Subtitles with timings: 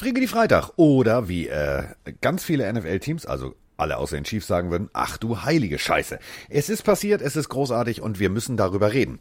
[0.00, 1.82] Frigedi Freitag oder wie äh,
[2.22, 6.18] ganz viele NFL-Teams, also alle außer den Chiefs sagen würden, ach du heilige Scheiße.
[6.48, 9.20] Es ist passiert, es ist großartig und wir müssen darüber reden.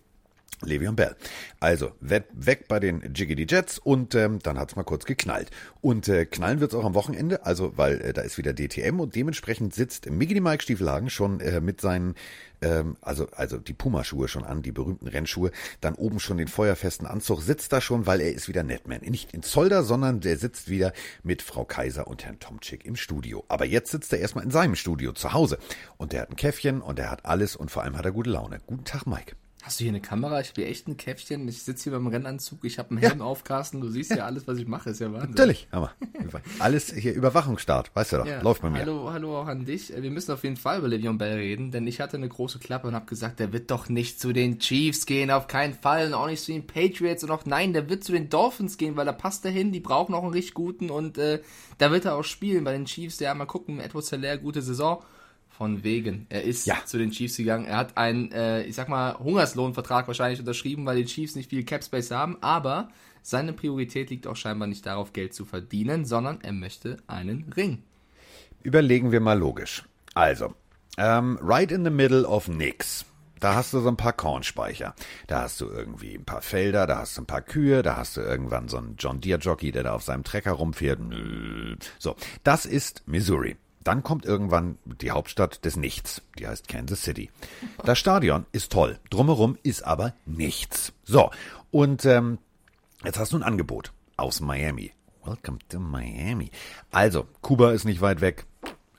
[0.63, 1.15] Le'Veon Bell.
[1.59, 5.51] Also weg, bei den Jiggity Jets und ähm, dann hat's mal kurz geknallt.
[5.81, 9.15] Und äh, knallen wird's auch am Wochenende, also weil äh, da ist wieder DTM und
[9.15, 12.15] dementsprechend sitzt Miggity Mike Stiefelhagen schon äh, mit seinen,
[12.61, 17.07] ähm, also, also die Pumaschuhe schon an, die berühmten Rennschuhe, dann oben schon den feuerfesten
[17.07, 19.01] Anzug, sitzt da schon, weil er ist wieder Netman.
[19.01, 20.91] Nicht in Zolder, sondern der sitzt wieder
[21.23, 23.45] mit Frau Kaiser und Herrn Tomczyk im Studio.
[23.47, 25.57] Aber jetzt sitzt er erstmal in seinem Studio zu Hause
[25.97, 28.29] und der hat ein Käffchen und er hat alles und vor allem hat er gute
[28.29, 28.59] Laune.
[28.65, 29.35] Guten Tag, Mike.
[29.61, 30.39] Hast du hier eine Kamera?
[30.39, 31.45] Ich bin echt ein Käffchen.
[31.49, 32.63] Ich sitze hier beim Rennanzug.
[32.63, 33.25] Ich habe einen Helm ja.
[33.25, 33.81] auf, Carsten.
[33.81, 34.91] Du siehst ja alles, was ich mache.
[34.91, 35.31] Ist ja Wahnsinn.
[35.31, 35.91] Natürlich, aber
[36.59, 37.93] alles hier Überwachungsstart.
[37.93, 38.25] Weißt du doch.
[38.25, 38.41] Ja.
[38.41, 38.79] Läuft bei mir.
[38.79, 39.91] Hallo, hallo auch an dich.
[39.93, 42.87] Wir müssen auf jeden Fall über Le'Veon Bell reden, denn ich hatte eine große Klappe
[42.87, 45.29] und habe gesagt, der wird doch nicht zu den Chiefs gehen.
[45.29, 46.07] Auf keinen Fall.
[46.07, 47.25] Und auch nicht zu den Patriots.
[47.25, 49.73] Und auch nein, der wird zu den Dolphins gehen, weil da passt er hin.
[49.73, 50.89] Die brauchen auch einen richtig guten.
[50.89, 51.41] Und äh,
[51.79, 53.19] da wird er auch spielen bei den Chiefs.
[53.19, 53.81] Ja, mal gucken.
[53.81, 55.03] Edward Zeller, gute Saison.
[55.59, 56.25] Von wegen.
[56.29, 56.77] Er ist ja.
[56.85, 57.65] zu den Chiefs gegangen.
[57.65, 61.65] Er hat einen, äh, ich sag mal, Hungerslohnvertrag wahrscheinlich unterschrieben, weil die Chiefs nicht viel
[61.65, 62.37] Capspace haben.
[62.39, 62.87] Aber
[63.23, 67.83] seine Priorität liegt auch scheinbar nicht darauf, Geld zu verdienen, sondern er möchte einen Ring.
[68.63, 69.83] Überlegen wir mal logisch.
[70.13, 70.53] Also,
[70.97, 73.03] ähm, right in the middle of nix.
[73.41, 74.95] Da hast du so ein paar Kornspeicher.
[75.27, 78.15] Da hast du irgendwie ein paar Felder, da hast du ein paar Kühe, da hast
[78.15, 80.99] du irgendwann so einen John Deere Jockey, der da auf seinem Trecker rumfährt.
[81.97, 82.15] So,
[82.45, 83.57] das ist Missouri.
[83.89, 87.31] Dann kommt irgendwann die Hauptstadt des Nichts, die heißt Kansas City.
[87.83, 90.93] Das Stadion ist toll, drumherum ist aber nichts.
[91.05, 91.31] So,
[91.71, 92.37] und ähm,
[93.03, 94.91] jetzt hast du ein Angebot aus Miami.
[95.25, 96.51] Welcome to Miami.
[96.91, 98.45] Also, Kuba ist nicht weit weg,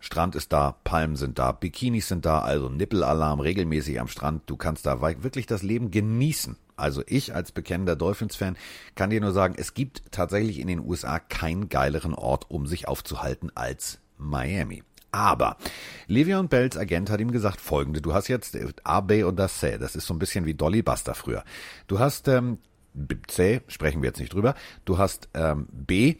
[0.00, 4.42] Strand ist da, Palmen sind da, Bikinis sind da, also Nippelalarm regelmäßig am Strand.
[4.46, 6.56] Du kannst da wirklich das Leben genießen.
[6.74, 8.56] Also ich als bekennender Dolphins-Fan
[8.96, 12.88] kann dir nur sagen, es gibt tatsächlich in den USA keinen geileren Ort, um sich
[12.88, 14.82] aufzuhalten als Miami.
[15.12, 15.56] Aber
[16.08, 19.76] Le'Veon Bells Agent hat ihm gesagt folgende, du hast jetzt A, B und das C,
[19.78, 21.42] das ist so ein bisschen wie Dolly Buster früher.
[21.88, 22.58] Du hast ähm,
[23.26, 24.54] C, sprechen wir jetzt nicht drüber,
[24.84, 26.16] du hast ähm, B,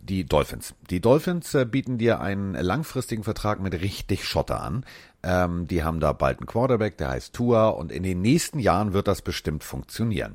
[0.00, 0.74] die Dolphins.
[0.90, 4.84] Die Dolphins äh, bieten dir einen langfristigen Vertrag mit richtig Schotter an.
[5.22, 8.92] Ähm, die haben da bald einen Quarterback, der heißt Tua und in den nächsten Jahren
[8.92, 10.34] wird das bestimmt funktionieren.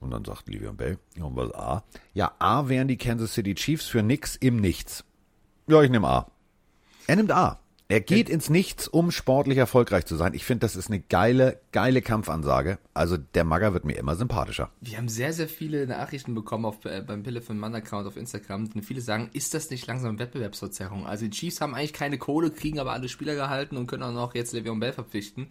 [0.00, 1.82] Und dann sagt Livion Bell, ja, was A?
[2.12, 5.04] Ja, A wären die Kansas City Chiefs für nix im Nichts.
[5.68, 6.26] Ja, ich nehme A.
[7.06, 7.60] Er nimmt A.
[7.90, 10.34] Er geht ins Nichts, um sportlich erfolgreich zu sein.
[10.34, 12.78] Ich finde, das ist eine geile, geile Kampfansage.
[12.92, 14.70] Also der Magger wird mir immer sympathischer.
[14.80, 18.16] Wir haben sehr, sehr viele Nachrichten bekommen auf, äh, beim Pille von Mann Account auf
[18.18, 18.70] Instagram.
[18.74, 21.06] Und viele sagen, ist das nicht langsam Wettbewerbsverzerrung?
[21.06, 24.12] Also die Chiefs haben eigentlich keine Kohle, kriegen aber alle Spieler gehalten und können auch
[24.12, 25.48] noch jetzt Le'Veon Bell verpflichten.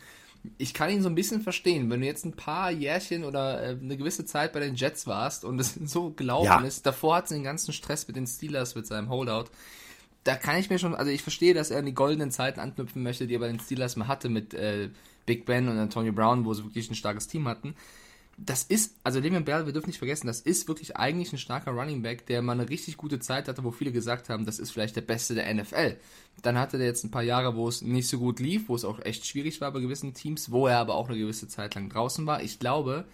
[0.60, 3.70] Ich kann ihn so ein bisschen verstehen, wenn du jetzt ein paar Jährchen oder äh,
[3.70, 6.60] eine gewisse Zeit bei den Jets warst und es so gelaufen ja.
[6.62, 6.86] ist.
[6.86, 9.46] Davor hat es den ganzen Stress mit den Steelers, mit seinem Holdout
[10.28, 13.02] da kann ich mir schon, also ich verstehe, dass er an die goldenen Zeiten anknüpfen
[13.02, 14.90] möchte, die er bei den Steelers mal hatte mit äh,
[15.26, 17.76] Big Ben und Antonio Brown, wo sie wirklich ein starkes Team hatten.
[18.40, 21.72] Das ist, also Le'Veon Bell, wir dürfen nicht vergessen, das ist wirklich eigentlich ein starker
[21.72, 24.72] Running Back, der mal eine richtig gute Zeit hatte, wo viele gesagt haben, das ist
[24.72, 25.98] vielleicht der Beste der NFL.
[26.44, 28.86] Dann hatte er jetzt ein paar Jahre, wo es nicht so gut lief, wo es
[28.86, 31.90] auch echt schwierig war bei gewissen Teams, wo er aber auch eine gewisse Zeit lang
[31.90, 32.44] draußen war.
[32.44, 33.06] Ich glaube,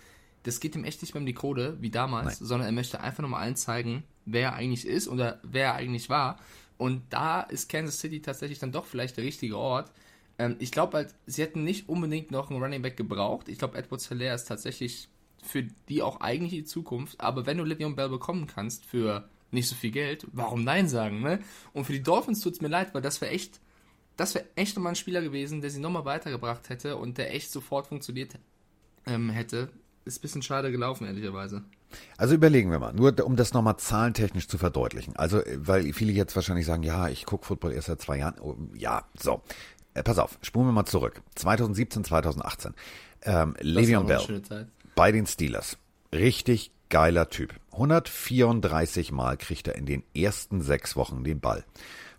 [0.41, 2.47] das geht ihm echt nicht mehr um die Kohle, wie damals, Nein.
[2.47, 6.09] sondern er möchte einfach nochmal allen zeigen, wer er eigentlich ist oder wer er eigentlich
[6.09, 6.37] war.
[6.77, 9.91] Und da ist Kansas City tatsächlich dann doch vielleicht der richtige Ort.
[10.37, 13.49] Ähm, ich glaube halt, sie hätten nicht unbedingt noch einen Running Back gebraucht.
[13.49, 15.09] Ich glaube, Edward Hilaire ist tatsächlich
[15.43, 17.19] für die auch eigentlich die Zukunft.
[17.21, 21.21] Aber wenn du Livion Bell bekommen kannst für nicht so viel Geld, warum Nein sagen,
[21.21, 21.39] ne?
[21.73, 23.59] Und für die Dolphins tut es mir leid, weil das wäre echt,
[24.17, 27.51] das wäre echt nochmal ein Spieler gewesen, der sie nochmal weitergebracht hätte und der echt
[27.51, 28.39] sofort funktioniert
[29.05, 29.69] ähm, hätte.
[30.05, 31.63] Ist ein bisschen schade gelaufen, ehrlicherweise.
[32.17, 35.15] Also überlegen wir mal, nur um das nochmal zahlentechnisch zu verdeutlichen.
[35.15, 38.35] Also, weil viele jetzt wahrscheinlich sagen, ja, ich gucke Football erst seit zwei Jahren.
[38.41, 39.41] Oh, ja, so.
[39.93, 41.21] Äh, pass auf, spulen wir mal zurück.
[41.35, 42.73] 2017, 2018.
[43.23, 45.77] Ähm, Le'Veon Bell bei den Steelers.
[46.13, 47.55] Richtig geiler Typ.
[47.71, 51.63] 134 Mal kriegt er in den ersten sechs Wochen den Ball.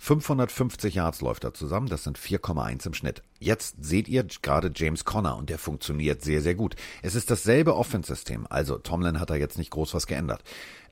[0.05, 3.23] 550 Yards läuft er zusammen, das sind 4,1 im Schnitt.
[3.39, 6.77] Jetzt seht ihr gerade James Conner und der funktioniert sehr, sehr gut.
[7.01, 10.43] Es ist dasselbe Offense-System, also Tomlin hat da jetzt nicht groß was geändert.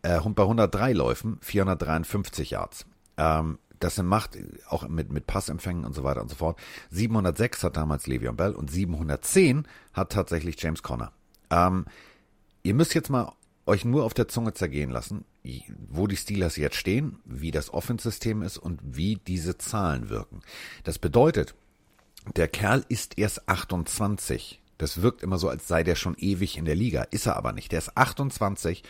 [0.00, 2.86] Äh, und bei 103 Läufen 453 Yards.
[3.18, 4.38] Ähm, das macht
[4.70, 6.58] auch mit, mit Passempfängen und so weiter und so fort.
[6.90, 11.12] 706 hat damals Le'Veon Bell und 710 hat tatsächlich James Conner.
[11.50, 11.84] Ähm,
[12.62, 13.32] ihr müsst jetzt mal
[13.66, 15.26] euch nur auf der Zunge zergehen lassen,
[15.88, 20.40] wo die Steelers jetzt stehen, wie das Offense-System ist und wie diese Zahlen wirken.
[20.84, 21.54] Das bedeutet,
[22.36, 24.60] der Kerl ist erst 28.
[24.78, 27.02] Das wirkt immer so, als sei der schon ewig in der Liga.
[27.02, 27.72] Ist er aber nicht.
[27.72, 28.82] Der ist 28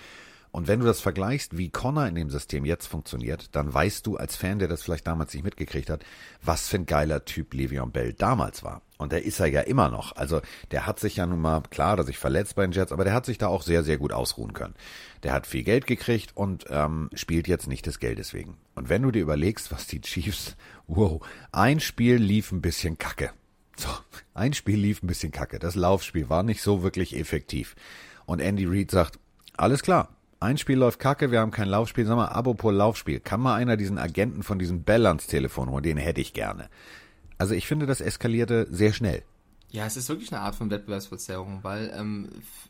[0.52, 4.18] Und wenn du das vergleichst, wie Connor in dem System jetzt funktioniert, dann weißt du
[4.18, 6.04] als Fan, der das vielleicht damals nicht mitgekriegt hat,
[6.42, 8.82] was für ein geiler Typ Le'Veon Bell damals war.
[8.98, 10.14] Und der ist er ja immer noch.
[10.14, 13.04] Also der hat sich ja nun mal, klar, dass sich verletzt bei den Jets, aber
[13.04, 14.74] der hat sich da auch sehr, sehr gut ausruhen können.
[15.22, 18.58] Der hat viel Geld gekriegt und ähm, spielt jetzt nicht des Geldes wegen.
[18.74, 20.54] Und wenn du dir überlegst, was die Chiefs,
[20.86, 23.30] wow, ein Spiel lief ein bisschen kacke.
[23.76, 23.88] So,
[24.34, 25.58] ein Spiel lief ein bisschen kacke.
[25.58, 27.74] Das Laufspiel war nicht so wirklich effektiv.
[28.26, 29.18] Und Andy Reid sagt,
[29.56, 30.10] alles klar,
[30.42, 33.76] ein Spiel läuft kacke, wir haben kein Laufspiel, sag mal, apropos Laufspiel, kann mal einer
[33.76, 36.68] diesen Agenten von diesem Bell ans Telefon holen, den hätte ich gerne.
[37.38, 39.22] Also ich finde, das eskalierte sehr schnell.
[39.72, 42.28] Ja, es ist wirklich eine Art von Wettbewerbsverzerrung, weil ähm,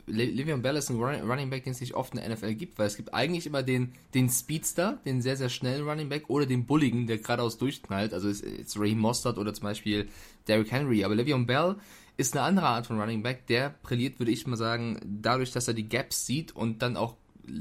[0.08, 2.86] Le'Veon Bell ist ein Running Back, den es nicht oft in der NFL gibt, weil
[2.86, 6.64] es gibt eigentlich immer den, den Speedster, den sehr, sehr schnellen Running Back oder den
[6.64, 10.08] Bulligen, der geradeaus durchknallt, also ist, ist Ray Mostert oder zum Beispiel
[10.46, 11.74] Derrick Henry, aber Le'Veon Bell
[12.16, 15.66] ist eine andere Art von Running Back, der brilliert, würde ich mal sagen, dadurch, dass
[15.66, 17.16] er die Gaps sieht und dann auch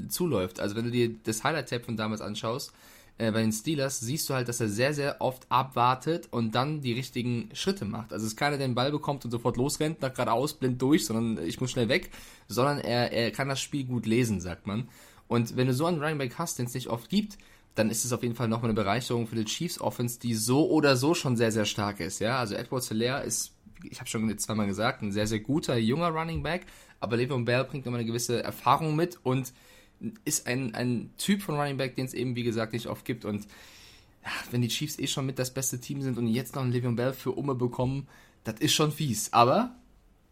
[0.10, 0.60] zuläuft.
[0.60, 2.72] Also wenn du dir das Highlight-Tab von damals anschaust,
[3.18, 6.82] äh, bei den Steelers siehst du halt, dass er sehr, sehr oft abwartet und dann
[6.82, 8.14] die richtigen Schritte macht.
[8.14, 11.06] Also es ist keiner, der den Ball bekommt und sofort losrennt, nach geradeaus, blind durch,
[11.06, 12.10] sondern ich muss schnell weg,
[12.48, 14.88] sondern er, er kann das Spiel gut lesen, sagt man.
[15.28, 17.38] Und wenn du so einen Running Back hast, den es nicht oft gibt,
[17.76, 20.70] dann ist es auf jeden Fall nochmal eine Bereicherung für die Chiefs Offense, die so
[20.70, 22.20] oder so schon sehr, sehr stark ist.
[22.20, 23.54] Ja, also Edward Hilaire ist,
[23.90, 26.66] ich habe schon jetzt zweimal gesagt, ein sehr, sehr guter junger Running Back,
[27.00, 29.54] aber Le'Veon Bell bringt nochmal eine gewisse Erfahrung mit und
[30.26, 33.26] ist ein, ein Typ von Running Back, den es eben, wie gesagt, nicht oft gibt.
[33.26, 33.46] Und
[34.24, 36.74] ja, wenn die Chiefs eh schon mit das beste Team sind und jetzt noch einen
[36.74, 38.08] Le'Veon Bell für Umme bekommen,
[38.44, 39.32] das ist schon fies.
[39.34, 39.76] Aber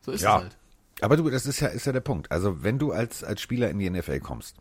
[0.02, 0.38] so ist ja.
[0.38, 0.58] es halt.
[1.02, 2.32] Aber du, das ist ja, ist ja der Punkt.
[2.32, 4.58] Also wenn du als, als Spieler in die NFL kommst,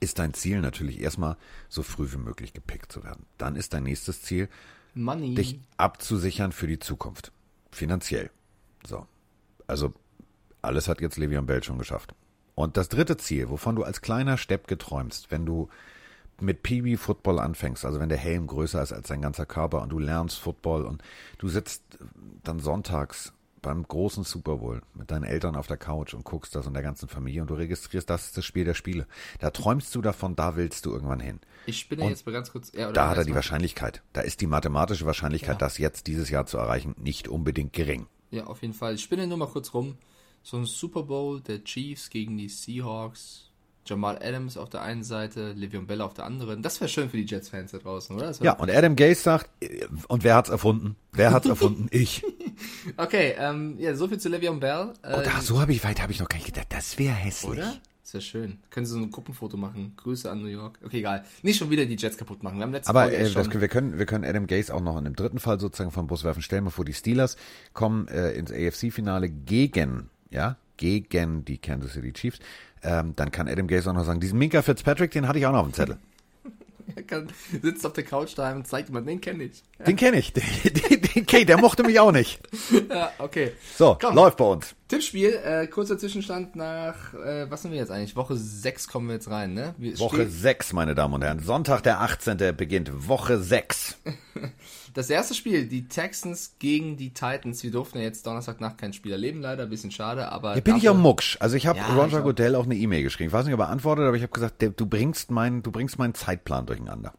[0.00, 1.36] ist dein Ziel natürlich erstmal
[1.68, 3.26] so früh wie möglich gepickt zu werden.
[3.38, 4.48] Dann ist dein nächstes Ziel,
[4.94, 5.34] Money.
[5.34, 7.32] dich abzusichern für die Zukunft.
[7.70, 8.30] Finanziell.
[8.86, 9.06] So.
[9.66, 9.94] Also
[10.62, 12.14] alles hat jetzt Le'Veon Bell schon geschafft.
[12.54, 15.68] Und das dritte Ziel, wovon du als kleiner Stepp geträumst, wenn du
[16.40, 19.90] mit Peewee Football anfängst, also wenn der Helm größer ist als dein ganzer Körper und
[19.90, 21.02] du lernst Football und
[21.38, 21.82] du sitzt
[22.42, 26.66] dann sonntags beim großen Super Bowl mit deinen Eltern auf der Couch und guckst das
[26.66, 29.06] und der ganzen Familie und du registrierst, das ist das Spiel der Spiele.
[29.38, 31.40] Da träumst du davon, da willst du irgendwann hin.
[31.66, 32.72] Ich spinne Und jetzt mal ganz kurz.
[32.72, 34.02] Ja, Da hat er die mal- Wahrscheinlichkeit.
[34.12, 35.58] Da ist die mathematische Wahrscheinlichkeit, Ja.
[35.66, 38.06] das jetzt dieses Jahr zu erreichen, nicht unbedingt gering.
[38.30, 38.96] Ja, auf jeden Fall.
[38.96, 39.96] Ich spinne nur mal kurz rum.
[40.44, 43.50] So ein Super Bowl der Chiefs gegen die Seahawks.
[43.86, 46.62] Jamal Adams auf der einen Seite, Le'Veon Bell auf der anderen.
[46.62, 48.32] Das wäre schön für die Jets-Fans da draußen, oder?
[48.42, 50.96] Ja, und Adam Gase sagt, äh, und wer hat's erfunden?
[51.12, 51.88] Wer hat's erfunden?
[51.90, 52.22] Ich.
[52.96, 54.92] Okay, ähm, ja, so viel zu Le'Veon Bell.
[55.02, 56.68] Äh, Oh, da, so habe ich weit habe ich noch gar nicht gedacht.
[56.70, 57.50] Das wäre hässlich.
[57.50, 57.76] Oder?
[58.02, 58.58] Das wäre schön.
[58.70, 59.94] Können Sie so ein Gruppenfoto machen?
[59.96, 60.78] Grüße an New York.
[60.84, 61.24] Okay, egal.
[61.42, 62.58] Nicht schon wieder die Jets kaputt machen.
[62.58, 65.04] Wir haben letzte Aber äh, das, wir können wir können Adam Gase auch noch in
[65.04, 66.42] dem dritten Fall sozusagen vom Bus werfen.
[66.42, 67.36] Stellen wir vor, die Steelers
[67.72, 72.38] kommen äh, ins AFC-Finale gegen ja gegen die Kansas City Chiefs.
[72.82, 75.52] Ähm, dann kann Adam Gase auch noch sagen, diesen Minka Fitzpatrick, den hatte ich auch
[75.52, 75.98] noch auf dem Zettel.
[76.96, 77.28] Er kann,
[77.62, 79.62] sitzt auf der Couch daheim und zeigt jemand, den kenne ich.
[79.86, 80.34] Den kenne ich.
[80.34, 82.40] Den, den, den, okay, der mochte mich auch nicht.
[82.90, 83.52] Ja, okay.
[83.74, 84.14] So, Komm.
[84.14, 84.74] läuft bei uns.
[84.88, 88.14] Tippspiel, äh, kurzer Zwischenstand nach, äh, was sind wir jetzt eigentlich?
[88.16, 89.74] Woche 6 kommen wir jetzt rein, ne?
[89.78, 91.38] Wir Woche stehen- 6, meine Damen und Herren.
[91.40, 92.54] Sonntag, der 18.
[92.54, 93.96] beginnt Woche 6.
[94.94, 97.64] Das erste Spiel, die Texans gegen die Titans.
[97.64, 99.64] Wir durften ja jetzt Donnerstagnacht kein Spiel erleben, leider.
[99.64, 100.54] Ein bisschen schade, aber.
[100.54, 101.36] Hier bin ich auch mucksch.
[101.40, 102.22] Also ich habe Ja, Roger.
[102.22, 103.28] Goodell auch eine E-Mail geschrieben.
[103.28, 105.98] Ich weiß nicht, ob er antwortet, aber ich habe gesagt, du bringst meinen, du bringst
[105.98, 107.12] meinen Zeitplan durcheinander.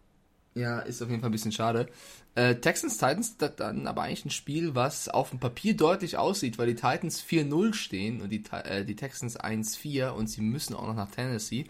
[0.53, 1.87] Ja, ist auf jeden Fall ein bisschen schade.
[2.33, 6.57] Äh, Texans Titans, das dann aber eigentlich ein Spiel, was auf dem Papier deutlich aussieht,
[6.57, 10.87] weil die Titans 4-0 stehen und die, äh, die Texans 1-4 und sie müssen auch
[10.87, 11.65] noch nach Tennessee,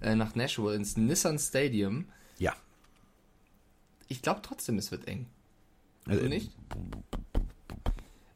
[0.00, 2.06] äh, nach Nashville, ins Nissan Stadium.
[2.38, 2.54] Ja.
[4.06, 5.26] Ich glaube trotzdem, es wird eng.
[6.08, 6.50] Äh, Du nicht?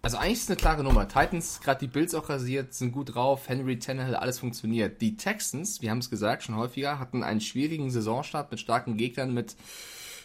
[0.04, 1.06] Also eigentlich ist es eine klare Nummer.
[1.06, 3.48] Titans, gerade die Bills auch rasiert, sind gut drauf.
[3.48, 5.00] Henry, Tannehill, alles funktioniert.
[5.00, 9.32] Die Texans, wir haben es gesagt, schon häufiger, hatten einen schwierigen Saisonstart mit starken Gegnern,
[9.32, 9.56] mit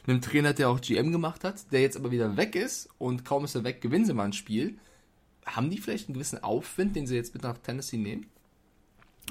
[0.08, 3.46] einem Trainer, der auch GM gemacht hat, der jetzt aber wieder weg ist und kaum
[3.46, 4.80] ist er weg, gewinnen sie mal ein Spiel.
[5.46, 8.26] Haben die vielleicht einen gewissen Aufwind, den sie jetzt mit nach Tennessee nehmen?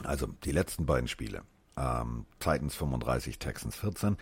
[0.05, 1.43] Also die letzten beiden Spiele.
[1.77, 4.17] Ähm, Titans 35, Texans 14,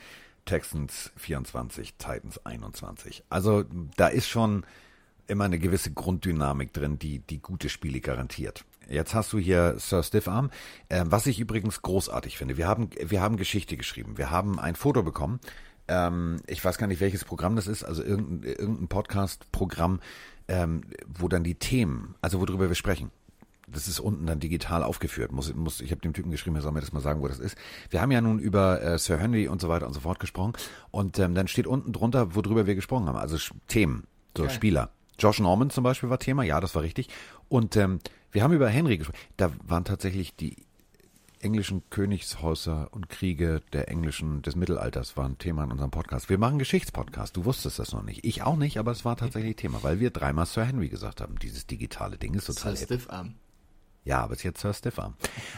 [0.44, 3.24] Texans 24, Titans 21.
[3.28, 3.64] Also
[3.96, 4.64] da ist schon
[5.26, 8.64] immer eine gewisse Grunddynamik drin, die die gute Spiele garantiert.
[8.88, 10.50] Jetzt hast du hier Sir Stiffarm,
[10.88, 12.56] äh, was ich übrigens großartig finde.
[12.56, 14.18] Wir haben, wir haben Geschichte geschrieben.
[14.18, 15.40] Wir haben ein Foto bekommen.
[15.88, 20.00] Ähm, ich weiß gar nicht, welches Programm das ist, also irgendein, irgendein Podcast-Programm,
[20.48, 23.10] ähm, wo dann die Themen, also worüber wir sprechen,
[23.66, 25.32] das ist unten dann digital aufgeführt.
[25.32, 27.38] Muss, muss, ich habe dem Typen geschrieben, er soll mir das mal sagen, wo das
[27.38, 27.56] ist.
[27.90, 30.52] Wir haben ja nun über äh, Sir Henry und so weiter und so fort gesprochen.
[30.90, 33.16] Und ähm, dann steht unten drunter, worüber wir gesprochen haben.
[33.16, 33.36] Also
[33.68, 34.04] Themen,
[34.36, 34.52] so Geil.
[34.52, 34.90] Spieler.
[35.18, 37.08] Josh Norman zum Beispiel war Thema, ja, das war richtig.
[37.48, 38.00] Und ähm,
[38.32, 39.18] wir haben über Henry gesprochen.
[39.36, 40.56] Da waren tatsächlich die
[41.44, 46.30] englischen Königshäuser und Kriege der englischen des Mittelalters waren Thema in unserem Podcast.
[46.30, 47.36] Wir machen Geschichtspodcast.
[47.36, 48.24] Du wusstest das noch nicht.
[48.24, 51.38] Ich auch nicht, aber es war tatsächlich Thema, weil wir dreimal Sir Henry gesagt haben.
[51.38, 52.76] Dieses digitale Ding ist total.
[52.76, 53.34] Sir Stiffarm.
[54.04, 55.14] Ja, ist jetzt Sir Stiffarm.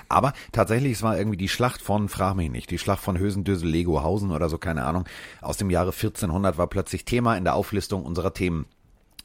[0.08, 3.68] Aber tatsächlich, es war irgendwie die Schlacht von, frag mich nicht, die Schlacht von Hösendösel,
[3.68, 5.04] Legohausen oder so, keine Ahnung,
[5.42, 8.66] aus dem Jahre 1400 war plötzlich Thema in der Auflistung unserer Themen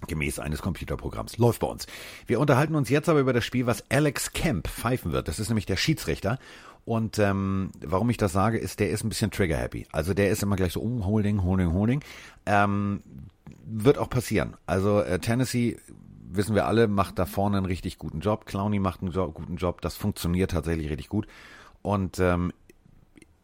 [0.08, 1.38] gemäß eines Computerprogramms.
[1.38, 1.86] Läuft bei uns.
[2.26, 5.28] Wir unterhalten uns jetzt aber über das Spiel, was Alex Camp pfeifen wird.
[5.28, 6.40] Das ist nämlich der Schiedsrichter.
[6.84, 9.86] Und ähm, warum ich das sage, ist, der ist ein bisschen trigger-happy.
[9.92, 12.04] Also der ist immer gleich so, um, Holding, Holding, Holding.
[12.48, 13.04] Ähm,
[13.64, 14.56] wird auch passieren.
[14.66, 15.78] Also äh, Tennessee
[16.36, 18.46] wissen wir alle, macht da vorne einen richtig guten Job.
[18.46, 19.82] Clowney macht einen Job, guten Job.
[19.82, 21.28] Das funktioniert tatsächlich richtig gut.
[21.82, 22.54] Und ähm,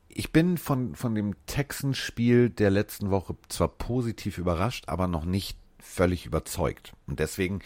[0.10, 5.58] ich bin von, von dem Texans-Spiel der letzten Woche zwar positiv überrascht, aber noch nicht
[5.80, 6.94] völlig überzeugt.
[7.06, 7.60] Und deswegen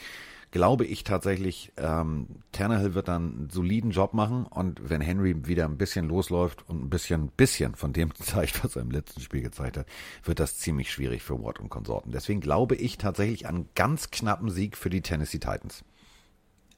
[0.51, 5.65] glaube ich tatsächlich, ähm, Tannehill wird dann einen soliden Job machen und wenn Henry wieder
[5.65, 9.41] ein bisschen losläuft und ein bisschen, bisschen von dem zeigt, was er im letzten Spiel
[9.41, 9.87] gezeigt hat,
[10.23, 12.11] wird das ziemlich schwierig für Watt und Konsorten.
[12.11, 15.83] Deswegen glaube ich tatsächlich an einen ganz knappen Sieg für die Tennessee Titans.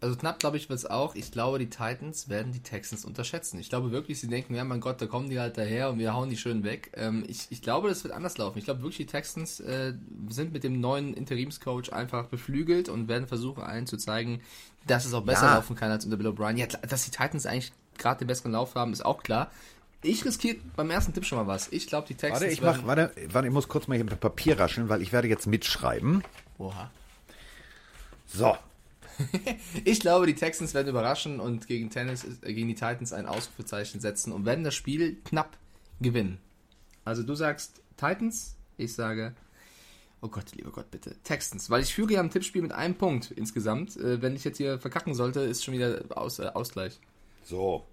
[0.03, 1.15] Also knapp glaube ich wird es auch.
[1.15, 3.57] Ich glaube, die Titans werden die Texans unterschätzen.
[3.57, 6.13] Ich glaube wirklich, sie denken, ja mein Gott, da kommen die halt daher und wir
[6.13, 6.91] hauen die schön weg.
[6.97, 8.57] Ähm, ich, ich glaube, das wird anders laufen.
[8.57, 9.93] Ich glaube wirklich, die Texans äh,
[10.27, 14.41] sind mit dem neuen Interimscoach einfach beflügelt und werden versuchen, allen zu zeigen,
[14.85, 15.55] dass es auch besser ja.
[15.55, 16.57] laufen kann als unter Bill O'Brien.
[16.57, 19.51] Ja, dass die Titans eigentlich gerade den besseren Lauf haben, ist auch klar.
[20.01, 21.71] Ich riskiere beim ersten Tipp schon mal was.
[21.71, 22.41] Ich glaube, die Texans.
[22.41, 25.13] Warte, ich mach, warte, warte, ich muss kurz mal hier mit Papier rascheln, weil ich
[25.13, 26.25] werde jetzt mitschreiben.
[26.57, 26.91] Oha.
[28.25, 28.57] So,
[29.85, 33.99] ich glaube, die Texans werden überraschen und gegen, Tennis, äh, gegen die Titans ein Ausrufezeichen
[33.99, 35.57] setzen und werden das Spiel knapp
[36.01, 36.39] gewinnen.
[37.05, 39.33] Also du sagst Titans, ich sage,
[40.21, 41.69] oh Gott, lieber Gott, bitte, Texans.
[41.69, 43.97] Weil ich führe ja im Tippspiel mit einem Punkt insgesamt.
[43.97, 46.99] Äh, wenn ich jetzt hier verkacken sollte, ist schon wieder Aus, äh, Ausgleich.
[47.43, 47.85] So.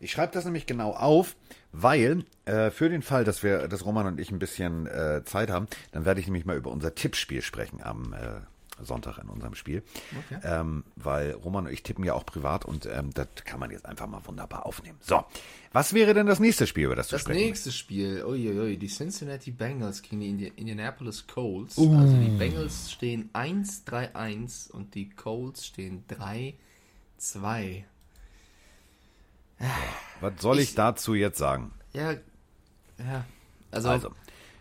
[0.00, 1.36] Ich schreibe das nämlich genau auf,
[1.72, 5.50] weil äh, für den Fall, dass wir, dass Roman und ich ein bisschen äh, Zeit
[5.50, 8.40] haben, dann werde ich nämlich mal über unser Tippspiel sprechen am äh,
[8.84, 9.82] Sonntag in unserem Spiel.
[10.30, 10.40] Okay.
[10.44, 13.86] Ähm, weil Roman und ich tippen ja auch privat und ähm, das kann man jetzt
[13.86, 14.98] einfach mal wunderbar aufnehmen.
[15.00, 15.24] So,
[15.72, 18.88] was wäre denn das nächste Spiel, über das du Das sprechen nächste Spiel, uiuiui, die
[18.88, 21.78] Cincinnati Bengals gegen die Indianapolis Colts.
[21.78, 21.96] Uh.
[21.96, 27.84] Also die Bengals stehen 1-3-1 und die Colts stehen 3-2.
[30.20, 31.72] Was soll ich, ich, dazu jetzt sagen?
[31.92, 32.12] Ja,
[32.98, 33.24] ja.
[33.70, 34.10] Also, also.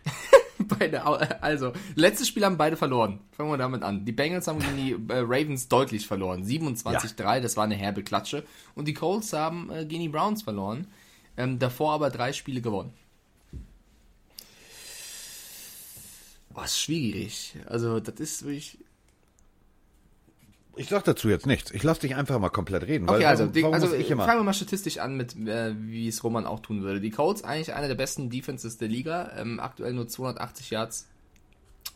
[0.80, 1.04] beide,
[1.42, 3.20] also, letztes Spiel haben beide verloren.
[3.32, 4.06] Fangen wir damit an.
[4.06, 6.44] Die Bengals haben gegen die äh, Ravens deutlich verloren.
[6.44, 7.40] 27-3, ja.
[7.40, 8.44] das war eine herbe Klatsche.
[8.76, 10.88] Und die Colts haben äh, gegen die Browns verloren.
[11.38, 12.94] Ähm, davor aber drei Spiele gewonnen.
[16.50, 17.56] Was oh, schwierig.
[17.68, 18.78] Also, das ist wirklich
[20.76, 21.72] ich sag dazu jetzt nichts.
[21.72, 23.10] Ich lass dich einfach mal komplett reden.
[23.10, 24.26] Okay, also, warum also ich immer?
[24.26, 27.02] fangen wir mal statistisch an mit, äh, wie es Roman auch tun würde.
[27.02, 29.32] Die Colts eigentlich eine der besten Defenses der Liga.
[29.38, 31.08] Ähm, aktuell nur 280 Yards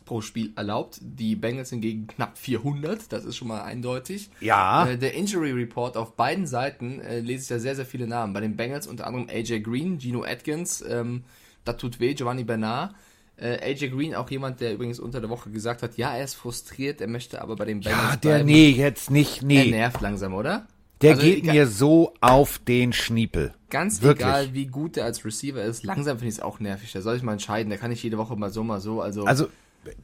[0.04, 0.98] pro Spiel erlaubt.
[1.00, 3.12] Die Bengals hingegen knapp 400.
[3.12, 4.30] Das ist schon mal eindeutig.
[4.40, 4.86] Ja.
[4.86, 8.32] Äh, der Injury Report auf beiden Seiten äh, lese ich ja sehr, sehr viele Namen.
[8.32, 11.24] Bei den Bengals unter anderem AJ Green, Gino Atkins, ähm,
[11.64, 12.94] das tut weh, Giovanni Bernard.
[13.44, 16.32] Äh, AJ Green, auch jemand, der übrigens unter der Woche gesagt hat, ja, er ist
[16.32, 18.46] frustriert, er möchte aber bei den Bengals Ja, der, bleiben.
[18.46, 19.66] nee, jetzt nicht, nee.
[19.66, 20.66] Er nervt langsam, oder?
[21.02, 23.52] Der also, geht egal, mir so auf den Schniepel.
[23.68, 24.26] Ganz Wirklich.
[24.26, 26.90] egal, wie gut der als Receiver ist, langsam finde ich es auch nervig.
[26.92, 29.24] Da soll ich mal entscheiden, da kann ich jede Woche mal so, mal so, also.
[29.26, 29.48] Also,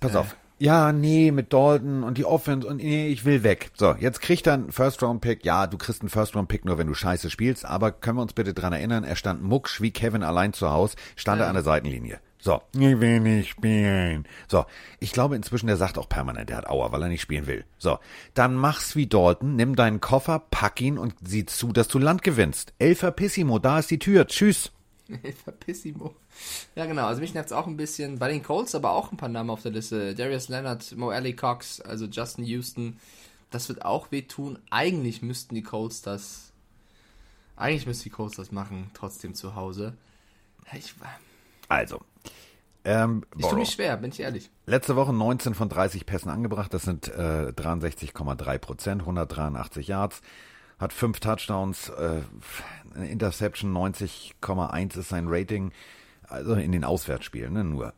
[0.00, 0.18] pass äh.
[0.18, 0.36] auf.
[0.58, 3.70] Ja, nee, mit Dalton und die Offense und nee, ich will weg.
[3.74, 5.46] So, jetzt kriegt er einen First-Round-Pick.
[5.46, 8.52] Ja, du kriegst einen First-Round-Pick nur, wenn du scheiße spielst, aber können wir uns bitte
[8.52, 11.46] dran erinnern, er stand mucksch wie Kevin allein zu Hause, stand ja.
[11.46, 12.20] er an der Seitenlinie.
[12.42, 14.26] So, ich will nicht spielen.
[14.48, 14.64] So,
[14.98, 17.64] ich glaube inzwischen, der sagt auch permanent, der hat Aua, weil er nicht spielen will.
[17.78, 17.98] So,
[18.32, 22.22] dann mach's wie Dalton, nimm deinen Koffer, pack ihn und sieh zu, dass du Land
[22.22, 22.72] gewinnst.
[22.78, 24.26] Elfer Pissimo, da ist die Tür.
[24.26, 24.72] Tschüss.
[25.22, 26.14] Elfer Pissimo.
[26.74, 27.06] Ja, genau.
[27.06, 28.18] Also mich nervt's auch ein bisschen.
[28.18, 30.14] Bei den Colts aber auch ein paar Namen auf der Liste.
[30.14, 32.98] Darius Leonard, Mo Alley Cox, also Justin Houston.
[33.50, 34.58] Das wird auch wehtun.
[34.70, 36.52] Eigentlich müssten die Colts das.
[37.56, 39.94] Eigentlich müssten die Colts das machen, trotzdem zu Hause.
[40.72, 40.94] Ich,
[41.68, 42.00] also,
[42.84, 44.50] ähm, ich tue mich schwer, bin ich ehrlich.
[44.66, 50.22] Letzte Woche 19 von 30 Pässen angebracht, das sind äh, 63,3 Prozent, 183 Yards,
[50.78, 52.22] hat fünf Touchdowns, äh,
[53.04, 55.72] Interception 90,1 ist sein Rating,
[56.22, 57.92] also in den Auswärtsspielen, ne, nur.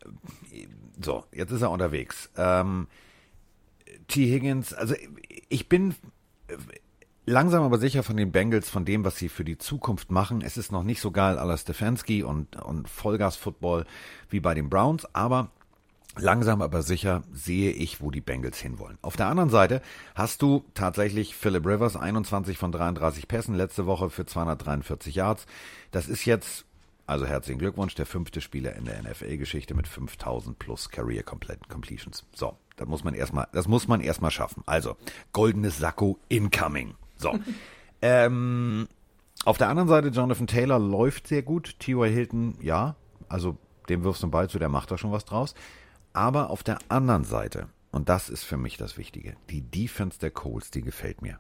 [1.01, 2.31] So, jetzt ist er unterwegs.
[2.37, 2.89] Ähm,
[4.09, 4.27] T.
[4.27, 4.95] Higgins, also
[5.49, 5.95] ich bin
[7.25, 10.43] langsam aber sicher von den Bengals, von dem, was sie für die Zukunft machen.
[10.43, 13.87] Es ist noch nicht so geil à la Stefanski und, und Vollgas-Football
[14.31, 15.51] wie bei den Browns, aber
[16.17, 18.99] Langsam aber sicher sehe ich, wo die Bengals hinwollen.
[19.01, 19.81] Auf der anderen Seite
[20.15, 25.47] hast du tatsächlich Philip Rivers, 21 von 33 Pässen, letzte Woche für 243 Yards.
[25.91, 26.67] Das ist jetzt,
[27.07, 32.27] also herzlichen Glückwunsch, der fünfte Spieler in der NFL-Geschichte mit 5000 plus Career Completions.
[32.35, 34.63] So, das muss man erstmal, das muss man erstmal schaffen.
[34.67, 34.99] Also,
[35.33, 36.95] goldenes Sakko incoming.
[37.23, 37.39] So.
[38.03, 38.89] ähm,
[39.45, 41.79] auf der anderen Seite, Jonathan Taylor läuft sehr gut.
[41.79, 42.13] T.Y.
[42.13, 42.97] Hilton, ja,
[43.29, 43.57] also
[43.89, 45.55] dem wirfst du einen Ball zu, der macht da schon was draus.
[46.13, 50.31] Aber auf der anderen Seite, und das ist für mich das Wichtige, die Defense der
[50.31, 51.39] Coles, die gefällt mir.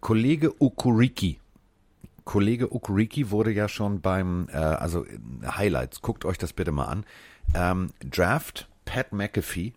[0.00, 1.38] Kollege Ukuriki,
[2.26, 5.06] Kollege Ukuriki wurde ja schon beim, äh, also
[5.46, 7.06] Highlights, guckt euch das bitte mal an.
[7.54, 9.72] Ähm, Draft Pat McAfee,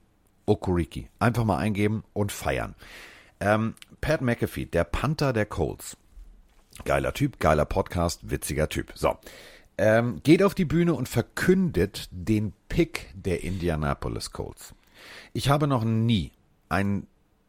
[0.48, 1.10] Ukuriki.
[1.20, 2.74] Einfach mal eingeben und feiern.
[3.40, 5.98] Ähm, Pat McAfee, der Panther der Colts.
[6.86, 8.94] Geiler Typ, geiler Podcast, witziger Typ.
[8.96, 9.18] So
[9.80, 14.76] ähm, geht auf die Bühne und verkündet den Pick der Indianapolis Colts.
[15.32, 16.32] Ich habe noch nie
[16.68, 17.08] einen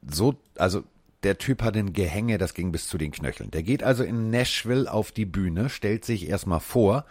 [0.08, 0.84] so, also
[1.24, 3.50] der Typ hat ein Gehänge, das ging bis zu den Knöcheln.
[3.50, 7.04] Der geht also in Nashville auf die Bühne, stellt sich erstmal vor,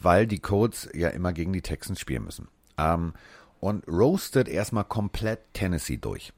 [0.00, 2.48] weil die Colts ja immer gegen die Texans spielen müssen.
[2.78, 3.12] Ähm,
[3.60, 6.32] und roastet erstmal komplett Tennessee durch.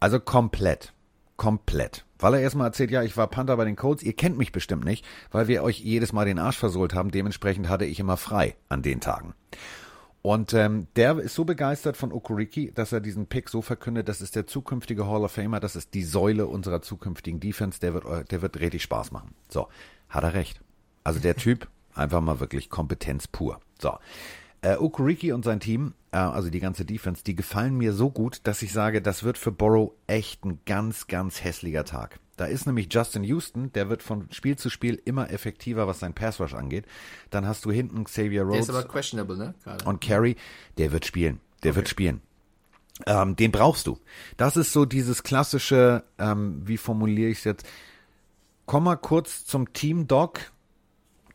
[0.00, 0.92] Also komplett.
[1.36, 2.04] Komplett.
[2.18, 4.84] Weil er erstmal erzählt, ja, ich war Panther bei den Colts, ihr kennt mich bestimmt
[4.84, 8.56] nicht, weil wir euch jedes Mal den Arsch versohlt haben, dementsprechend hatte ich immer frei
[8.68, 9.34] an den Tagen.
[10.22, 14.22] Und ähm, der ist so begeistert von Okuriki, dass er diesen Pick so verkündet, das
[14.22, 18.30] ist der zukünftige Hall of Famer, das ist die Säule unserer zukünftigen Defense, der wird,
[18.30, 19.34] der wird richtig Spaß machen.
[19.50, 19.68] So,
[20.08, 20.62] hat er recht.
[21.02, 23.60] Also der Typ, einfach mal wirklich Kompetenz pur.
[23.78, 23.98] So,
[24.64, 28.40] äh, Okuriki und sein Team, äh, also die ganze Defense, die gefallen mir so gut,
[28.44, 32.18] dass ich sage, das wird für Borrow echt ein ganz, ganz hässlicher Tag.
[32.36, 36.14] Da ist nämlich Justin Houston, der wird von Spiel zu Spiel immer effektiver, was sein
[36.14, 36.86] Pass Rush angeht.
[37.30, 38.66] Dann hast du hinten Xavier Rhodes.
[38.66, 39.54] Der ist aber questionable, ne?
[39.62, 39.84] Gerade.
[39.84, 40.36] Und Carey,
[40.78, 41.40] der wird spielen.
[41.62, 41.76] Der okay.
[41.76, 42.22] wird spielen.
[43.06, 43.98] Ähm, den brauchst du.
[44.36, 47.66] Das ist so dieses klassische, ähm, wie formuliere ich es jetzt?
[48.66, 50.40] Komm mal kurz zum Team Doc.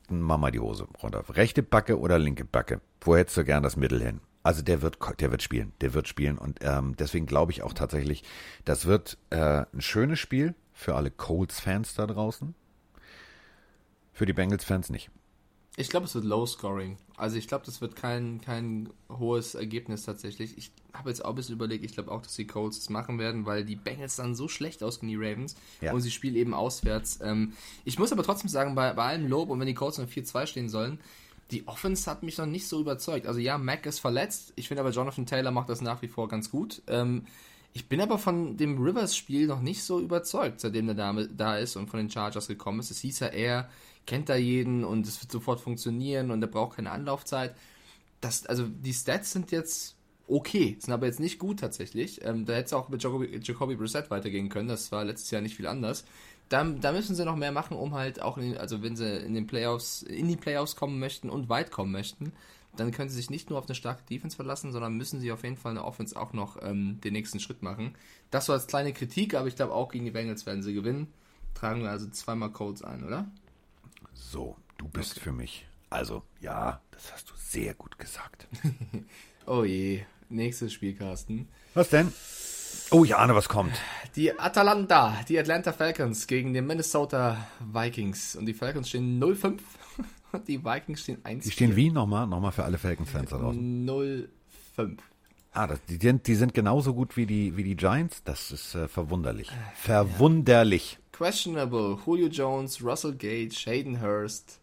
[0.10, 1.24] Mach mal die Hose runter.
[1.30, 2.82] Rechte Backe oder linke Backe.
[3.02, 4.22] Wo hättest du gern das Mittel hin?
[4.44, 7.74] Also der wird, der wird spielen, der wird spielen und ähm, deswegen glaube ich auch
[7.74, 8.24] tatsächlich,
[8.64, 12.56] das wird äh, ein schönes Spiel für alle Colts-Fans da draußen.
[14.14, 15.12] Für die Bengals-Fans nicht.
[15.80, 16.98] Ich glaube, es wird Low Scoring.
[17.16, 20.58] Also ich glaube, das wird kein, kein hohes Ergebnis tatsächlich.
[20.58, 23.18] Ich habe jetzt auch ein bisschen überlegt, ich glaube auch, dass die Colts es machen
[23.18, 25.56] werden, weil die Bengals dann so schlecht ausgehen, die Ravens.
[25.80, 25.94] Ja.
[25.94, 27.20] Und sie spielen eben auswärts.
[27.22, 27.54] Ähm,
[27.86, 30.48] ich muss aber trotzdem sagen, bei, bei allem Lob und wenn die Colts noch 4-2
[30.48, 31.00] stehen sollen,
[31.52, 33.26] die Offense hat mich noch nicht so überzeugt.
[33.28, 34.54] Also ja, Mac ist verletzt.
[34.56, 36.82] Ich finde aber Jonathan Taylor macht das nach wie vor ganz gut.
[36.88, 37.26] Ähm,
[37.74, 41.76] ich bin aber von dem Rivers-Spiel noch nicht so überzeugt, seitdem der Dame da ist
[41.76, 42.92] und von den Chargers gekommen ist.
[42.92, 43.70] Es hieß ja, er
[44.06, 47.56] kennt da jeden und es wird sofort funktionieren und er braucht keine Anlaufzeit.
[48.22, 49.96] Das, also die Stats sind jetzt
[50.28, 52.24] okay, sind aber jetzt nicht gut tatsächlich.
[52.24, 54.68] Ähm, da hätte es auch mit Jacoby, Jacoby Brissett weitergehen können.
[54.68, 56.06] Das war letztes Jahr nicht viel anders
[56.50, 59.34] da, da müssen sie noch mehr machen, um halt auch, in, also wenn sie in
[59.34, 62.34] den Playoffs, in die Playoffs kommen möchten und weit kommen möchten,
[62.76, 65.44] dann können sie sich nicht nur auf eine starke Defense verlassen, sondern müssen sie auf
[65.44, 67.96] jeden Fall eine Offense auch noch ähm, den nächsten Schritt machen.
[68.32, 71.08] Das war als kleine Kritik, aber ich glaube auch gegen die Bengals werden sie gewinnen.
[71.54, 73.30] Tragen wir also zweimal Codes ein, oder?
[74.14, 75.22] So, du bist okay.
[75.22, 75.68] für mich.
[75.90, 78.48] Also, ja, das hast du sehr gut gesagt.
[79.46, 81.48] oh je, nächstes Spiel, Carsten.
[81.74, 82.14] Was denn?
[82.92, 83.74] Oh, ich ahne, was kommt.
[84.16, 88.36] Die Atalanta, die Atlanta Falcons gegen die Minnesota Vikings.
[88.36, 89.60] Und die Falcons stehen 0-5
[90.32, 92.26] und die Vikings stehen 1 Die stehen wie nochmal?
[92.26, 93.88] Nochmal für alle Falcons-Fans da draußen.
[93.88, 94.98] 0-5.
[95.52, 98.24] Ah, das, die, sind, die sind genauso gut wie die, wie die Giants.
[98.24, 99.52] Das ist äh, verwunderlich.
[99.76, 100.94] Verwunderlich.
[100.94, 101.00] Ja.
[101.12, 102.00] Questionable.
[102.06, 104.60] Julio Jones, Russell Gage, Hayden Hurst.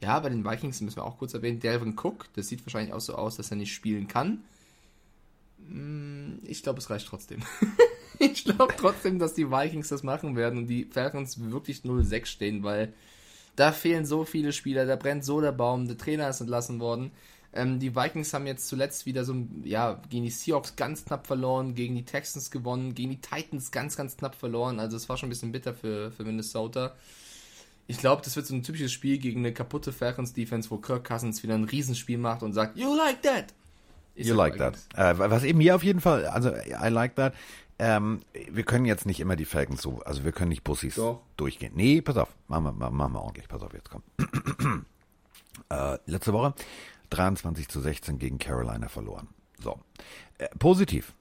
[0.00, 1.58] Ja, bei den Vikings müssen wir auch kurz erwähnen.
[1.58, 2.26] Delvin Cook.
[2.34, 4.44] Das sieht wahrscheinlich auch so aus, dass er nicht spielen kann.
[5.68, 7.42] Mm, ich glaube, es reicht trotzdem.
[8.18, 12.62] ich glaube trotzdem, dass die Vikings das machen werden und die Falcons wirklich 0-6 stehen,
[12.62, 12.92] weil
[13.56, 17.10] da fehlen so viele Spieler, da brennt so der Baum, der Trainer ist entlassen worden.
[17.52, 21.74] Ähm, die Vikings haben jetzt zuletzt wieder so, ja, gegen die Seahawks ganz knapp verloren,
[21.74, 24.78] gegen die Texans gewonnen, gegen die Titans ganz, ganz knapp verloren.
[24.78, 26.94] Also es war schon ein bisschen bitter für, für Minnesota.
[27.86, 31.42] Ich glaube, das wird so ein typisches Spiel gegen eine kaputte Falcons-Defense, wo Kirk Cousins
[31.42, 33.54] wieder ein Riesenspiel macht und sagt, You like that!
[34.16, 34.76] You like that.
[34.94, 37.34] Äh, was eben hier auf jeden Fall, also I like that.
[37.78, 41.20] Ähm, wir können jetzt nicht immer die Falcons so, also wir können nicht Bussis Doch.
[41.36, 41.72] durchgehen.
[41.76, 43.48] Nee, pass auf, machen wir, machen wir ordentlich.
[43.48, 44.02] Pass auf, jetzt komm.
[45.68, 46.54] äh, letzte Woche
[47.10, 49.28] 23 zu 16 gegen Carolina verloren.
[49.62, 49.78] So.
[50.38, 51.14] Äh, positiv.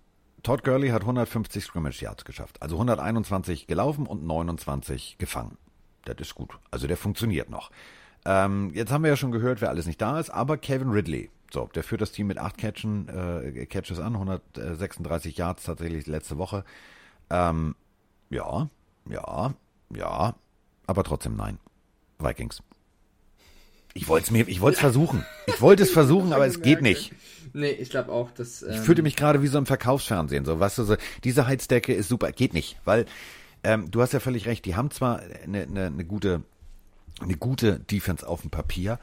[0.44, 2.62] Todd Gurley hat 150 Scrimmage Yards geschafft.
[2.62, 5.58] Also 121 gelaufen und 29 gefangen.
[6.06, 6.58] Das ist gut.
[6.72, 7.72] Also der funktioniert noch.
[8.26, 11.30] Ähm, jetzt haben wir ja schon gehört, wer alles nicht da ist, aber Kevin Ridley
[11.52, 16.38] So, der führt das Team mit acht Catchen, äh, Catches an, 136 Yards tatsächlich letzte
[16.38, 16.66] Woche.
[17.30, 17.76] Ähm,
[18.30, 18.70] ja,
[19.10, 19.54] ja,
[19.96, 20.36] ja,
[20.88, 21.60] aber trotzdem nein.
[22.20, 22.62] Vikings.
[23.94, 25.26] Ich wollte es mir, ich wollte es versuchen.
[25.48, 27.14] Ich wollte es versuchen, aber es geht nicht.
[27.54, 28.62] Nee, ich glaube auch, dass.
[28.62, 30.44] Ähm ich fühlte mich gerade wie so im Verkaufsfernsehen.
[30.44, 33.06] So, weißt du, so, diese Heizdecke ist super, geht nicht, weil
[33.64, 34.66] ähm, du hast ja völlig recht.
[34.66, 36.44] Die haben zwar eine, eine, eine gute,
[37.22, 39.00] eine gute Defense auf dem Papier,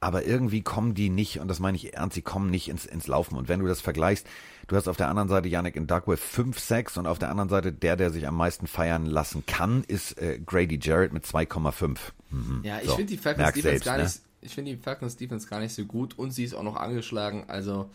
[0.00, 3.06] aber irgendwie kommen die nicht, und das meine ich ernst, sie kommen nicht ins, ins
[3.06, 3.36] Laufen.
[3.36, 4.26] Und wenn du das vergleichst,
[4.68, 7.72] du hast auf der anderen Seite Yannick Ndakwe 5 6 und auf der anderen Seite
[7.72, 11.98] der, der sich am meisten feiern lassen kann, ist äh, Grady Jarrett mit 2,5.
[12.30, 12.60] Mhm.
[12.62, 14.04] Ja, ich so, finde die Falcons Defense selbst, gar ne?
[14.04, 16.76] nicht, ich finde die Falcons Defense gar nicht so gut und sie ist auch noch
[16.76, 17.90] angeschlagen, also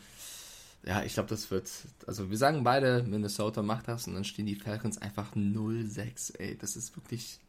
[0.83, 1.69] ja, ich glaube, das wird.
[2.07, 6.39] Also, wir sagen beide, Minnesota macht das und dann stehen die Falcons einfach 0-6.
[6.39, 7.39] Ey, das ist wirklich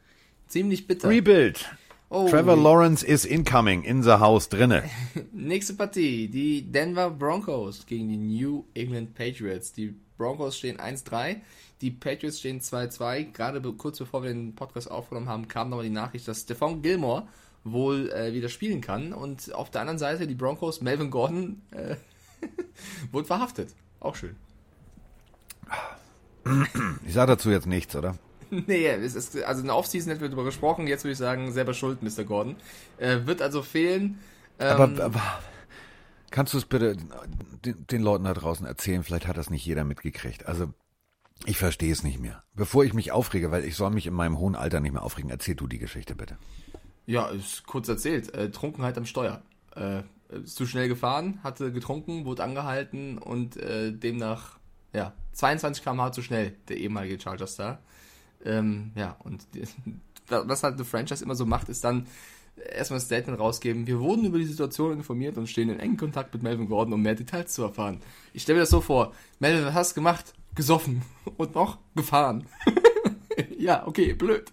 [0.48, 1.08] ziemlich bitter.
[1.08, 1.66] Rebuild.
[2.14, 2.28] Oh.
[2.28, 4.82] Trevor Lawrence is incoming in the house drinne.
[5.32, 9.72] Nächste Partie, die Denver Broncos gegen die New England Patriots.
[9.72, 11.36] Die Broncos stehen 1-3,
[11.80, 13.32] die Patriots stehen 2-2.
[13.32, 17.28] Gerade kurz bevor wir den Podcast aufgenommen haben, kam nochmal die Nachricht, dass Stephon Gilmore
[17.64, 19.14] wohl äh, wieder spielen kann.
[19.14, 21.96] Und auf der anderen Seite die Broncos, Melvin Gordon, äh,
[23.10, 23.70] wurde verhaftet.
[24.00, 24.36] Auch schön.
[27.06, 28.16] Ich sage dazu jetzt nichts, oder?
[28.66, 31.52] nee, es ist, also in der Offseason hätten wir darüber gesprochen, jetzt würde ich sagen,
[31.52, 32.24] selber schuld, Mr.
[32.24, 32.56] Gordon.
[32.98, 34.18] Äh, wird also fehlen.
[34.58, 35.22] Ähm, aber, aber,
[36.30, 36.96] kannst du es bitte
[37.64, 39.04] den, den, Leuten da draußen erzählen?
[39.04, 40.46] Vielleicht hat das nicht jeder mitgekriegt.
[40.46, 40.74] Also,
[41.46, 42.44] ich verstehe es nicht mehr.
[42.52, 45.30] Bevor ich mich aufrege, weil ich soll mich in meinem hohen Alter nicht mehr aufregen,
[45.30, 46.36] erzähl du die Geschichte bitte.
[47.06, 48.34] Ja, ist kurz erzählt.
[48.34, 49.40] Äh, Trunkenheit am Steuer.
[49.74, 54.58] Äh, ist zu schnell gefahren, hatte getrunken, wurde angehalten und äh, demnach,
[54.92, 57.78] ja, 22 km/h zu schnell, der ehemalige Charger-Star.
[58.44, 59.46] Ähm, ja, und
[60.28, 62.06] was halt The Franchise immer so macht, ist dann
[62.56, 63.86] erstmal ein Statement rausgeben.
[63.86, 67.02] Wir wurden über die Situation informiert und stehen in engem Kontakt mit Melvin Gordon, um
[67.02, 68.00] mehr Details zu erfahren.
[68.32, 69.12] Ich stelle mir das so vor.
[69.38, 70.34] Melvin, was hast du gemacht?
[70.54, 71.02] Gesoffen.
[71.36, 72.46] Und noch gefahren.
[73.58, 74.52] ja, okay, blöd.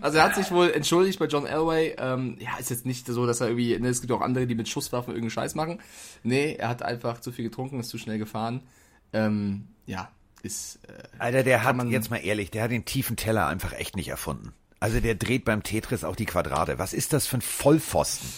[0.00, 1.96] Also er hat sich wohl entschuldigt bei John Elway.
[1.98, 4.54] Ähm, ja, ist jetzt nicht so, dass er irgendwie, ne, es gibt auch andere, die
[4.54, 5.80] mit Schusswaffen irgendeinen Scheiß machen.
[6.22, 8.62] Nee, er hat einfach zu viel getrunken, ist zu schnell gefahren.
[9.12, 10.10] Ähm, ja,
[10.42, 10.80] ist.
[10.88, 14.08] Äh, Alter, der hat, jetzt mal ehrlich, der hat den tiefen Teller einfach echt nicht
[14.08, 14.52] erfunden.
[14.80, 16.78] Also der dreht beim Tetris auch die Quadrate.
[16.78, 18.28] Was ist das für ein Vollpfosten?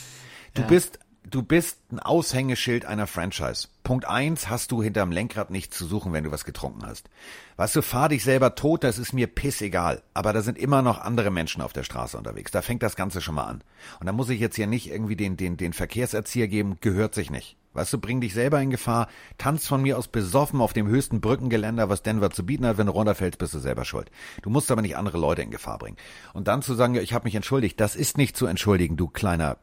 [0.54, 0.68] Du ja.
[0.68, 3.68] bist, du bist ein Aushängeschild einer Franchise.
[3.82, 7.10] Punkt eins hast du hinterm Lenkrad nichts zu suchen, wenn du was getrunken hast.
[7.56, 10.02] Weißt du, fahr dich selber tot, das ist mir pissegal.
[10.14, 12.50] Aber da sind immer noch andere Menschen auf der Straße unterwegs.
[12.50, 13.64] Da fängt das Ganze schon mal an.
[14.00, 17.30] Und da muss ich jetzt hier nicht irgendwie den, den, den Verkehrserzieher geben, gehört sich
[17.30, 17.57] nicht.
[17.74, 21.20] Weißt du, bring dich selber in Gefahr, tanz von mir aus besoffen auf dem höchsten
[21.20, 24.10] Brückengeländer, was Denver zu bieten hat, wenn du runterfällst, bist du selber schuld.
[24.42, 25.96] Du musst aber nicht andere Leute in Gefahr bringen.
[26.32, 29.58] Und dann zu sagen, ich habe mich entschuldigt, das ist nicht zu entschuldigen, du kleiner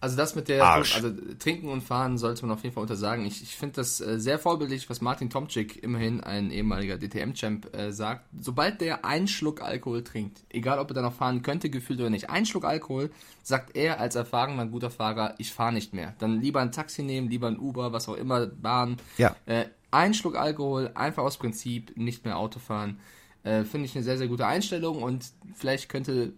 [0.00, 0.96] also das mit der, Arsch.
[0.96, 3.26] also Trinken und Fahren sollte man auf jeden Fall untersagen.
[3.26, 7.92] Ich, ich finde das äh, sehr vorbildlich, was Martin Tomczyk, immerhin ein ehemaliger DTM-Champ, äh,
[7.92, 8.24] sagt.
[8.40, 12.08] Sobald der einen Schluck Alkohol trinkt, egal ob er dann noch fahren könnte, gefühlt oder
[12.08, 13.10] nicht, ein Schluck Alkohol,
[13.42, 16.14] sagt er als erfahrener guter Fahrer, ich fahre nicht mehr.
[16.18, 18.96] Dann lieber ein Taxi nehmen, lieber ein Uber, was auch immer, Bahn.
[19.18, 19.36] Ja.
[19.44, 23.00] Äh, ein Schluck Alkohol, einfach aus Prinzip, nicht mehr Auto fahren.
[23.42, 26.34] Äh, finde ich eine sehr, sehr gute Einstellung und vielleicht könnte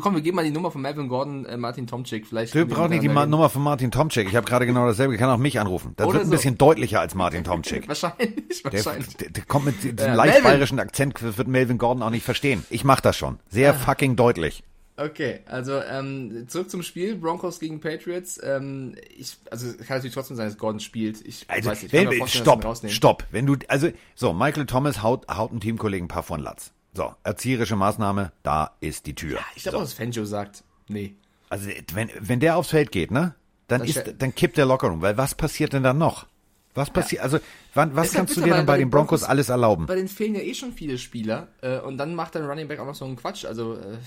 [0.00, 2.26] Komm, wir geben mal die Nummer von Melvin Gordon, äh, Martin Tomczyk.
[2.26, 4.28] Vielleicht du brauchst nicht die Ma Nummer von Martin Tomczyk.
[4.28, 5.14] Ich habe gerade genau dasselbe.
[5.14, 5.94] Ich kann auch mich anrufen.
[5.96, 6.32] Das Oder wird ein so.
[6.32, 7.88] bisschen deutlicher als Martin Tomczyk.
[7.88, 9.16] wahrscheinlich, wahrscheinlich.
[9.16, 10.44] Der, der, kommt mit diesem ja, leicht Melvin.
[10.44, 12.64] bayerischen Akzent, wird Melvin Gordon auch nicht verstehen.
[12.70, 13.38] Ich mach das schon.
[13.48, 13.74] Sehr ah.
[13.74, 14.64] fucking deutlich.
[14.96, 18.40] Okay, also ähm, zurück zum Spiel, Broncos gegen Patriots.
[18.42, 21.20] Ähm, ich, also kann natürlich trotzdem sein, dass Gordon spielt.
[21.26, 23.24] Ich also, weiß nicht, ich wenn, stopp, stopp.
[23.32, 26.73] Wenn du, also so, Michael Thomas haut, haut einen Teamkollegen ein paar von Latz.
[26.96, 29.38] So, erzieherische Maßnahme, da ist die Tür.
[29.38, 29.84] Ja, ich glaube so.
[29.84, 31.16] dass Fangio sagt, nee.
[31.50, 33.34] Also, wenn, wenn der aufs Feld geht, ne,
[33.66, 36.26] dann das ist, dann kippt der locker um, weil was passiert denn dann noch?
[36.74, 37.24] Was passiert, ja.
[37.24, 37.38] also,
[37.74, 39.86] wann, was kannst du dir dann bei, den Broncos, Broncos, alles erlauben?
[39.86, 42.80] Bei denen fehlen ja eh schon viele Spieler, äh, und dann macht dein Running Back
[42.80, 43.98] auch noch so einen Quatsch, also, äh,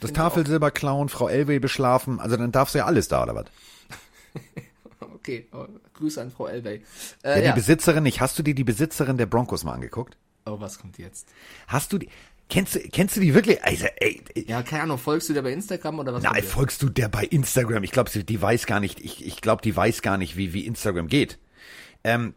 [0.00, 3.46] Das Tafelsilber klauen, Frau Elway beschlafen, also dann darfst du ja alles da, oder was?
[5.00, 6.82] okay, oh, Grüße an Frau Elway.
[7.22, 7.54] Äh, ja, die ja.
[7.54, 10.16] Besitzerin nicht, hast du dir die Besitzerin der Broncos mal angeguckt?
[10.44, 11.28] Oh, was kommt jetzt?
[11.68, 12.08] Hast du die,
[12.52, 13.64] Kennst du, kennst du die wirklich?
[13.64, 16.22] Also, ey, ja, keine Ahnung, folgst du der bei Instagram oder was?
[16.22, 17.82] Nein, folgst du der bei Instagram?
[17.82, 20.66] Ich glaube, die weiß gar nicht, ich, ich glaube, die weiß gar nicht, wie, wie
[20.66, 21.38] Instagram geht.
[22.04, 22.34] Ähm,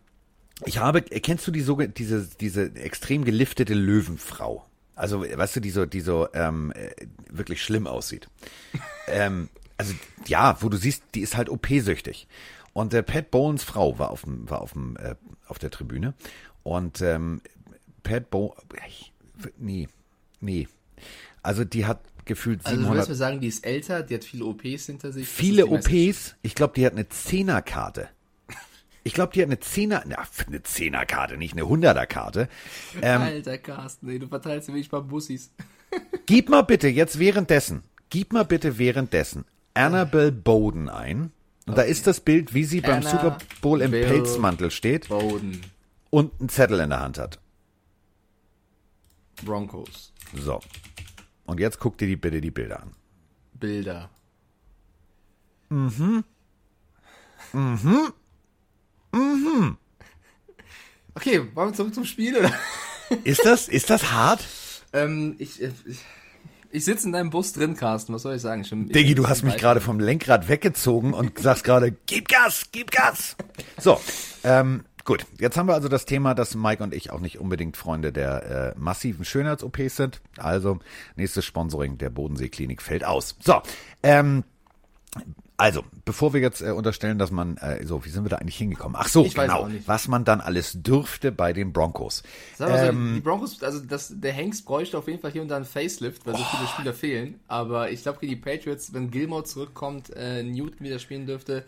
[0.65, 4.65] ich habe, kennst du die so, diese, diese extrem geliftete Löwenfrau?
[4.95, 6.91] Also, weißt du, die so, die so ähm, äh,
[7.29, 8.29] wirklich schlimm aussieht.
[9.07, 9.93] ähm, also,
[10.27, 12.29] ja, wo du siehst, die ist halt OP-süchtig.
[12.71, 15.15] Und äh, Pat Bowens Frau war auf dem, war auf dem, äh,
[15.49, 16.13] auf der Tribüne.
[16.63, 17.41] Und ähm,
[18.03, 18.61] Pat Bowens,
[19.57, 19.89] nee,
[20.45, 20.67] Nee.
[21.41, 22.99] Also die hat gefühlt 700...
[22.99, 25.27] Also du sagen, die ist älter, die hat viele OPs hinter sich?
[25.27, 26.35] Viele OPs?
[26.41, 28.09] Ich glaube, die hat eine Zehnerkarte.
[29.03, 32.49] Ich glaube, die hat eine Zehner, na, eine Zehnerkarte, nicht eine Hunderterkarte.
[33.03, 35.51] Ähm, Alter Carsten, ey, du verteilst mich bei Bussis.
[36.25, 41.31] gib mal bitte jetzt währenddessen, gib mal bitte währenddessen Annabelle Bowden ein.
[41.67, 45.09] Und da ist das Bild, wie sie beim Anna Super Bowl im Bill Pelzmantel steht
[45.09, 45.61] Bowden.
[46.09, 47.39] und einen Zettel in der Hand hat.
[49.45, 50.11] Broncos.
[50.33, 50.59] So.
[51.45, 52.91] Und jetzt guck dir die bitte die Bilder an.
[53.53, 54.09] Bilder.
[55.69, 56.23] Mhm.
[57.53, 58.13] Mhm.
[59.13, 59.77] Mhm.
[61.13, 62.51] Okay, wollen wir zurück zum Spiel, oder?
[63.23, 64.43] Ist das, ist das hart?
[64.95, 65.99] ähm, ich, äh, ich,
[66.71, 68.61] ich sitze in deinem Bus drin, Carsten, was soll ich sagen?
[68.61, 72.65] Ich ich Diggi, du hast mich gerade vom Lenkrad weggezogen und sagst gerade, gib Gas,
[72.71, 73.35] gib Gas.
[73.77, 73.99] So,
[74.43, 75.25] ähm, gut.
[75.39, 78.73] Jetzt haben wir also das Thema, dass Mike und ich auch nicht unbedingt Freunde der
[78.75, 80.21] äh, massiven Schönheits-OPs sind.
[80.37, 80.79] Also,
[81.15, 83.35] nächstes Sponsoring der Bodensee-Klinik fällt aus.
[83.39, 83.61] So,
[84.03, 84.43] ähm,
[85.57, 88.57] also, bevor wir jetzt äh, unterstellen, dass man, äh, so, wie sind wir da eigentlich
[88.57, 88.97] hingekommen?
[88.99, 92.23] Ach so, Ich genau, was man dann alles dürfte bei den Broncos.
[92.57, 95.41] Sag mal so, Ähm, die Broncos, also das, der Hengst bräuchte auf jeden Fall hier
[95.41, 97.39] und da einen Facelift, weil so viele Spieler fehlen.
[97.47, 101.63] Aber ich glaube, gegen die Patriots, wenn Gilmore zurückkommt, äh, Newton wieder spielen dürfte.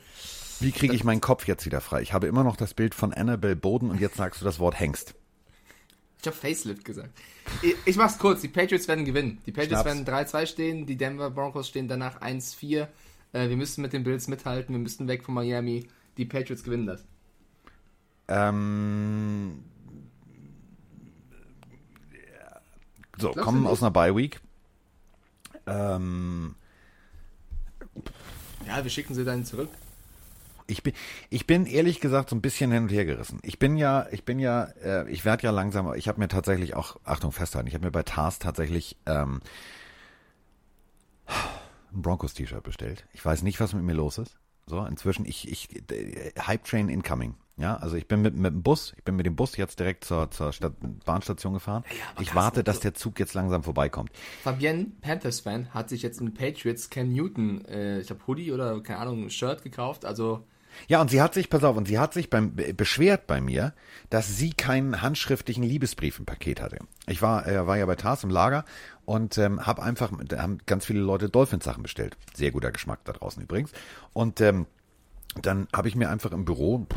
[0.60, 2.02] Wie kriege ich meinen Kopf jetzt wieder frei?
[2.02, 4.80] Ich habe immer noch das Bild von Annabelle Boden und jetzt sagst du das Wort
[4.80, 5.14] Hengst.
[6.20, 7.10] Ich habe Facelift gesagt.
[7.62, 9.40] Ich, ich mach's kurz, die Patriots werden gewinnen.
[9.46, 10.08] Die Patriots Schnaps.
[10.08, 12.88] werden 3-2 stehen, die Denver Broncos stehen danach 1-4.
[13.34, 15.88] Äh, wir müssen mit den Bills mithalten, wir müssen weg von Miami.
[16.18, 17.06] Die Patriots gewinnen das.
[18.28, 19.64] Ähm,
[23.18, 24.42] so, Glaubst kommen aus einer Bye Week.
[25.68, 26.56] Ähm,
[28.66, 29.70] Ja, wir schicken sie dann zurück.
[30.68, 30.94] Ich bin,
[31.30, 33.40] ich bin ehrlich gesagt so ein bisschen hin und her gerissen.
[33.44, 35.94] Ich bin ja, ich bin ja, äh, ich werde ja langsam.
[35.96, 39.42] Ich habe mir tatsächlich auch, Achtung festhalten, ich habe mir bei Tars tatsächlich ähm,
[41.28, 43.06] ein Broncos T-Shirt bestellt.
[43.14, 44.38] Ich weiß nicht, was mit mir los ist.
[44.66, 47.36] So, inzwischen, ich, ich, äh, Hype Train incoming.
[47.56, 50.04] Ja, also ich bin mit, mit dem Bus, ich bin mit dem Bus jetzt direkt
[50.04, 50.74] zur, zur Stadt,
[51.06, 51.84] Bahnstation gefahren.
[52.14, 54.12] aber ich warte, dass der Zug jetzt langsam vorbeikommt.
[54.44, 59.00] Fabienne, Panthers-Fan, hat sich jetzt in Patriots Ken Newton, äh, ich glaube Hoodie oder keine
[59.00, 60.06] Ahnung, ein Shirt gekauft.
[60.06, 60.46] Also
[60.88, 63.42] Ja, und sie hat sich, pass auf, und sie hat sich beim, be- beschwert bei
[63.42, 63.74] mir,
[64.10, 66.80] dass sie keinen handschriftlichen Liebesbrief im Paket hatte.
[67.08, 68.66] Ich war, äh, war ja bei Tars im Lager
[69.06, 72.18] und ähm, habe einfach, da haben ganz viele Leute Dolphins-Sachen bestellt.
[72.36, 73.72] Sehr guter Geschmack da draußen übrigens.
[74.14, 74.68] Und ähm,
[75.42, 76.88] dann habe ich mir einfach im Büro,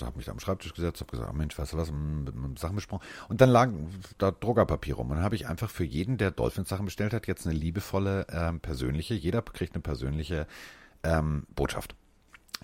[0.00, 2.34] habe mich da am Schreibtisch gesetzt, habe gesagt, ah, Mensch, weißt du was, m- mit,
[2.34, 3.04] mit Sachen besprochen.
[3.28, 5.10] Und dann lagen da Druckerpapier rum.
[5.10, 8.60] Und dann habe ich einfach für jeden, der Dolphins-Sachen bestellt hat, jetzt eine liebevolle, ähm,
[8.60, 10.46] persönliche, jeder kriegt eine persönliche
[11.02, 11.94] ähm, Botschaft.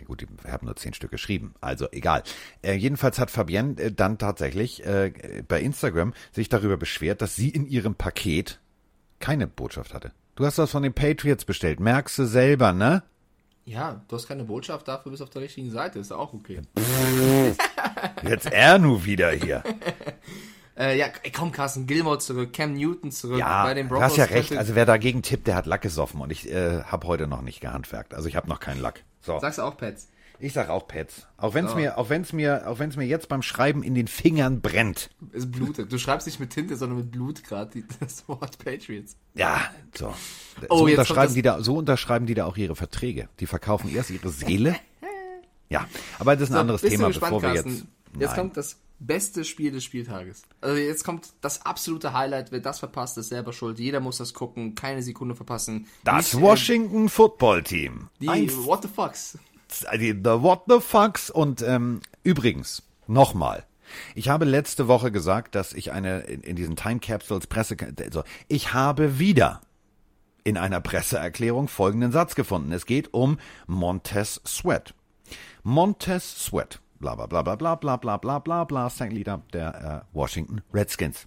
[0.05, 2.23] Gut, ich habe nur zehn Stück geschrieben, also egal.
[2.63, 7.49] Äh, jedenfalls hat Fabienne äh, dann tatsächlich äh, bei Instagram sich darüber beschwert, dass sie
[7.49, 8.61] in ihrem Paket
[9.21, 10.13] keine Botschaft hatte.
[10.35, 13.03] Du hast das von den Patriots bestellt, merkst du selber, ne?
[13.65, 16.61] ja, du hast keine Botschaft, dafür bist du auf der richtigen Seite, ist auch okay.
[18.23, 19.63] Jetzt er nu wieder hier.
[20.79, 24.11] Äh, ja, komm, Carsten Gilmore zurück, Cam Newton zurück Ja, bei den du Broncos.
[24.11, 24.55] hast ja recht.
[24.55, 27.63] Also wer dagegen tippt, der hat Lack gesoffen und ich äh, habe heute noch nicht
[27.63, 28.13] gehandwerkt.
[28.13, 29.03] Also ich habe noch keinen Lack.
[29.27, 30.09] So, Sagst du auch Pets?
[30.39, 31.27] ich sag auch Pets.
[31.39, 31.77] Auch wenn es So.
[31.79, 34.61] mir, auch wenn es mir, auch wenn es mir jetzt beim Schreiben in den Fingern
[34.61, 35.11] brennt.
[35.33, 35.91] Es blutet.
[35.93, 39.17] Du schreibst nicht mit Tinte, sondern mit Blut gerade das Wort Patriots.
[39.35, 39.63] Ja,
[39.95, 40.15] so.
[40.69, 43.29] Oh, so, jetzt unterschreiben die da, so unterschreiben die da auch ihre Verträge.
[43.41, 44.77] Die verkaufen erst ihre Seele.
[45.69, 45.89] Ja,
[46.21, 47.71] aber das ist ein So, anderes Thema, gespannt, bevor wir Carsten?
[47.71, 47.87] jetzt.
[48.21, 48.37] Jetzt Nein.
[48.37, 50.43] kommt das beste Spiel des Spieltages.
[50.61, 52.53] Also jetzt kommt das absolute Highlight.
[52.53, 53.79] Wer das verpasst, ist selber schuld.
[53.79, 54.75] Jeder muss das gucken.
[54.75, 55.87] Keine Sekunde verpassen.
[56.05, 58.09] das Nicht, Washington Football Team.
[58.15, 59.39] Äh, die Eins, What the Fucks.
[59.95, 63.65] die, the What the Fucks und ähm, übrigens nochmal.
[64.15, 68.25] Ich habe letzte Woche gesagt, dass ich eine in, in diesen Time Capsules Presse, also
[68.49, 69.61] ich habe wieder
[70.43, 72.73] in einer Presseerklärung folgenden Satz gefunden.
[72.73, 74.95] Es geht um Montez Sweat.
[75.65, 80.17] Montez Sweat, bla bla bla bla bla bla bla bla bla bla, Leader der äh,
[80.17, 81.27] Washington Redskins.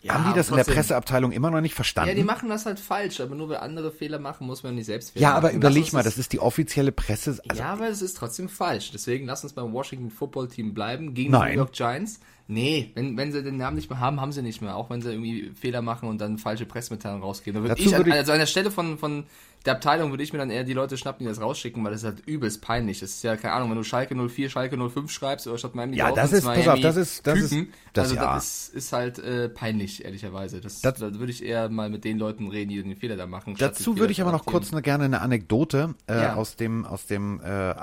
[0.00, 0.62] Ja, Haben die das in der.
[0.64, 2.10] Presseabteilung immer noch nicht verstanden?
[2.10, 4.86] Ja, die machen das halt falsch, aber nur weil andere Fehler machen, muss man nicht
[4.86, 5.38] selbst Fehler Ja, machen.
[5.38, 7.38] aber Lass überleg uns mal, das ist die offizielle Presse.
[7.48, 8.92] Also, ja, aber es ist trotzdem falsch.
[8.92, 11.48] Deswegen lass uns beim Washington Football Team bleiben gegen Nein.
[11.50, 12.20] die New York Giants.
[12.46, 14.76] Nee, wenn, wenn sie den Namen nicht mehr haben, haben sie nicht mehr.
[14.76, 17.60] Auch wenn sie irgendwie Fehler machen und dann falsche Pressemitteilungen rausgeben.
[17.60, 19.24] Da würde Dazu ich, an, würde ich- also an der Stelle von, von
[19.68, 22.00] der Abteilung würde ich mir dann eher die Leute schnappen, die das rausschicken, weil das
[22.00, 23.00] ist halt übelst peinlich.
[23.00, 25.96] Das ist ja, keine Ahnung, wenn du Schalke 04, Schalke 05 schreibst oder statt Miami
[25.96, 27.72] Ja, das ist- pass Miami auf, das ist- das ist- Küken.
[27.92, 28.34] das- also ja.
[28.34, 30.60] das ist, ist halt äh, peinlich, ehrlicherweise.
[30.62, 33.26] Das, Das- da würde ich eher mal mit den Leuten reden, die den Fehler da
[33.26, 33.54] machen.
[33.58, 36.34] Dazu würde ich aber noch kurz eine, gerne eine Anekdote äh, Ja.
[36.36, 37.74] aus dem, aus dem äh,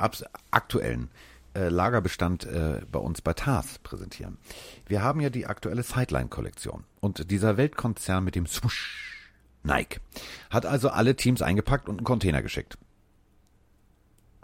[0.51, 1.09] aktuellen
[1.53, 4.37] äh, Lagerbestand äh, bei uns bei TARS präsentieren.
[4.87, 6.83] Wir haben ja die aktuelle Sideline-Kollektion.
[6.99, 9.14] Und dieser Weltkonzern mit dem Swoosh
[9.65, 9.99] Nike
[10.49, 12.77] hat also alle Teams eingepackt und einen Container geschickt.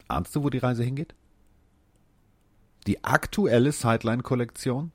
[0.07, 1.15] Ahnst du, wo die Reise hingeht?
[2.87, 4.91] die aktuelle Sideline-Kollektion.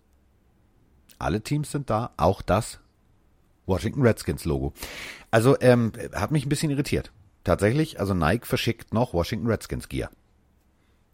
[1.19, 2.81] Alle Teams sind da, auch das
[3.67, 4.73] Washington Redskins Logo.
[5.31, 7.13] Also ähm, hat mich ein bisschen irritiert.
[7.45, 10.11] Tatsächlich, also Nike verschickt noch Washington Redskins Gear.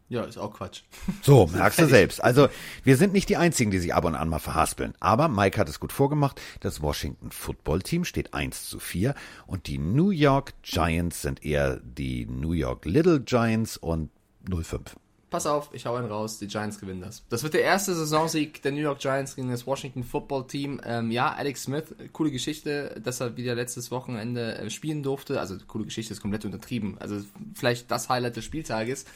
[0.09, 0.83] Ja, ist auch Quatsch.
[1.23, 2.23] So, merkst du selbst.
[2.23, 2.49] Also,
[2.85, 4.95] wir sind nicht die Einzigen, die sich ab und an mal verhaspeln.
[5.01, 6.41] Aber Mike hat es gut vorgemacht.
[6.61, 9.15] Das Washington Football Team steht 1 zu 4
[9.47, 14.11] und die New York Giants sind eher die New York Little Giants und
[14.49, 14.97] 05
[15.33, 17.25] pass auf, ich hau einen raus, die Giants gewinnen das.
[17.31, 20.81] Das wird der erste Saisonsieg der New York Giants gegen das Washington Football Team.
[20.85, 25.41] Ähm, ja, Alex Smith, coole Geschichte, dass er wieder letztes Wochenende äh, spielen durfte.
[25.41, 26.99] Also, coole Geschichte ist komplett untertrieben.
[27.01, 29.07] Also, vielleicht das Highlight des Spieltages.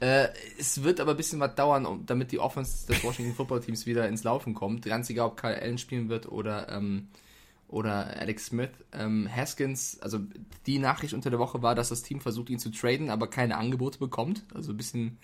[0.00, 3.84] Äh, es wird aber ein bisschen was dauern, damit die Offense des Washington Football Teams
[3.84, 4.86] wieder ins Laufen kommt.
[4.86, 7.08] Ganz egal, ob Kyle Allen spielen wird oder, ähm,
[7.68, 8.70] oder Alex Smith.
[8.94, 10.20] Ähm, Haskins, also
[10.64, 13.58] die Nachricht unter der Woche war, dass das Team versucht, ihn zu traden, aber keine
[13.58, 14.46] Angebote bekommt.
[14.54, 15.18] Also ein bisschen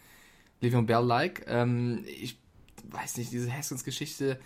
[0.62, 1.44] Le'Veon Bell-like.
[1.48, 2.38] Ähm, ich
[2.90, 4.38] weiß nicht, diese Haskins-Geschichte,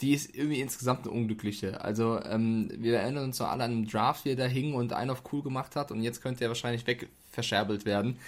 [0.00, 1.80] die ist irgendwie insgesamt eine unglückliche.
[1.82, 4.92] Also, ähm, wir erinnern uns noch alle an den Draft, wie er da hing und
[4.92, 8.18] einen auf cool gemacht hat und jetzt könnte er wahrscheinlich weg verscherbelt werden.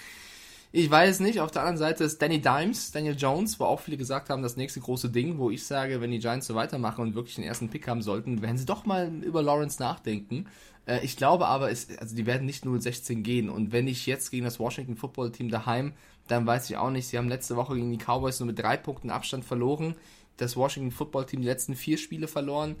[0.77, 1.39] Ich weiß nicht.
[1.39, 4.57] Auf der anderen Seite ist Danny Dimes, Daniel Jones, wo auch viele gesagt haben, das
[4.57, 7.69] nächste große Ding, wo ich sage, wenn die Giants so weitermachen und wirklich den ersten
[7.69, 10.47] Pick haben sollten, werden sie doch mal über Lawrence nachdenken.
[10.85, 13.49] Äh, ich glaube aber, es, also die werden nicht 0-16 gehen.
[13.49, 15.93] Und wenn ich jetzt gegen das Washington Football Team daheim
[16.27, 17.07] dann weiß ich auch nicht.
[17.07, 19.95] Sie haben letzte Woche gegen die Cowboys nur mit drei Punkten Abstand verloren.
[20.37, 22.75] Das Washington Football Team die letzten vier Spiele verloren.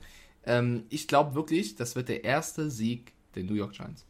[0.45, 4.05] Ähm, ich glaube wirklich, das wird der erste Sieg der New York Giants.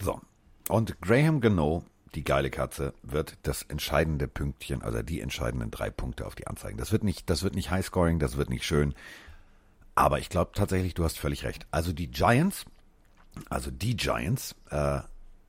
[0.00, 0.20] So.
[0.68, 6.26] Und Graham Gano, die geile Katze, wird das entscheidende Pünktchen, also die entscheidenden drei Punkte
[6.26, 6.76] auf die anzeigen.
[6.76, 8.94] Das wird nicht, das wird nicht Highscoring, das wird nicht schön.
[9.94, 11.66] Aber ich glaube tatsächlich, du hast völlig recht.
[11.70, 12.64] Also die Giants,
[13.48, 15.00] also die Giants, äh,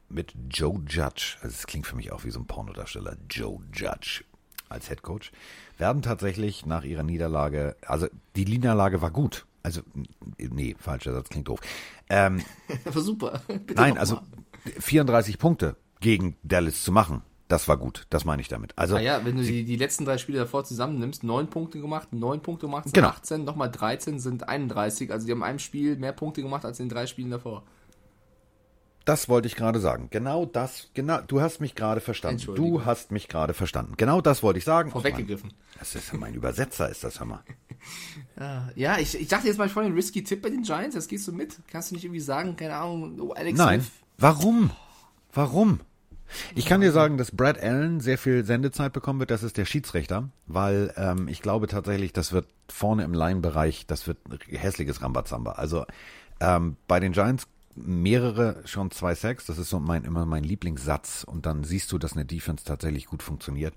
[0.09, 4.23] mit Joe Judge, also es klingt für mich auch wie so ein Pornodarsteller, Joe Judge
[4.69, 5.31] als Head Coach,
[5.77, 9.45] werden tatsächlich nach ihrer Niederlage, also die Niederlage war gut.
[9.63, 9.81] Also,
[10.37, 11.59] nee, falscher Satz, klingt doof.
[12.09, 12.41] Ähm,
[12.85, 13.41] war super.
[13.47, 14.19] Bitte nein, also
[14.79, 18.77] 34 Punkte gegen Dallas zu machen, das war gut, das meine ich damit.
[18.77, 22.11] Also, ah ja, wenn du die, die letzten drei Spiele davor zusammennimmst, neun Punkte gemacht,
[22.11, 23.09] neun Punkte gemacht, sind genau.
[23.09, 25.11] 18, nochmal 13 sind 31.
[25.11, 27.63] Also die haben in einem Spiel mehr Punkte gemacht als in den drei Spielen davor.
[29.07, 30.09] Das wollte ich gerade sagen.
[30.11, 32.55] Genau das, genau, du hast mich gerade verstanden.
[32.55, 33.93] Du hast mich gerade verstanden.
[33.95, 34.91] Genau das wollte ich sagen.
[34.91, 35.53] Vorweggegriffen.
[35.79, 37.41] Das ist mein Übersetzer, ist das Hammer.
[38.75, 41.31] ja, ich, ich dachte jetzt mal vorhin, risky Tipp bei den Giants, das gehst du
[41.31, 41.55] mit.
[41.71, 43.79] Kannst du nicht irgendwie sagen, keine Ahnung, oh, Alex Nein.
[43.79, 43.91] Smith.
[44.17, 44.71] Warum?
[45.31, 45.79] Warum?
[46.53, 49.31] Ich kann dir sagen, dass Brad Allen sehr viel Sendezeit bekommen wird.
[49.31, 54.05] Das ist der Schiedsrichter, weil ähm, ich glaube tatsächlich, das wird vorne im Line-Bereich, das
[54.05, 55.53] wird ein hässliches Rambazamba.
[55.53, 55.85] Also
[56.41, 59.45] ähm, bei den Giants mehrere schon zwei Sacks.
[59.45, 61.23] Das ist so mein, immer mein Lieblingssatz.
[61.23, 63.73] Und dann siehst du, dass eine Defense tatsächlich gut funktioniert.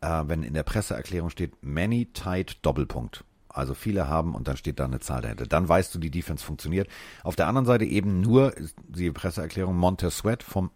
[0.00, 3.24] Äh, wenn in der Presseerklärung steht, many tight Doppelpunkt.
[3.48, 5.46] Also viele haben und dann steht da eine Zahl dahinter.
[5.46, 6.88] Dann weißt du, die Defense funktioniert.
[7.22, 8.54] Auf der anderen Seite eben nur
[8.88, 10.70] die Presseerklärung Montez Sweat vom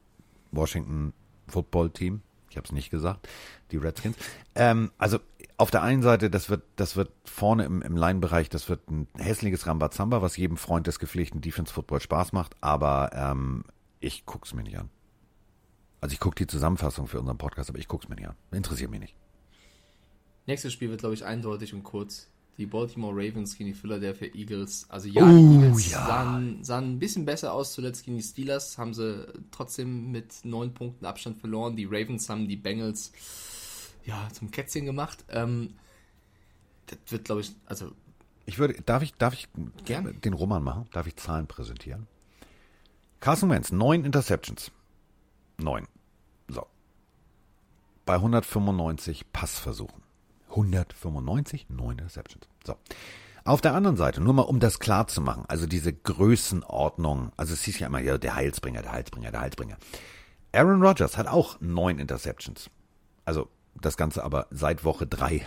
[0.53, 1.15] Washington
[1.49, 2.21] Football Team.
[2.57, 3.29] Ich habe es nicht gesagt,
[3.71, 4.17] die Redskins.
[4.55, 5.19] Ähm, also
[5.59, 9.09] auf der einen Seite, das wird, das wird vorne im, im Line-Bereich, das wird ein
[9.19, 13.65] hässliches Rambazamba, was jedem Freund des gepflegten Defense-Football Spaß macht, aber ähm,
[14.01, 14.89] ich guck's mir nicht an.
[16.01, 18.37] Also ich gucke die Zusammenfassung für unseren Podcast, aber ich guck's mir nicht an.
[18.53, 19.17] Interessiert mich nicht.
[20.47, 22.31] Nächstes Spiel wird, glaube ich, eindeutig und kurz.
[22.59, 24.87] Die Baltimore Ravens gegen die Philadelphia Eagles.
[24.89, 26.07] Also ja, uh, die Eagles ja.
[26.07, 28.79] Sahen, sahen ein bisschen besser aus zuletzt gegen die Steelers.
[28.79, 31.77] Haben sie trotzdem mit neun Punkten Abstand verloren.
[31.77, 33.13] Die Ravens haben die Bengals
[34.07, 35.25] ja, zum Kätzchen gemacht.
[35.29, 35.75] Ähm,
[36.87, 37.93] das wird, glaube ich, also.
[38.47, 39.49] Ich würde, darf ich, darf ich
[39.85, 40.15] Gerne.
[40.15, 40.87] den Roman machen?
[40.93, 42.07] Darf ich Zahlen präsentieren?
[43.19, 44.71] Carson Wentz, neun Interceptions.
[45.59, 45.89] Neun.
[46.49, 46.65] So.
[48.05, 50.06] Bei 195 Passversuchen.
[50.57, 52.49] 195, neun Interceptions.
[52.65, 52.75] So.
[53.45, 57.55] Auf der anderen Seite, nur mal um das klar zu machen, also diese Größenordnung, also
[57.55, 59.77] es hieß ja immer, ja, der Heilsbringer, der Heilsbringer, der Heilsbringer.
[60.53, 62.69] Aaron Rodgers hat auch neun Interceptions.
[63.25, 63.49] Also
[63.81, 65.47] das Ganze aber seit Woche 3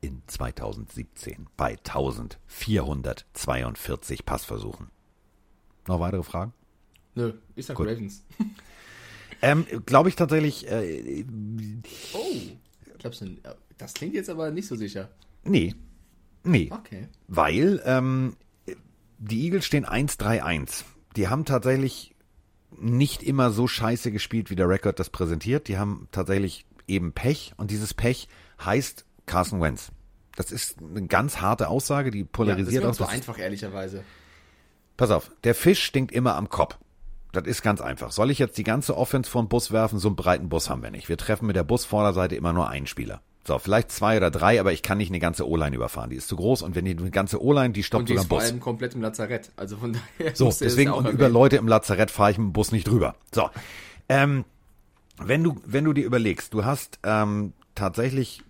[0.00, 4.88] in 2017 bei 1442 Passversuchen.
[5.88, 6.54] Noch weitere Fragen?
[7.14, 7.88] Nö, ich sag Gut.
[7.88, 8.24] Ravens.
[9.42, 10.66] ähm, Glaube ich tatsächlich.
[10.70, 11.26] Äh,
[12.14, 12.34] oh,
[12.98, 13.36] glaubst du,
[13.78, 15.10] das klingt jetzt aber nicht so sicher.
[15.44, 15.74] Nee.
[16.44, 16.70] Nee.
[16.70, 17.08] Okay.
[17.28, 18.36] Weil ähm,
[19.18, 20.84] die Eagles stehen 1-3-1.
[21.16, 22.14] Die haben tatsächlich
[22.78, 25.68] nicht immer so scheiße gespielt, wie der Rekord das präsentiert.
[25.68, 28.28] Die haben tatsächlich eben Pech und dieses Pech
[28.64, 29.90] heißt Carson Wentz.
[30.36, 33.10] Das ist eine ganz harte Aussage, die polarisiert ja, das ist auch.
[33.10, 34.04] so einfach, ehrlicherweise.
[34.96, 36.78] Pass auf, der Fisch stinkt immer am Kopf.
[37.32, 38.12] Das ist ganz einfach.
[38.12, 39.98] Soll ich jetzt die ganze Offense vor den Bus werfen?
[39.98, 41.08] So einen breiten Bus haben wir nicht.
[41.08, 43.20] Wir treffen mit der Busvorderseite immer nur einen Spieler.
[43.46, 46.10] So, vielleicht zwei oder drei, aber ich kann nicht eine ganze O-Line überfahren.
[46.10, 48.22] Die ist zu groß und wenn die eine ganze O-Line, die stoppt Und die sogar
[48.24, 48.48] ist vor Bus.
[48.48, 49.52] allem komplett im Lazarett.
[49.56, 50.34] Also von daher.
[50.34, 53.14] So, deswegen und über Leute im Lazarett fahre ich mit dem Bus nicht drüber.
[53.32, 53.48] So,
[54.08, 54.44] ähm,
[55.18, 58.42] wenn du wenn du dir überlegst, du hast ähm, tatsächlich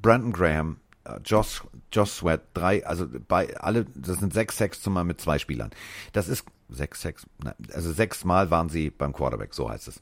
[0.00, 1.62] Brandon Graham, äh, Josh
[1.92, 5.70] Josh Sweat, drei, also bei alle, das sind sechs Sacks zumal mit zwei Spielern.
[6.12, 10.00] Das ist sechs Sacks, nein, also sechs Mal waren sie beim Quarterback, so heißt es.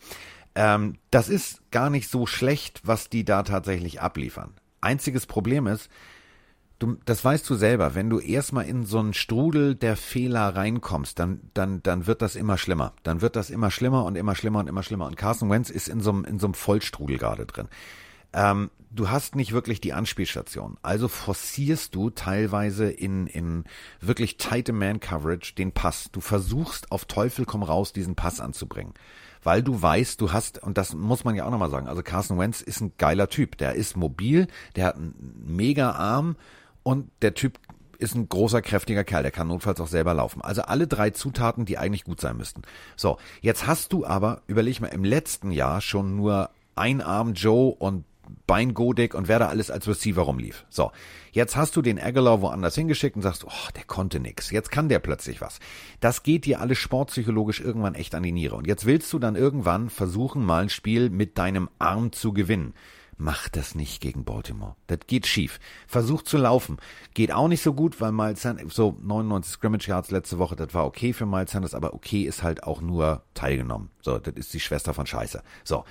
[0.54, 4.52] Ähm, das ist gar nicht so schlecht, was die da tatsächlich abliefern.
[4.80, 5.88] Einziges Problem ist,
[6.78, 11.18] du, das weißt du selber, wenn du erstmal in so einen Strudel der Fehler reinkommst,
[11.18, 12.92] dann, dann, dann wird das immer schlimmer.
[13.02, 15.06] Dann wird das immer schlimmer und immer schlimmer und immer schlimmer.
[15.06, 17.68] Und Carson Wentz ist in so einem, in so einem Vollstrudel gerade drin.
[18.34, 20.76] Ähm, du hast nicht wirklich die Anspielstation.
[20.82, 23.64] Also forcierst du teilweise in, in
[24.00, 26.10] wirklich tighte Man-Coverage den Pass.
[26.12, 28.94] Du versuchst auf Teufel komm raus, diesen Pass anzubringen.
[29.42, 32.38] Weil du weißt, du hast, und das muss man ja auch nochmal sagen, also Carson
[32.38, 33.58] Wentz ist ein geiler Typ.
[33.58, 36.36] Der ist mobil, der hat einen mega Arm
[36.82, 37.58] und der Typ
[37.98, 40.42] ist ein großer, kräftiger Kerl, der kann notfalls auch selber laufen.
[40.42, 42.62] Also alle drei Zutaten, die eigentlich gut sein müssten.
[42.96, 47.74] So, jetzt hast du aber, überleg mal, im letzten Jahr schon nur ein Arm Joe
[47.78, 48.04] und
[48.46, 50.64] Bein Godek und wer da alles als Receiver rumlief.
[50.70, 50.92] So,
[51.32, 54.50] jetzt hast du den Aguilar woanders hingeschickt und sagst, oh, der konnte nix.
[54.50, 55.58] Jetzt kann der plötzlich was.
[56.00, 58.56] Das geht dir alles sportpsychologisch irgendwann echt an die Niere.
[58.56, 62.74] Und jetzt willst du dann irgendwann versuchen, mal ein Spiel mit deinem Arm zu gewinnen.
[63.24, 64.74] Mach das nicht gegen Baltimore.
[64.88, 65.60] Das geht schief.
[65.86, 66.78] Versuch zu laufen.
[67.14, 70.74] Geht auch nicht so gut, weil Miles Sanders, so 99 Scrimmage Yards letzte Woche, das
[70.74, 73.90] war okay für Miles Sanders, aber okay ist halt auch nur teilgenommen.
[74.00, 75.42] So, das ist die Schwester von Scheiße.
[75.62, 75.84] So,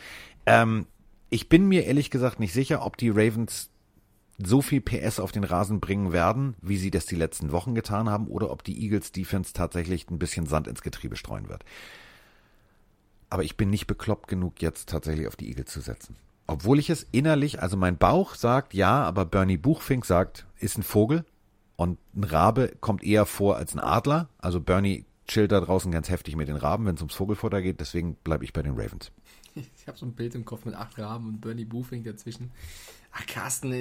[0.46, 0.88] ähm,
[1.32, 3.70] ich bin mir ehrlich gesagt nicht sicher, ob die Ravens
[4.38, 8.10] so viel PS auf den Rasen bringen werden, wie sie das die letzten Wochen getan
[8.10, 11.64] haben, oder ob die Eagles Defense tatsächlich ein bisschen Sand ins Getriebe streuen wird.
[13.30, 16.18] Aber ich bin nicht bekloppt genug, jetzt tatsächlich auf die Eagles zu setzen.
[16.48, 20.84] Obwohl ich es innerlich, also mein Bauch sagt ja, aber Bernie Buchfink sagt, ist ein
[20.84, 21.24] Vogel
[21.78, 24.28] und ein Rabe kommt eher vor als ein Adler.
[24.38, 27.80] Also Bernie chillt da draußen ganz heftig mit den Raben, wenn es ums Vogelfutter geht,
[27.80, 29.12] deswegen bleibe ich bei den Ravens.
[29.82, 32.52] Ich habe so ein Bild im Kopf mit acht Raben und Bernie Boofing dazwischen.
[33.14, 33.74] Ach, Carsten,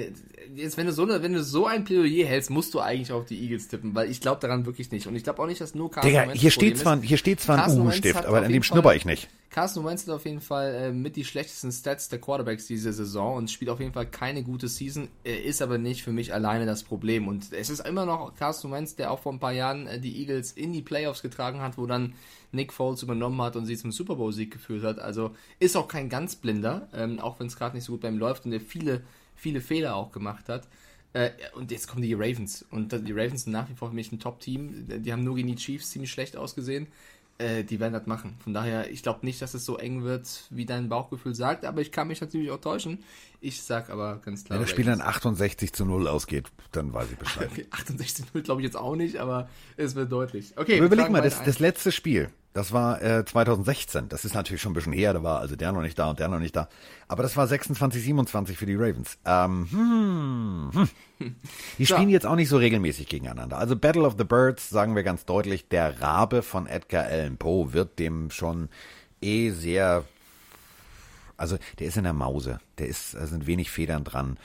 [0.55, 3.39] jetzt, wenn du so, wenn du so ein Plädoyer hältst, musst du eigentlich auf die
[3.41, 5.07] Eagles tippen, weil ich glaube daran wirklich nicht.
[5.07, 7.63] Und ich glaube auch nicht, dass nur Carsten Digga, hier steht zwar, hier steht zwar
[7.63, 9.29] ein hat aber an dem schnupper ich nicht.
[9.51, 13.35] Carsten Wentz hat auf jeden Fall äh, mit die schlechtesten Stats der Quarterbacks diese Saison
[13.35, 15.09] und spielt auf jeden Fall keine gute Season.
[15.25, 17.27] Er ist aber nicht für mich alleine das Problem.
[17.27, 20.21] Und es ist immer noch Carsten Wentz, der auch vor ein paar Jahren äh, die
[20.21, 22.13] Eagles in die Playoffs getragen hat, wo dann
[22.53, 24.99] Nick Foles übernommen hat und sie zum Super Bowl-Sieg geführt hat.
[24.99, 28.07] Also ist auch kein ganz blinder, ähm, auch wenn es gerade nicht so gut bei
[28.07, 29.01] ihm läuft und er viele,
[29.35, 30.67] viele Fehler auch gemacht hat.
[31.13, 32.65] Äh, und jetzt kommen die Ravens.
[32.71, 35.03] Und die Ravens sind nach wie vor für mich ein Top-Team.
[35.03, 36.87] Die haben nur gegen die Chiefs ziemlich schlecht ausgesehen.
[37.37, 38.37] Äh, die werden das machen.
[38.41, 41.81] Von daher, ich glaube nicht, dass es so eng wird, wie dein Bauchgefühl sagt, aber
[41.81, 43.03] ich kann mich natürlich auch täuschen.
[43.41, 44.57] Ich sag aber ganz klar.
[44.57, 45.17] Wenn das Spiel dann Ravens.
[45.17, 47.49] 68 zu 0 ausgeht, dann weiß ich Bescheid.
[47.51, 50.53] Okay, 68-0 glaube ich jetzt auch nicht, aber es wird deutlich.
[50.55, 54.09] Okay, Aber überleg mal, das, das letzte Spiel, das war äh, 2016.
[54.09, 56.19] Das ist natürlich schon ein bisschen her, da war also der noch nicht da und
[56.19, 56.67] der noch nicht da.
[57.07, 59.17] Aber das war 26, 27 für die Ravens.
[59.25, 60.89] Ähm, hm,
[61.19, 61.35] hm.
[61.77, 63.57] Die spielen jetzt auch nicht so regelmäßig gegeneinander.
[63.57, 67.71] Also Battle of the Birds, sagen wir ganz deutlich, der Rabe von Edgar Allan Poe
[67.71, 68.67] wird dem schon
[69.21, 70.03] eh sehr,
[71.37, 72.59] also der ist in der Mause.
[72.79, 74.37] Der ist, da sind wenig Federn dran.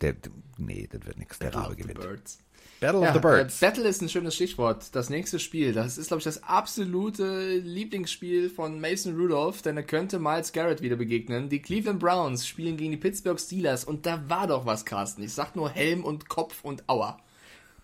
[0.00, 0.14] Der,
[0.56, 1.38] nee, das wird nichts.
[1.38, 2.00] Der Battle Rabe gewinnt.
[2.00, 2.38] Birds.
[2.80, 3.60] Battle Ja, of the Birds.
[3.60, 4.94] Äh, Battle ist ein schönes Stichwort.
[4.94, 9.82] Das nächste Spiel, das ist, glaube ich, das absolute Lieblingsspiel von Mason Rudolph, denn er
[9.82, 11.48] könnte Miles Garrett wieder begegnen.
[11.48, 15.22] Die Cleveland Browns spielen gegen die Pittsburgh Steelers und da war doch was, Carsten.
[15.22, 17.18] Ich sag nur Helm und Kopf und Aua.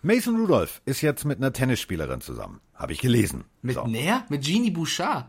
[0.01, 2.61] Mason Rudolph ist jetzt mit einer Tennisspielerin zusammen.
[2.73, 3.45] Habe ich gelesen.
[3.61, 3.85] Mit So.
[3.85, 4.25] Nair?
[4.29, 5.25] Mit Jeannie Bouchard.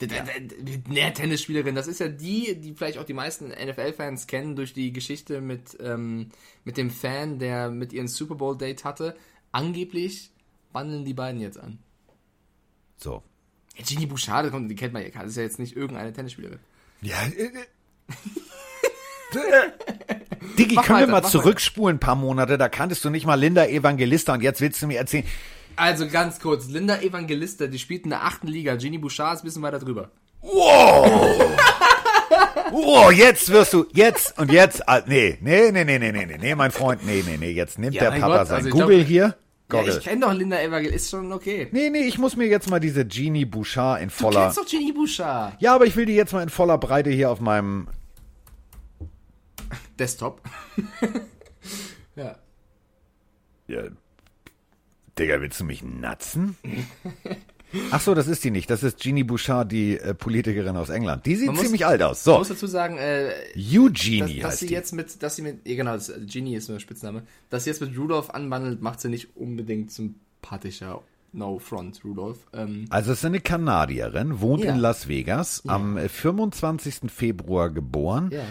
[0.00, 1.74] Mit Nair Tennisspielerin.
[1.74, 5.76] Das ist ja die, die vielleicht auch die meisten NFL-Fans kennen durch die Geschichte mit,
[5.80, 6.28] ähm,
[6.64, 9.16] mit dem Fan, der mit ihren Super Bowl-Date hatte.
[9.52, 10.30] Angeblich
[10.72, 11.78] wandeln die beiden jetzt an.
[12.96, 13.22] So.
[13.76, 15.08] Ja, Jeannie Bouchard, das kommt- die kennt man ja.
[15.12, 16.58] Das ist ja jetzt nicht irgendeine Tennisspielerin.
[17.02, 17.16] Ja.
[17.36, 17.50] Äh, äh.
[20.58, 22.58] Diggi, können wir mal zurückspulen ein paar Monate?
[22.58, 25.24] Da kanntest du nicht mal Linda Evangelista und jetzt willst du mir erzählen.
[25.80, 28.76] Also ganz kurz, Linda Evangelista, die spielt in der achten Liga.
[28.76, 30.10] Ginny Bouchard ist ein bisschen weiter drüber.
[30.42, 31.58] Wow!
[32.70, 36.54] wow, jetzt wirst du, jetzt und jetzt, ah, nee, nee, nee, nee, nee, nee, nee,
[36.54, 39.06] mein Freund, nee, nee, nee, jetzt nimmt ja, der Papa Gott, sein also Google glaub,
[39.06, 39.36] hier.
[39.72, 41.68] Ja, ich kenne doch Linda Evergill, ist schon okay.
[41.72, 44.50] Nee, nee, ich muss mir jetzt mal diese Genie Bouchard in voller...
[44.50, 45.54] Du kennst doch Genie Bouchard.
[45.62, 47.88] Ja, aber ich will die jetzt mal in voller Breite hier auf meinem...
[49.98, 50.42] Desktop.
[52.16, 52.36] ja.
[53.66, 53.82] Ja,
[55.20, 56.56] Digga, willst du mich natzen?
[57.92, 58.68] Ach so, das ist die nicht.
[58.68, 61.24] Das ist Jeannie Bouchard, die äh, Politikerin aus England.
[61.26, 62.18] Die sieht Man muss- ziemlich alt aus.
[62.18, 64.74] Ich So, muss dazu sagen, äh, Eugenie dass, dass heißt sie die.
[64.74, 67.80] jetzt mit, dass sie mit, ja genau, das, Genie ist nur Spitzname, dass sie jetzt
[67.80, 71.02] mit Rudolph anbandelt, macht sie nicht unbedingt sympathischer.
[71.32, 72.38] No front, Rudolph.
[72.52, 74.72] Ähm, Also es ist eine Kanadierin, wohnt Ja.
[74.72, 77.02] in Las Vegas, am äh, 25.
[77.08, 78.42] Februar geboren, ja.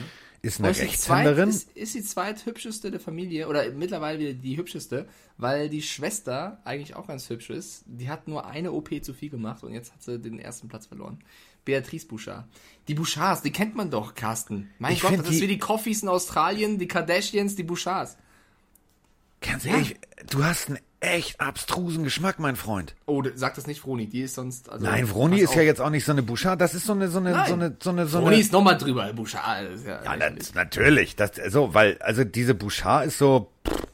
[0.41, 1.49] Ist eine Und ist die zweit- Rechtshänderin.
[1.49, 6.95] Ist, ist die zweithübscheste der Familie oder mittlerweile wieder die hübscheste, weil die Schwester eigentlich
[6.95, 7.83] auch ganz hübsch ist.
[7.87, 10.85] Die hat nur eine OP zu viel gemacht und jetzt hat sie den ersten Platz
[10.87, 11.19] verloren.
[11.65, 12.45] Beatrice Bouchard.
[12.87, 14.69] Die Bouchards, die kennt man doch, Carsten.
[14.79, 18.17] Mein Ich Gott, das ist die- wie die Coffees in Australien, die Kardashians, die Bouchards.
[19.41, 19.95] Ganz ehrlich,
[20.29, 22.93] du hast einen echt abstrusen Geschmack, mein Freund.
[23.05, 24.69] Oh, sag das nicht Froni, die ist sonst.
[24.69, 25.65] Also, Nein, Vroni pass ist ja auf.
[25.65, 27.47] jetzt auch nicht so eine Bouchard, das ist so eine, so eine, Nein.
[27.47, 28.41] so eine, so eine, so Froni eine.
[28.41, 29.67] ist nochmal drüber, Bouchard.
[29.85, 31.15] Ja, Ja, das, natürlich.
[31.15, 33.87] Das, so, weil, also diese Bouchard ist so, pff,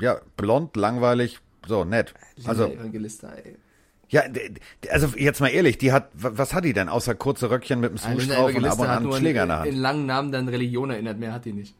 [0.00, 2.14] ja, blond, langweilig, so, nett.
[2.36, 3.56] Lina Also, Evangelista, ey.
[4.08, 4.22] ja,
[4.90, 7.90] also jetzt mal ehrlich, die hat, wa- was hat die denn, außer kurze Röckchen mit
[7.90, 9.68] einem Swoosh Lina drauf und ab und an einen Schläger in der Hand?
[9.68, 11.74] in langen Namen dann Religion erinnert, mehr hat die nicht.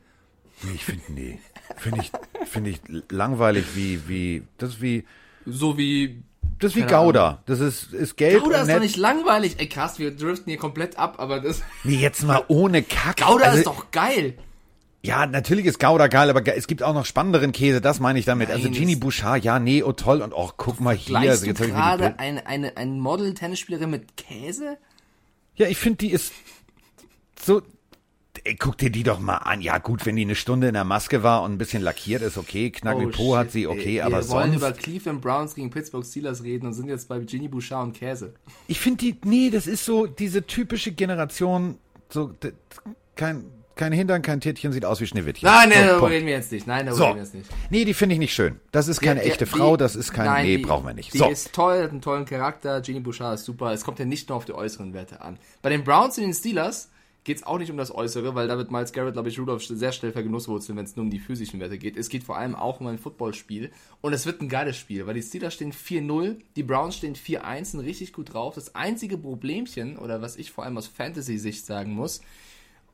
[0.62, 1.38] Nee, ich finde, nee.
[1.76, 2.12] Finde ich,
[2.48, 5.04] finde ich langweilig wie, wie, das ist wie,
[5.44, 6.22] So wie.
[6.58, 7.42] das ist wie Gouda.
[7.46, 9.56] Das ist, ist gelb Gouda ist doch nicht langweilig.
[9.58, 11.62] Ey, Carsten, wir driften hier komplett ab, aber das.
[11.84, 13.18] Nee, jetzt mal ohne Kack.
[13.18, 14.34] Gouda also, ist doch geil.
[15.02, 18.24] Ja, natürlich ist Gouda geil, aber es gibt auch noch spannenderen Käse, das meine ich
[18.24, 18.50] damit.
[18.50, 21.18] also Nein, Genie es- Bouchard, ja, nee, oh toll und auch guck mal hier.
[21.20, 24.78] Du jetzt die gerade eine, eine, ein Model-Tennisspielerin mit Käse?
[25.54, 26.32] Ja, ich finde, die ist
[27.40, 27.62] so.
[28.46, 29.60] Ey, guck dir die doch mal an.
[29.60, 32.38] Ja, gut, wenn die eine Stunde in der Maske war und ein bisschen lackiert ist,
[32.38, 32.70] okay.
[32.70, 34.56] Knack mit Po hat sie, okay, Oh, Ey, aber Wir wollen sonst.
[34.56, 38.34] über Cleveland Browns gegen Pittsburgh Steelers reden und sind jetzt bei Ginny Bouchard und Käse.
[38.68, 41.78] Ich finde die, nee, das ist so diese typische Generation,
[42.08, 42.32] so,
[43.16, 43.44] kein,
[43.74, 45.48] kein Hintern, kein Tierchen, sieht aus wie Schneewittchen.
[45.48, 46.66] Nein, nein, so, darüber reden wir jetzt nicht.
[46.66, 47.04] Nein, darüber So.
[47.06, 47.50] reden wir jetzt nicht.
[47.70, 48.60] Nee, die finde ich nicht schön.
[48.70, 50.94] Das ist keine Die- echte die- Frau, das ist kein, nein, nee, die- brauchen wir
[50.94, 51.12] nicht.
[51.12, 51.28] Die So.
[51.28, 52.80] ist toll, hat einen tollen Charakter.
[52.80, 53.72] Ginny Bouchard ist super.
[53.72, 55.38] Es kommt ja nicht nur auf die äußeren Werte an.
[55.62, 56.90] Bei den Browns und den Steelers
[57.26, 59.66] geht es auch nicht um das Äußere, weil da wird Miles Garrett, glaube ich, Rudolph
[59.66, 61.96] sehr schnell vergenusswurzeln, wenn es nur um die physischen Werte geht.
[61.96, 63.72] Es geht vor allem auch um ein Footballspiel.
[64.00, 67.64] Und es wird ein geiles Spiel, weil die Steelers stehen 4-0, die Browns stehen 4-1,
[67.64, 68.54] sind richtig gut drauf.
[68.54, 72.20] Das einzige Problemchen, oder was ich vor allem aus Fantasy-Sicht sagen muss,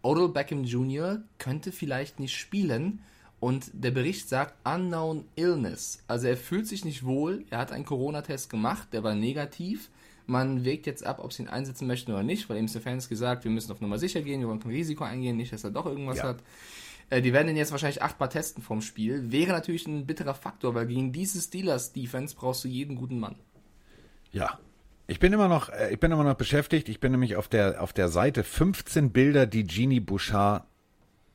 [0.00, 1.20] Odell Beckham Jr.
[1.36, 3.00] könnte vielleicht nicht spielen
[3.38, 6.02] und der Bericht sagt Unknown Illness.
[6.08, 9.90] Also er fühlt sich nicht wohl, er hat einen Corona-Test gemacht, der war negativ.
[10.26, 13.44] Man wägt jetzt ab, ob sie ihn einsetzen möchten oder nicht, weil ihm Fans gesagt,
[13.44, 15.86] wir müssen auf Nummer sicher gehen, wir wollen kein Risiko eingehen, nicht, dass er doch
[15.86, 16.24] irgendwas Ja.
[16.24, 16.42] hat.
[17.10, 19.30] Äh, Die werden ihn jetzt wahrscheinlich achtmal testen vom Spiel.
[19.32, 23.36] Wäre natürlich ein bitterer Faktor, weil gegen diese Steelers-Defense brauchst du jeden guten Mann.
[24.30, 24.58] Ja.
[25.08, 26.88] Ich bin immer noch, äh, ich bin immer noch beschäftigt.
[26.88, 30.64] Ich bin nämlich auf der, auf der Seite 15 Bilder, die Genie Bouchard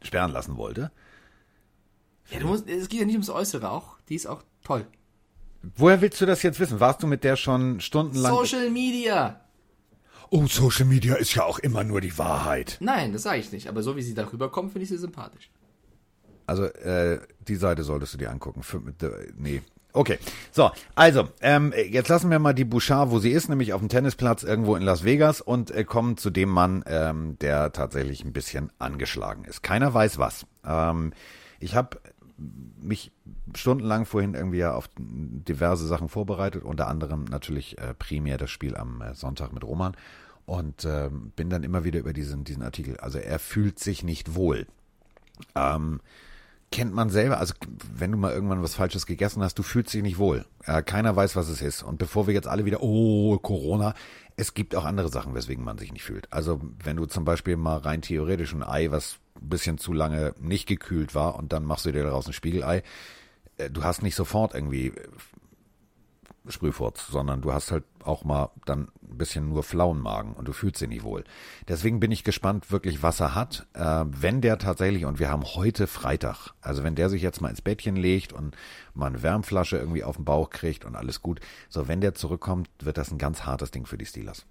[0.01, 0.91] sperren lassen wollte.
[2.31, 3.97] Ja, du musst, es geht ja nicht ums Äußere auch.
[4.09, 4.87] Die ist auch toll.
[5.75, 6.79] Woher willst du das jetzt wissen?
[6.79, 8.33] Warst du mit der schon stundenlang?
[8.33, 9.41] Social Media!
[10.29, 12.77] oh, Social Media ist ja auch immer nur die Wahrheit.
[12.79, 13.67] Nein, das sage ich nicht.
[13.67, 15.49] Aber so wie sie darüber kommt, finde ich sie sympathisch.
[16.45, 18.63] Also, äh, die Seite solltest du dir angucken.
[18.63, 19.61] Für, äh, nee.
[19.93, 20.17] Okay.
[20.51, 23.89] So, also, ähm, jetzt lassen wir mal die Bouchard, wo sie ist, nämlich auf dem
[23.89, 28.33] Tennisplatz irgendwo in Las Vegas und äh, kommen zu dem Mann, ähm, der tatsächlich ein
[28.33, 29.63] bisschen angeschlagen ist.
[29.63, 30.45] Keiner weiß was.
[30.65, 31.13] Ähm,
[31.59, 31.99] ich habe
[32.37, 33.11] mich
[33.55, 38.75] stundenlang vorhin irgendwie ja auf diverse Sachen vorbereitet, unter anderem natürlich äh, primär das Spiel
[38.75, 39.95] am äh, Sonntag mit Roman
[40.45, 42.97] und ähm, bin dann immer wieder über diesen, diesen Artikel.
[42.97, 44.67] Also er fühlt sich nicht wohl.
[45.55, 45.99] Ähm,
[46.71, 47.53] kennt man selber, also
[47.93, 50.45] wenn du mal irgendwann was Falsches gegessen hast, du fühlst dich nicht wohl.
[50.63, 51.83] Äh, keiner weiß, was es ist.
[51.83, 53.93] Und bevor wir jetzt alle wieder, oh, Corona,
[54.35, 56.31] es gibt auch andere Sachen, weswegen man sich nicht fühlt.
[56.31, 60.33] Also wenn du zum Beispiel mal rein theoretisch ein Ei, was ein bisschen zu lange
[60.39, 62.83] nicht gekühlt war und dann machst du dir daraus ein Spiegelei,
[63.57, 65.07] äh, du hast nicht sofort irgendwie äh,
[66.49, 70.53] Sprühfurz, sondern du hast halt auch mal dann ein bisschen nur flauen Magen und du
[70.53, 71.23] fühlst dich nicht wohl.
[71.67, 73.67] Deswegen bin ich gespannt, wirklich, was er hat.
[73.73, 77.49] Äh, wenn der tatsächlich, und wir haben heute Freitag, also wenn der sich jetzt mal
[77.49, 78.55] ins Bettchen legt und
[78.93, 82.69] mal eine Wärmflasche irgendwie auf den Bauch kriegt und alles gut, so wenn der zurückkommt,
[82.79, 84.45] wird das ein ganz hartes Ding für die Steelers.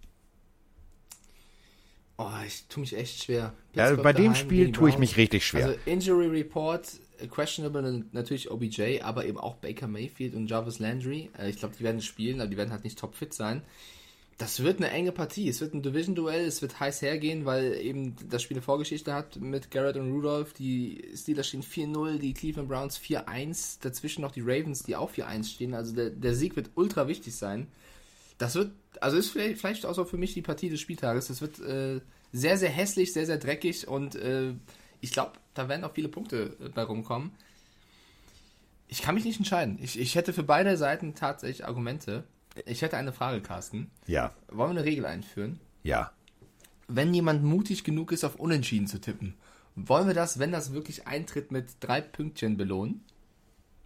[2.18, 3.52] Oh, ich tue mich echt schwer.
[3.74, 5.66] Ja, Pittsburgh bei dem Spiel tue ich mich richtig schwer.
[5.66, 6.88] Also Injury Report,
[7.18, 11.30] äh, questionable natürlich OBJ, aber eben auch Baker Mayfield und Jarvis Landry.
[11.38, 13.62] Äh, Ich glaube, die werden spielen, aber die werden halt nicht topfit sein.
[14.38, 15.48] Das wird eine enge Partie.
[15.48, 19.36] Es wird ein Division-Duell, es wird heiß hergehen, weil eben das Spiel eine Vorgeschichte hat
[19.40, 20.52] mit Garrett und Rudolph.
[20.52, 25.44] Die Steelers stehen 4-0, die Cleveland Browns 4-1, dazwischen noch die Ravens, die auch 4-1
[25.54, 25.72] stehen.
[25.74, 27.66] Also der, der Sieg wird ultra wichtig sein.
[28.38, 31.28] Das wird, also ist vielleicht, vielleicht auch so für mich die Partie des Spieltages.
[31.28, 32.00] Das wird äh,
[32.32, 34.54] sehr, sehr hässlich, sehr, sehr dreckig und äh,
[35.00, 37.32] ich glaube, da werden auch viele Punkte äh, bei rumkommen.
[38.88, 39.78] Ich kann mich nicht entscheiden.
[39.80, 42.24] Ich, ich hätte für beide Seiten tatsächlich Argumente.
[42.66, 43.90] Ich hätte eine Frage, Carsten.
[44.06, 44.32] Ja.
[44.48, 45.60] Wollen wir eine Regel einführen?
[45.82, 46.12] Ja.
[46.88, 49.34] Wenn jemand mutig genug ist, auf Unentschieden zu tippen,
[49.74, 53.04] wollen wir das, wenn das wirklich eintritt, mit drei Pünktchen belohnen?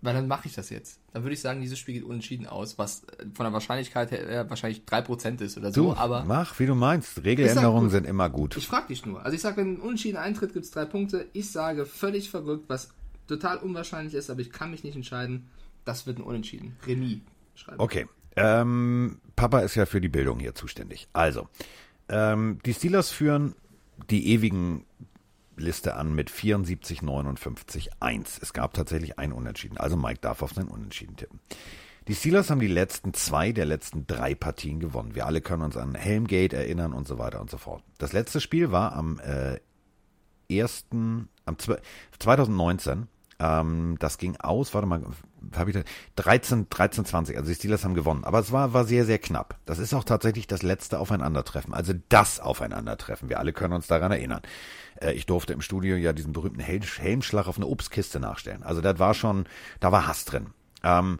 [0.03, 0.99] Weil dann mache ich das jetzt.
[1.13, 4.49] Dann würde ich sagen, dieses Spiel geht unentschieden aus, was äh, von der Wahrscheinlichkeit her
[4.49, 5.83] wahrscheinlich 3% ist oder so.
[5.83, 7.23] Du, aber mach, wie du meinst.
[7.23, 8.57] Regeländerungen sind immer gut.
[8.57, 9.23] Ich frage dich nur.
[9.25, 11.27] Also ich sage, wenn ein Unentschieden eintritt, gibt es drei Punkte.
[11.35, 12.91] Ich sage, völlig verrückt, was
[13.27, 15.49] total unwahrscheinlich ist, aber ich kann mich nicht entscheiden.
[15.85, 16.77] Das wird ein Unentschieden.
[16.87, 17.19] Remis
[17.55, 17.81] schreiben.
[17.81, 18.07] Okay.
[18.37, 21.09] Ähm, Papa ist ja für die Bildung hier zuständig.
[21.13, 21.49] Also,
[22.09, 23.55] ähm, die Steelers führen
[24.09, 24.87] die ewigen
[25.61, 28.39] Liste an mit 74, 59, 1.
[28.43, 29.79] Es gab tatsächlich ein Unentschieden.
[29.79, 31.41] Also Mike darf auf sein Unentschieden tippen.
[32.09, 35.15] Die Steelers haben die letzten zwei der letzten drei Partien gewonnen.
[35.15, 37.85] Wir alle können uns an Helmgate erinnern und so weiter und so fort.
[37.99, 39.61] Das letzte Spiel war am äh,
[40.51, 40.87] 1.
[41.45, 41.57] am
[42.19, 43.07] 2019
[43.41, 45.03] ähm, das ging aus, warte mal,
[45.57, 45.83] habe ich da,
[46.17, 48.25] 13, 13, 20, also die Steelers haben gewonnen.
[48.25, 49.59] Aber es war, war sehr, sehr knapp.
[49.65, 53.31] Das ist auch tatsächlich das letzte Aufeinandertreffen, also das Aufeinandertreffen.
[53.31, 54.43] Wir alle können uns daran erinnern.
[55.01, 58.63] Äh, ich durfte im Studio ja diesen berühmten Hel Helmschlag auf eine Obstkiste nachstellen.
[58.63, 59.47] Also das war schon,
[59.81, 60.49] da war Hass drin.
[60.83, 61.19] Ähm,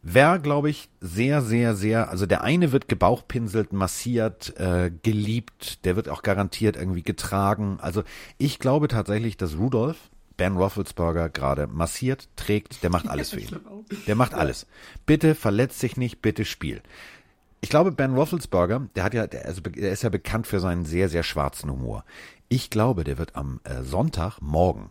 [0.00, 5.96] Wer, glaube ich, sehr, sehr, sehr, also der eine wird gebauchpinselt, massiert, äh, geliebt, der
[5.96, 7.78] wird auch garantiert irgendwie getragen.
[7.82, 8.04] Also
[8.38, 9.98] ich glaube tatsächlich, dass Rudolph
[10.38, 13.60] Ben Roethlisberger gerade massiert, trägt, der macht alles für ihn.
[14.06, 14.66] Der macht alles.
[15.04, 16.80] Bitte verletzt sich nicht, bitte spiel.
[17.60, 20.86] Ich glaube, Ben Roethlisberger, der hat ja, der, also, der ist ja bekannt für seinen
[20.86, 22.04] sehr, sehr schwarzen Humor.
[22.48, 24.90] Ich glaube, der wird am äh, Sonntag, morgen,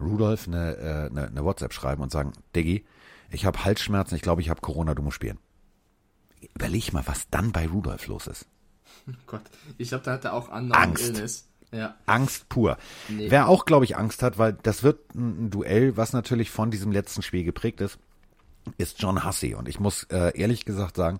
[0.00, 2.86] Rudolf eine, äh, eine, eine WhatsApp schreiben und sagen, Diggi,
[3.30, 5.38] ich habe Halsschmerzen, ich glaube, ich habe Corona, du musst spielen.
[6.54, 8.46] Überleg mal, was dann bei Rudolf los ist.
[9.08, 9.42] Oh Gott,
[9.78, 11.04] ich glaube, da hat er auch andere Angst.
[11.04, 11.49] Illness.
[11.72, 11.94] Ja.
[12.06, 12.76] Angst pur.
[13.08, 13.30] Nee.
[13.30, 16.90] Wer auch, glaube ich, Angst hat, weil das wird ein Duell, was natürlich von diesem
[16.90, 17.98] letzten Spiel geprägt ist,
[18.76, 19.54] ist John Hussey.
[19.54, 21.18] Und ich muss äh, ehrlich gesagt sagen,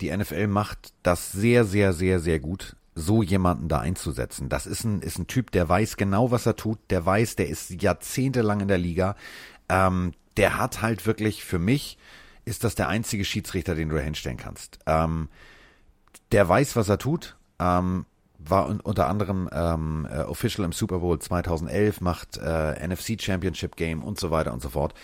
[0.00, 4.48] die NFL macht das sehr, sehr, sehr, sehr gut, so jemanden da einzusetzen.
[4.48, 7.48] Das ist ein, ist ein Typ, der weiß genau, was er tut, der weiß, der
[7.48, 9.16] ist jahrzehntelang in der Liga.
[9.68, 11.98] Ähm, der hat halt wirklich, für mich,
[12.44, 14.78] ist das der einzige Schiedsrichter, den du hinstellen kannst.
[14.86, 15.28] Ähm,
[16.32, 17.36] der weiß, was er tut.
[17.58, 18.06] Ähm,
[18.50, 24.02] war unter anderem ähm, äh, Official im Super Bowl 2011, macht äh, NFC Championship Game
[24.02, 24.94] und so weiter und so fort.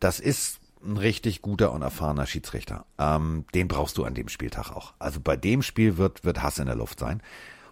[0.00, 2.86] Das ist ein richtig guter und erfahrener Schiedsrichter.
[2.98, 4.94] Ähm, den brauchst du an dem Spieltag auch.
[4.98, 7.22] Also bei dem Spiel wird, wird Hass in der Luft sein.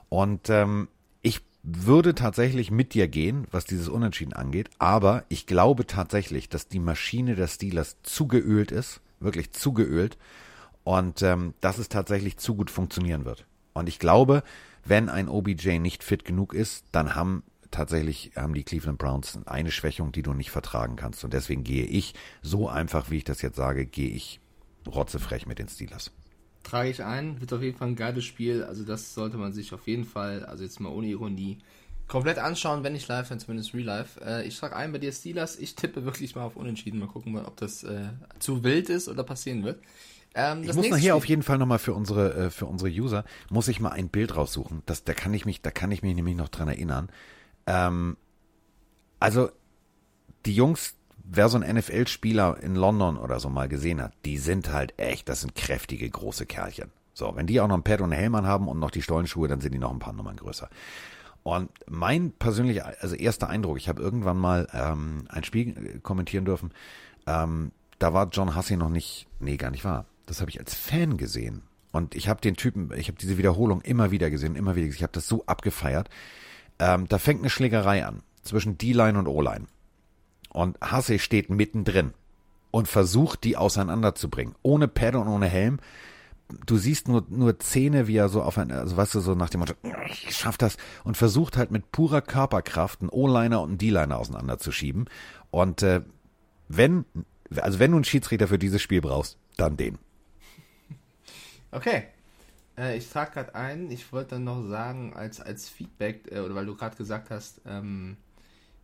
[0.08, 0.88] Und ähm,
[1.22, 6.68] ich würde tatsächlich mit dir gehen, was dieses Unentschieden angeht, aber ich glaube tatsächlich, dass
[6.68, 10.18] die Maschine der Steelers zugeölt ist, wirklich zugeölt,
[10.82, 13.46] und ähm, dass es tatsächlich zu gut funktionieren wird.
[13.72, 14.42] Und ich glaube,
[14.85, 19.70] wenn ein OBJ nicht fit genug ist, dann haben tatsächlich haben die Cleveland Browns eine
[19.70, 21.24] Schwächung, die du nicht vertragen kannst.
[21.24, 24.41] Und deswegen gehe ich, so einfach wie ich das jetzt sage, gehe ich
[24.87, 26.12] rotzefrech mit den Steelers.
[26.62, 28.62] Trage ich ein, wird auf jeden Fall ein geiles Spiel.
[28.62, 31.59] Also das sollte man sich auf jeden Fall, also jetzt mal ohne Ironie,
[32.07, 34.20] komplett anschauen, wenn nicht live, dann zumindest real life.
[34.24, 35.59] Äh, ich trage ein bei dir Steelers.
[35.59, 37.01] Ich tippe wirklich mal auf Unentschieden.
[37.01, 38.09] Mal gucken, ob das äh,
[38.39, 39.80] zu wild ist oder passieren wird.
[40.35, 43.68] Ähm, ich muss nachher auf jeden Fall nochmal für unsere, äh, für unsere User, muss
[43.68, 44.82] ich mal ein Bild raussuchen.
[44.87, 47.09] Das, da kann ich mich, da kann ich mich nämlich noch dran erinnern.
[47.66, 48.16] Ähm,
[49.20, 49.51] also,
[50.45, 54.72] die Jungs, wer so einen NFL-Spieler in London oder so mal gesehen hat, die sind
[54.72, 56.91] halt echt, das sind kräftige, große Kerlchen.
[57.14, 59.47] So, wenn die auch noch ein Pad und einen Helm haben und noch die Stollenschuhe,
[59.47, 60.68] dann sind die noch ein paar Nummern größer.
[61.45, 66.72] Und mein persönlicher, also erster Eindruck, ich habe irgendwann mal ähm, ein Spiel kommentieren dürfen,
[67.26, 67.70] ähm,
[68.01, 71.16] da war John Hussey noch nicht, nee, gar nicht wahr das habe ich als Fan
[71.16, 71.62] gesehen.
[71.92, 74.98] Und ich habe den Typen, ich habe diese Wiederholung immer wieder gesehen, immer wieder gesehen.
[74.98, 76.08] Ich habe das so abgefeiert.
[76.78, 79.66] Ähm, da fängt eine Schlägerei an zwischen D-Line und O-Line.
[80.50, 82.14] Und Hasse steht mittendrin
[82.70, 84.54] und versucht, die auseinanderzubringen.
[84.62, 85.78] Ohne Pad und ohne Helm.
[86.66, 89.50] Du siehst nur, nur Zähne, wie er so auf ein, also weißt du, so nach
[89.50, 89.74] dem Motto,
[90.06, 90.76] ich schaff das.
[91.04, 95.06] Und versucht halt mit purer Körperkraft einen O-Liner und einen D-Liner auseinanderzuschieben.
[95.52, 96.02] Und äh,
[96.68, 97.04] wenn,
[97.56, 99.98] also wenn du einen Schiedsrichter für dieses Spiel brauchst, dann den.
[101.74, 102.04] Okay.
[102.78, 106.54] Äh, ich trage gerade ein, ich wollte dann noch sagen, als, als Feedback, äh, oder
[106.54, 108.16] weil du gerade gesagt hast, ähm,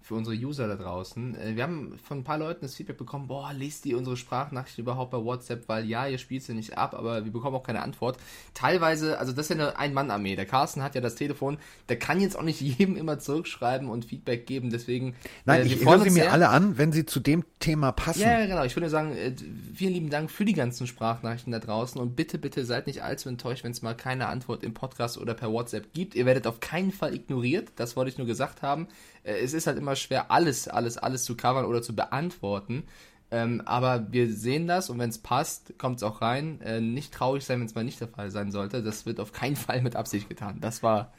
[0.02, 1.36] für unsere User da draußen.
[1.36, 4.78] Äh, wir haben von ein paar Leuten das Feedback bekommen, boah, lest die unsere Sprachnachricht
[4.78, 7.82] überhaupt bei WhatsApp, weil ja, ihr spielt sie nicht ab, aber wir bekommen auch keine
[7.82, 8.18] Antwort.
[8.54, 10.36] Teilweise, also das ist ja eine Ein-Mann-Armee.
[10.36, 14.04] Der Carsten hat ja das Telefon, der kann jetzt auch nicht jedem immer zurückschreiben und
[14.04, 15.14] Feedback geben, deswegen...
[15.44, 18.22] Nein, äh, ich höre sie mir alle an, wenn sie zu dem Thema passen.
[18.22, 18.64] Ja, genau.
[18.64, 19.34] Ich würde sagen, äh,
[19.74, 23.28] vielen lieben Dank für die ganzen Sprachnachrichten da draußen und bitte, bitte seid nicht allzu
[23.28, 26.14] enttäuscht, wenn es mal keine Antwort im Podcast oder per WhatsApp gibt.
[26.14, 28.88] Ihr werdet auf keinen Fall ignoriert, das wollte ich nur gesagt haben.
[29.22, 32.84] Äh, es ist halt immer schwer, alles, alles, alles zu covern oder zu beantworten.
[33.30, 36.60] Ähm, aber wir sehen das und wenn es passt, kommt es auch rein.
[36.62, 38.82] Äh, nicht traurig sein, wenn es mal nicht der Fall sein sollte.
[38.82, 40.58] Das wird auf keinen Fall mit Absicht getan.
[40.60, 41.12] Das war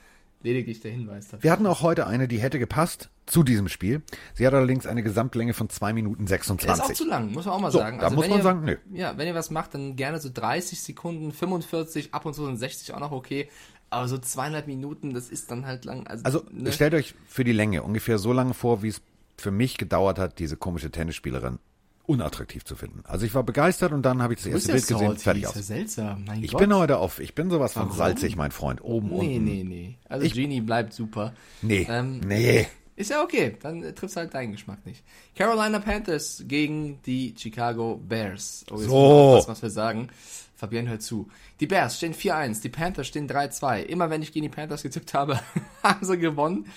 [0.44, 1.44] lediglich der Hinweis dafür.
[1.44, 4.02] Wir hatten auch heute eine, die hätte gepasst zu diesem Spiel.
[4.34, 6.68] Sie hat allerdings eine Gesamtlänge von 2 Minuten 26.
[6.68, 8.00] Das ist auch zu lang, muss man auch mal so, sagen.
[8.00, 8.78] Da also muss man ihr, sagen, nö.
[8.94, 12.58] Ja, wenn ihr was macht, dann gerne so 30 Sekunden, 45, ab und zu sind
[12.58, 13.50] 60 auch noch okay.
[13.90, 16.08] Aber so zweieinhalb Minuten, das ist dann halt lang.
[16.08, 16.72] Also, also ne?
[16.72, 19.02] stellt euch für die Länge ungefähr so lange vor, wie es
[19.38, 21.60] für mich gedauert hat, diese komische Tennisspielerin
[22.06, 23.04] unattraktiv zu finden.
[23.06, 25.54] Also ich war begeistert und dann habe ich das erste Bild gesehen, fertig aus.
[25.54, 26.62] Seltsam, mein ich Gott.
[26.62, 27.98] bin heute auf, ich bin sowas von Warum?
[27.98, 29.44] salzig, mein Freund, oben nee, unten.
[29.44, 29.96] Nee, nee, nee.
[30.10, 31.34] Also ich, Genie bleibt super.
[31.62, 32.68] Nee, ähm, nee.
[32.96, 35.04] Ist ja okay, dann äh, triffst halt deinen Geschmack nicht.
[35.36, 38.66] Carolina Panthers gegen die Chicago Bears.
[38.70, 39.34] Oh, so.
[39.38, 40.10] Was, was wir sagen.
[40.56, 41.28] Fabian, hört zu.
[41.60, 43.82] Die Bears stehen 4-1, die Panthers stehen 3-2.
[43.84, 45.40] Immer wenn ich gegen die Panthers getippt habe,
[45.84, 46.68] haben sie gewonnen.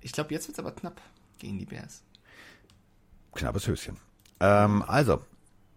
[0.00, 1.00] Ich glaube, jetzt wird es aber knapp
[1.38, 2.02] gegen die Bears.
[3.34, 3.96] Knappes Höschen.
[4.40, 5.20] Ähm, also,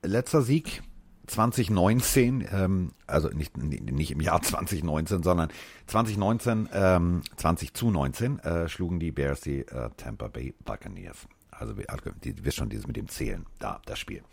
[0.04, 0.82] letzter Sieg
[1.28, 5.50] 2019, ähm, also nicht, nicht im Jahr 2019, sondern
[5.88, 11.28] 2019, ähm, 20 zu 19, äh, schlugen die Bears die äh, Tampa Bay Buccaneers.
[11.52, 14.24] Also, also die, wirst schon dieses mit dem Zählen, da, das Spiel.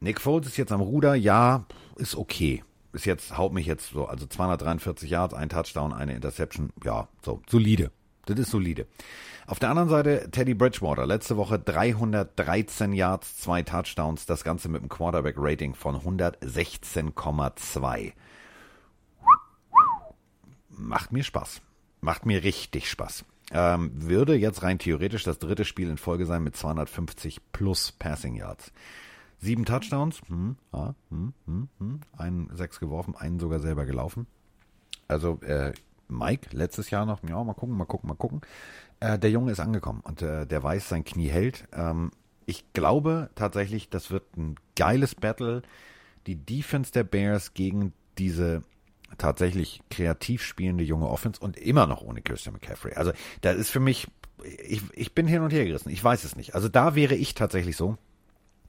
[0.00, 1.64] Nick Foles ist jetzt am Ruder, ja,
[1.96, 2.62] ist okay.
[2.92, 7.42] Ist jetzt, haut mich jetzt so, also 243 Yards, ein Touchdown, eine Interception, ja, so,
[7.48, 7.90] solide.
[8.26, 8.86] Das ist solide.
[9.48, 11.06] Auf der anderen Seite Teddy Bridgewater.
[11.06, 14.26] Letzte Woche 313 Yards, zwei Touchdowns.
[14.26, 18.12] Das Ganze mit einem Quarterback-Rating von 116,2.
[20.68, 21.62] Macht mir Spaß.
[22.02, 23.24] Macht mir richtig Spaß.
[23.50, 28.34] Ähm, würde jetzt rein theoretisch das dritte Spiel in Folge sein mit 250 plus Passing
[28.34, 28.70] Yards.
[29.38, 34.26] Sieben Touchdowns, hm, ah, hm, hm, hm, einen sechs geworfen, einen sogar selber gelaufen.
[35.06, 35.72] Also äh,
[36.08, 38.40] Mike letztes Jahr noch, ja, mal gucken, mal gucken, mal gucken.
[39.00, 41.68] Äh, der Junge ist angekommen und äh, der weiß, sein Knie hält.
[41.72, 42.10] Ähm,
[42.46, 45.62] ich glaube tatsächlich, das wird ein geiles Battle.
[46.26, 48.62] Die Defense der Bears gegen diese
[49.18, 52.94] tatsächlich kreativ spielende junge Offense und immer noch ohne Christian McCaffrey.
[52.94, 54.08] Also, da ist für mich,
[54.66, 55.90] ich, ich bin hin und her gerissen.
[55.90, 56.54] Ich weiß es nicht.
[56.54, 57.96] Also, da wäre ich tatsächlich so,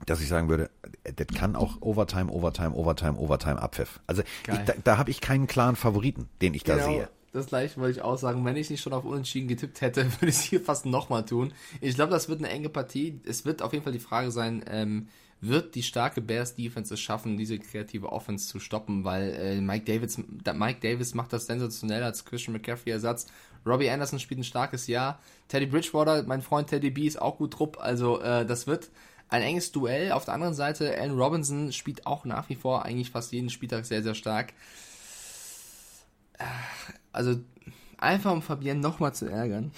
[0.05, 0.69] dass ich sagen würde,
[1.03, 3.99] das kann auch Overtime, Overtime, Overtime, Overtime Abpfiff.
[4.07, 6.87] Also, ich, da, da habe ich keinen klaren Favoriten, den ich da genau.
[6.87, 8.43] sehe das gleiche wollte ich auch sagen.
[8.45, 11.53] Wenn ich nicht schon auf Unentschieden getippt hätte, würde ich es hier fast nochmal tun.
[11.81, 13.19] Ich glaube, das wird eine enge Partie.
[13.25, 15.07] Es wird auf jeden Fall die Frage sein, ähm,
[15.41, 19.85] wird die starke Bears Defense es schaffen, diese kreative Offense zu stoppen, weil äh, Mike,
[19.85, 23.27] Davis, Mike Davis macht das sensationell als Christian McCaffrey Ersatz.
[23.65, 25.19] Robbie Anderson spielt ein starkes Jahr.
[25.47, 27.77] Teddy Bridgewater, mein Freund Teddy B ist auch gut Trupp.
[27.79, 28.89] Also äh, das wird
[29.29, 30.11] ein enges Duell.
[30.11, 33.85] Auf der anderen Seite, Allen Robinson spielt auch nach wie vor eigentlich fast jeden Spieltag
[33.85, 34.53] sehr, sehr stark
[37.11, 37.39] also
[37.97, 39.71] einfach um Fabienne nochmal zu ärgern.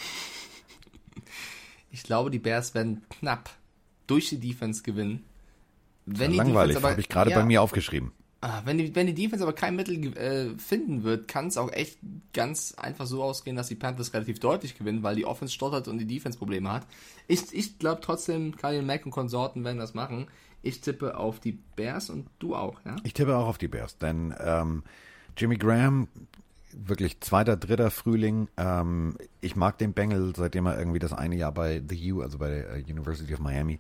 [1.92, 3.50] Ich glaube, die Bears werden knapp
[4.08, 5.24] durch die Defense gewinnen.
[6.06, 8.12] Wenn langweilig, habe ich gerade ja, bei mir aufgeschrieben.
[8.44, 11.72] Ah, wenn die, wenn die Defense aber kein Mittel äh, finden wird, kann es auch
[11.72, 12.00] echt
[12.34, 16.00] ganz einfach so ausgehen, dass die Panthers relativ deutlich gewinnen, weil die Offense stottert und
[16.00, 16.88] die Defense Probleme hat.
[17.28, 20.28] Ich, ich glaube trotzdem, Kyle Mack und Konsorten werden das machen.
[20.64, 22.96] Ich tippe auf die Bears und du auch, ja?
[23.04, 24.84] Ich tippe auch auf die Bears, denn ähm,
[25.38, 26.08] Jimmy Graham
[26.78, 28.48] wirklich zweiter, dritter Frühling.
[28.58, 32.38] Ähm, ich mag den Bengel, seitdem er irgendwie das eine Jahr bei The U, also
[32.38, 33.80] bei der äh, University of Miami,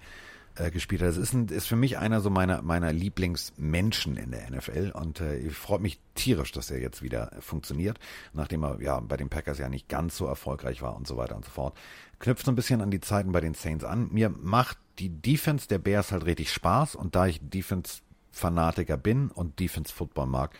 [0.55, 1.09] äh, gespielt hat.
[1.09, 5.21] Es ist, ein, ist für mich einer so meiner, meiner Lieblingsmenschen in der NFL und
[5.21, 7.99] äh, ich freue mich tierisch, dass er jetzt wieder funktioniert,
[8.33, 11.35] nachdem er ja bei den Packers ja nicht ganz so erfolgreich war und so weiter
[11.35, 11.77] und so fort.
[12.19, 14.09] Knüpft so ein bisschen an die Zeiten bei den Saints an.
[14.11, 19.59] Mir macht die Defense der Bears halt richtig Spaß und da ich Defense-Fanatiker bin und
[19.59, 20.51] Defense-Football mag,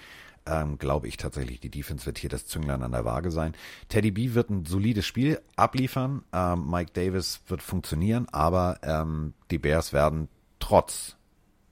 [0.45, 3.53] ähm, glaube ich tatsächlich, die Defense wird hier das Zünglein an der Waage sein.
[3.89, 6.23] Teddy B wird ein solides Spiel abliefern.
[6.33, 10.27] Ähm, Mike Davis wird funktionieren, aber ähm, die Bears werden
[10.59, 11.15] trotz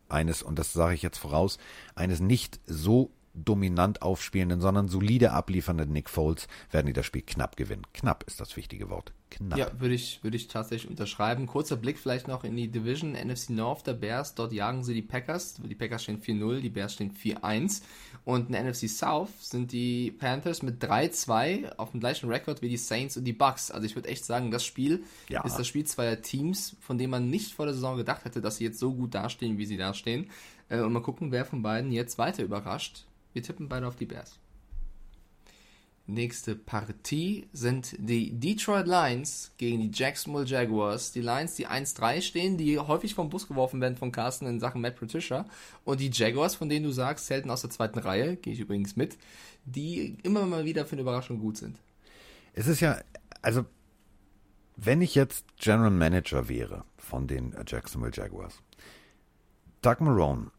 [0.08, 1.58] eines, und das sage ich jetzt voraus,
[1.96, 7.56] eines nicht so dominant aufspielenden, sondern solide abliefernden Nick Foles werden die das Spiel knapp
[7.56, 7.84] gewinnen.
[7.94, 9.14] Knapp ist das wichtige Wort.
[9.30, 9.60] Knapp.
[9.60, 11.46] Ja, würde ich, würde ich tatsächlich unterschreiben.
[11.46, 14.34] Kurzer Blick vielleicht noch in die Division NFC North der Bears.
[14.34, 15.56] Dort jagen sie die Packers.
[15.64, 17.84] Die Packers stehen 4-0, die Bears stehen 4-1.
[18.26, 22.70] Und in der NFC South sind die Panthers mit 3-2 auf dem gleichen Rekord wie
[22.70, 23.72] die Saints und die Bucks.
[23.72, 25.44] Also ich würde echt sagen, das Spiel ja.
[25.44, 28.58] ist das Spiel zweier Teams, von denen man nicht vor der Saison gedacht hätte, dass
[28.58, 30.30] sie jetzt so gut dastehen, wie sie dastehen.
[30.70, 33.06] Äh, und mal gucken, wer von beiden jetzt weiter überrascht.
[33.34, 34.40] Wir tippen beide auf die Bears.
[36.08, 41.12] Nächste Partie sind die Detroit Lions gegen die Jacksonville Jaguars.
[41.12, 44.82] Die Lions, die 1-3 stehen, die häufig vom Bus geworfen werden von Carsten in Sachen
[44.82, 45.46] Matt Patricia.
[45.86, 48.96] Und die Jaguars, von denen du sagst, selten aus der zweiten Reihe, gehe ich übrigens
[48.96, 49.20] mit,
[49.66, 51.78] die immer mal wieder für eine Überraschung gut sind.
[52.54, 53.00] Es ist ja,
[53.44, 53.66] also
[54.78, 58.64] wenn ich jetzt General Manager wäre von den Jacksonville Jaguars,
[59.84, 60.50] Doug Marone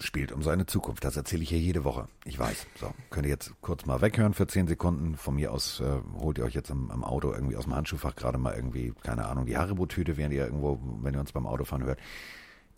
[0.00, 1.04] spielt um seine Zukunft.
[1.04, 2.08] Das erzähle ich hier jede Woche.
[2.24, 2.66] Ich weiß.
[2.80, 5.16] So, könnt ihr jetzt kurz mal weghören für zehn Sekunden.
[5.16, 8.16] Von mir aus äh, holt ihr euch jetzt am, am Auto irgendwie aus dem Handschuhfach
[8.16, 11.84] gerade mal irgendwie, keine Ahnung, die Haribo-Tüte, während ihr irgendwo, wenn ihr uns beim Autofahren
[11.84, 11.98] hört.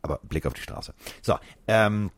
[0.02, 0.94] Aber Blick auf die Straße.
[1.22, 1.36] So,
[1.68, 2.10] ähm,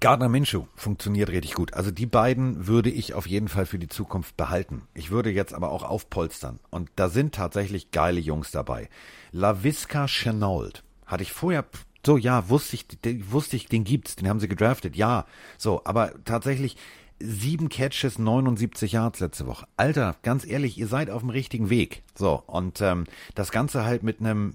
[0.00, 1.74] Gardner Minshew funktioniert richtig gut.
[1.74, 4.82] Also die beiden würde ich auf jeden Fall für die Zukunft behalten.
[4.94, 6.58] Ich würde jetzt aber auch aufpolstern.
[6.70, 8.88] Und da sind tatsächlich geile Jungs dabei.
[9.30, 11.64] LaVisca Chenault hatte ich vorher
[12.06, 15.26] so, ja, wusste ich, den, wusste ich, den gibt's, den haben sie gedraftet, ja.
[15.58, 16.76] So, aber tatsächlich
[17.18, 19.66] sieben Catches, 79 Yards letzte Woche.
[19.76, 22.02] Alter, ganz ehrlich, ihr seid auf dem richtigen Weg.
[22.14, 23.04] So, und ähm,
[23.34, 24.54] das Ganze halt mit einem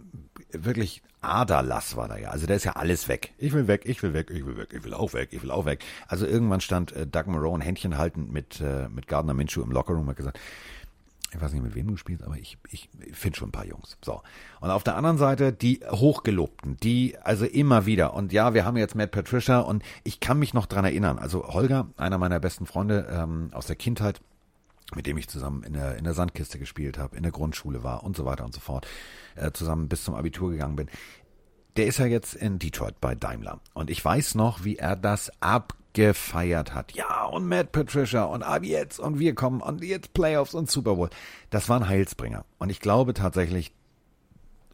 [0.51, 2.29] wirklich Aderlass war da ja.
[2.29, 3.33] Also da ist ja alles weg.
[3.37, 5.51] Ich will weg, ich will weg, ich will weg, ich will auch weg, ich will
[5.51, 5.83] auch weg.
[6.07, 10.03] Also irgendwann stand äh, Doug Marone Händchen haltend mit, äh, mit Gardner Minshew im Lockerroom
[10.03, 10.39] und hat gesagt,
[11.33, 13.97] ich weiß nicht, mit wem du spielst, aber ich, ich finde schon ein paar Jungs.
[14.03, 14.21] So.
[14.59, 18.77] Und auf der anderen Seite die Hochgelobten, die also immer wieder, und ja, wir haben
[18.77, 21.19] jetzt Matt Patricia und ich kann mich noch dran erinnern.
[21.19, 24.19] Also Holger, einer meiner besten Freunde ähm, aus der Kindheit,
[24.93, 28.03] mit dem ich zusammen in der, in der Sandkiste gespielt habe, in der Grundschule war
[28.03, 28.85] und so weiter und so fort,
[29.35, 30.89] äh, zusammen bis zum Abitur gegangen bin.
[31.77, 33.61] Der ist ja jetzt in Detroit bei Daimler.
[33.73, 36.93] Und ich weiß noch, wie er das ab gefeiert hat.
[36.93, 40.95] Ja, und Matt Patricia und ab jetzt und wir kommen und jetzt Playoffs und Super
[40.95, 41.09] Bowl.
[41.49, 42.45] Das war ein Heilsbringer.
[42.59, 43.73] Und ich glaube tatsächlich,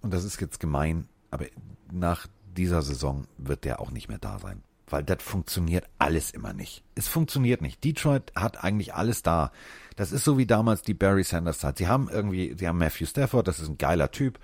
[0.01, 1.45] und das ist jetzt gemein, aber
[1.91, 4.63] nach dieser Saison wird der auch nicht mehr da sein.
[4.89, 6.83] Weil das funktioniert alles immer nicht.
[6.95, 7.83] Es funktioniert nicht.
[7.83, 9.51] Detroit hat eigentlich alles da.
[9.97, 11.77] Das ist so wie damals die Barry Sanders Zeit.
[11.77, 14.39] Sie haben irgendwie, sie haben Matthew Stafford, das ist ein geiler Typ.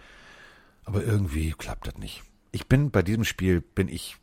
[0.83, 2.23] Aber irgendwie klappt das nicht.
[2.51, 4.17] Ich bin bei diesem Spiel, bin ich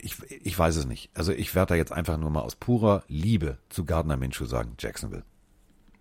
[0.00, 1.10] ich, ich weiß es nicht.
[1.14, 4.74] Also ich werde da jetzt einfach nur mal aus purer Liebe zu Gardner Minshew sagen,
[4.78, 5.24] Jacksonville.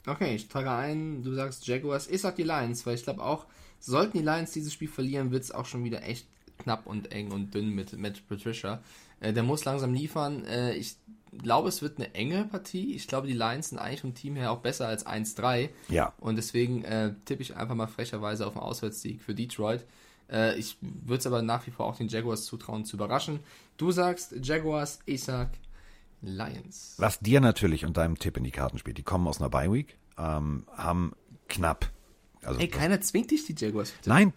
[0.08, 3.46] Okay, ich trage ein, du sagst Jaguars, ich sag die Lions, weil ich glaube auch,
[3.80, 6.28] sollten die Lions dieses Spiel verlieren, wird es auch schon wieder echt
[6.58, 8.82] knapp und eng und dünn mit Matt Patricia.
[9.20, 10.46] Äh, der muss langsam liefern.
[10.46, 10.96] Äh, ich
[11.42, 12.96] glaube, es wird eine enge Partie.
[12.96, 15.70] Ich glaube, die Lions sind eigentlich vom Team her auch besser als 1-3.
[15.90, 16.14] Ja.
[16.20, 19.86] Und deswegen äh, tippe ich einfach mal frecherweise auf einen Auswärtssieg für Detroit.
[20.30, 23.40] Äh, ich würde es aber nach wie vor auch den Jaguars zutrauen zu überraschen.
[23.78, 25.50] Du sagst Jaguars, ich sag
[26.22, 26.96] Lions.
[26.98, 29.72] Was dir natürlich und deinem Tipp in die Karten spielt, die kommen aus einer Bye
[29.72, 31.14] Week, ähm, haben
[31.48, 31.92] knapp.
[32.44, 33.94] Also Ey, keiner zwingt dich, die Jaguars.
[34.06, 34.34] Nein,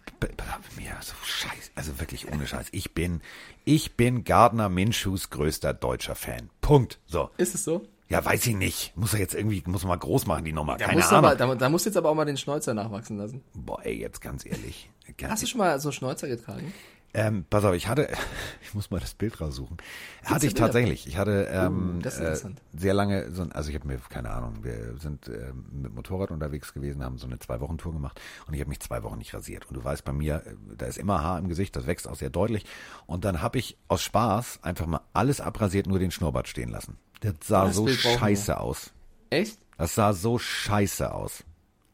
[0.77, 2.67] mir so scheiße, also wirklich ohne Scheiß.
[2.71, 3.21] Ich bin,
[3.65, 6.49] ich bin Gardner Minshews größter deutscher Fan.
[6.61, 6.99] Punkt.
[7.05, 7.29] So.
[7.37, 7.85] Ist es so?
[8.07, 8.97] Ja, weiß ich nicht.
[8.97, 10.77] Muss er jetzt irgendwie, muss man mal groß machen, die Nummer.
[10.77, 11.25] Keine Ahnung.
[11.25, 13.43] Aber, da, da musst du jetzt aber auch mal den Schnäuzer nachwachsen lassen.
[13.53, 14.89] Boah, ey, jetzt ganz ehrlich.
[15.23, 16.73] Hast du schon mal so Schnäuzer getragen?
[17.11, 18.07] Ähm, pass auf, ich hatte,
[18.61, 19.77] ich muss mal das Bild raussuchen.
[19.77, 21.07] Gibt's hatte ich tatsächlich.
[21.07, 22.37] Ich hatte oh, ähm, uh, äh,
[22.73, 24.63] sehr lange, so, also ich habe mir keine Ahnung.
[24.63, 28.53] Wir sind äh, mit Motorrad unterwegs gewesen, haben so eine zwei Wochen Tour gemacht und
[28.53, 29.65] ich habe mich zwei Wochen nicht rasiert.
[29.67, 32.15] Und du weißt, bei mir, äh, da ist immer Haar im Gesicht, das wächst auch
[32.15, 32.65] sehr deutlich.
[33.07, 36.97] Und dann habe ich aus Spaß einfach mal alles abrasiert, nur den Schnurrbart stehen lassen.
[37.21, 38.91] Das sah das so scheiße aus.
[39.31, 39.57] Echt?
[39.77, 41.43] Das sah so scheiße aus.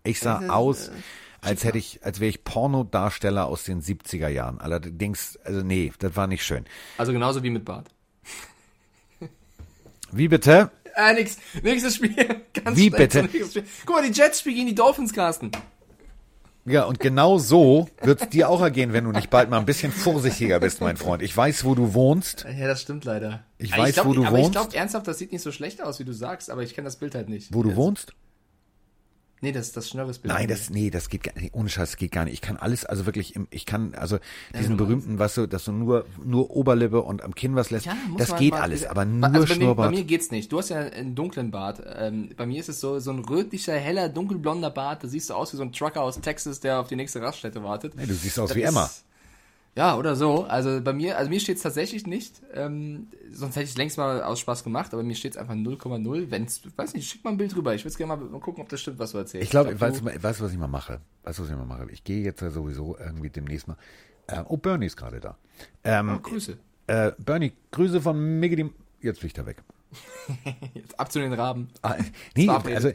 [0.04, 0.92] Ich sah aus.
[1.46, 4.60] Als hätte ich, als wäre ich Pornodarsteller aus den 70er Jahren.
[4.60, 6.66] Allerdings, also nee, das war nicht schön.
[6.98, 7.90] Also genauso wie mit Bart.
[10.12, 10.72] Wie bitte?
[10.96, 11.38] Äh, nix.
[11.62, 12.16] Nächstes Spiel.
[12.54, 13.28] Ganz wie bitte?
[13.86, 15.52] Guck mal, die Jets spielen gegen die Dolphins, Carsten.
[16.68, 19.68] Ja, und genau so wird es dir auch ergehen, wenn du nicht bald mal ein
[19.68, 21.22] bisschen vorsichtiger bist, mein Freund.
[21.22, 22.46] Ich weiß, wo du wohnst.
[22.58, 23.44] Ja, das stimmt leider.
[23.60, 24.58] Ich aber weiß, ich glaub, wo du aber wohnst.
[24.58, 26.74] Aber ich glaube ernsthaft, das sieht nicht so schlecht aus, wie du sagst, aber ich
[26.74, 27.54] kenne das Bild halt nicht.
[27.54, 27.78] Wo du Jetzt.
[27.78, 28.14] wohnst?
[29.42, 30.34] Nee, das ist das Schnörresbild.
[30.34, 31.54] Nein, das, nee, das geht gar nicht.
[31.54, 32.34] Ohne Scheiß, das geht gar nicht.
[32.34, 34.18] Ich kann alles, also wirklich, ich kann, also
[34.58, 37.86] diesen ja, berühmten, was du, dass du nur, nur Oberlippe und am Kinn was lässt,
[37.86, 39.92] ja, das geht alles, aber nur also bei Schnurrbart.
[39.92, 40.52] Mir, bei mir geht's nicht.
[40.52, 41.84] Du hast ja einen dunklen Bart.
[41.98, 45.04] Ähm, bei mir ist es so, so ein rötlicher, heller, dunkelblonder Bart.
[45.04, 47.62] Da siehst du aus wie so ein Trucker aus Texas, der auf die nächste Raststätte
[47.64, 47.96] wartet.
[47.96, 48.90] Nee, du siehst aus das wie Emma.
[49.78, 50.46] Ja, oder so.
[50.46, 52.42] Also bei mir, also mir steht es tatsächlich nicht.
[52.54, 55.54] Ähm, sonst hätte ich es längst mal aus Spaß gemacht, aber mir steht es einfach
[55.54, 56.32] 0,0.
[56.32, 57.76] Wenn es, weiß nicht, schick mal ein Bild rüber.
[57.76, 59.44] Ich würde gerne mal gucken, ob das stimmt, was du erzählst.
[59.44, 61.02] Ich glaube, weißt du, weißt, was ich mal mache?
[61.24, 61.88] Weißt du, was ich mal mache?
[61.92, 63.76] Ich gehe jetzt ja sowieso irgendwie demnächst mal.
[64.28, 65.38] Äh, oh, Bernie ist gerade da.
[65.84, 66.58] Ähm, oh, Grüße.
[66.88, 68.70] Äh, Bernie, Grüße von Miggy.
[69.02, 69.58] Jetzt fliegt er weg.
[70.74, 71.70] Jetzt ab zu den Raben.
[71.82, 71.96] Ah,
[72.36, 72.92] nee, also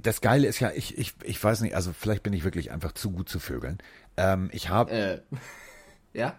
[0.00, 2.92] das Geile ist ja, ich, ich, ich weiß nicht, also vielleicht bin ich wirklich einfach
[2.92, 3.78] zu gut zu Vögeln.
[4.16, 4.90] Ähm, ich habe.
[4.90, 5.20] Äh.
[6.14, 6.34] Ja?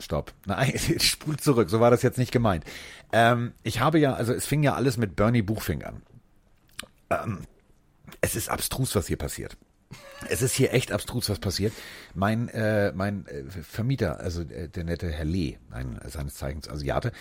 [0.00, 0.32] Stopp.
[0.46, 1.70] Nein, spult zurück.
[1.70, 2.64] So war das jetzt nicht gemeint.
[3.12, 6.02] Ähm, ich habe ja, also es fing ja alles mit Bernie Buchfink an.
[7.10, 7.40] Ähm,
[8.20, 9.56] es ist abstrus, was hier passiert.
[10.28, 11.72] Es ist hier echt abstrus, was passiert.
[12.14, 17.12] Mein, äh, mein äh, Vermieter, also äh, der nette Herr Lee, ein seines Zeichens Asiate,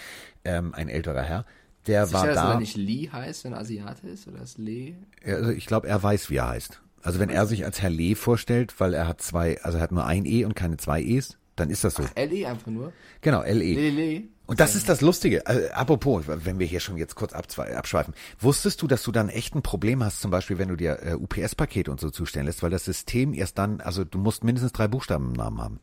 [0.43, 1.45] ähm, ein älterer Herr,
[1.87, 2.33] der Sicher, war da.
[2.33, 4.95] Dass er nicht Lee heißt, wenn Asiate ist, oder ist Lee?
[5.23, 6.81] Also ich glaube, er weiß, wie er heißt.
[7.03, 9.91] Also wenn er sich als Herr Lee vorstellt, weil er hat zwei, also er hat
[9.91, 12.03] nur ein E und keine zwei E's, dann ist das so.
[12.17, 12.91] LE einfach nur.
[13.21, 13.53] Genau, LE.
[13.53, 14.23] Lele.
[14.45, 15.47] Und das ist das Lustige.
[15.47, 18.13] Also, apropos, wenn wir hier schon jetzt kurz abschweifen.
[18.39, 21.13] Wusstest du, dass du dann echt ein Problem hast, zum Beispiel, wenn du dir äh,
[21.13, 24.87] UPS-Pakete und so zustellen lässt, weil das System erst dann, also du musst mindestens drei
[24.87, 25.79] Buchstaben im Namen haben.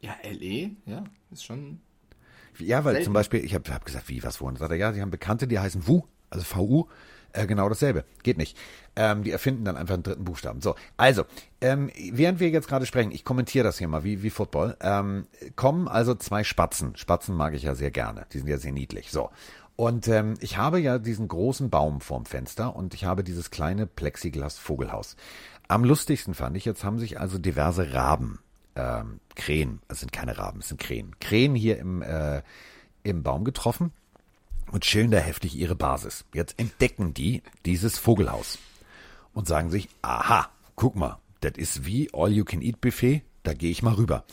[0.00, 1.80] Ja, LE, ja, ist schon.
[2.58, 3.04] Ja, weil Selten.
[3.04, 4.46] zum Beispiel, ich habe hab gesagt, wie, was, wo?
[4.46, 6.86] Und dann sagt er, ja, sie haben Bekannte, die heißen WU, also VU,
[7.36, 8.04] äh, genau dasselbe.
[8.22, 8.56] Geht nicht.
[8.96, 10.60] Ähm, die erfinden dann einfach einen dritten Buchstaben.
[10.60, 11.24] So, also,
[11.60, 15.26] ähm, während wir jetzt gerade sprechen, ich kommentiere das hier mal, wie, wie Football, ähm,
[15.54, 16.96] kommen also zwei Spatzen.
[16.96, 18.26] Spatzen mag ich ja sehr gerne.
[18.32, 19.10] Die sind ja sehr niedlich.
[19.10, 19.30] So.
[19.76, 23.86] Und ähm, ich habe ja diesen großen Baum vorm Fenster und ich habe dieses kleine
[23.86, 25.16] Plexiglas-Vogelhaus.
[25.68, 28.38] Am lustigsten fand ich, jetzt haben sich also diverse Raben,
[28.74, 32.42] ähm, Krähen, es sind keine Raben, es sind Krähen, Krähen hier im, äh,
[33.02, 33.92] im Baum getroffen
[34.72, 36.24] und chillen da heftig ihre Basis.
[36.34, 38.58] Jetzt entdecken die dieses Vogelhaus
[39.32, 44.24] und sagen sich, aha, guck mal, das ist wie All-You-Can-Eat-Buffet, da gehe ich mal rüber.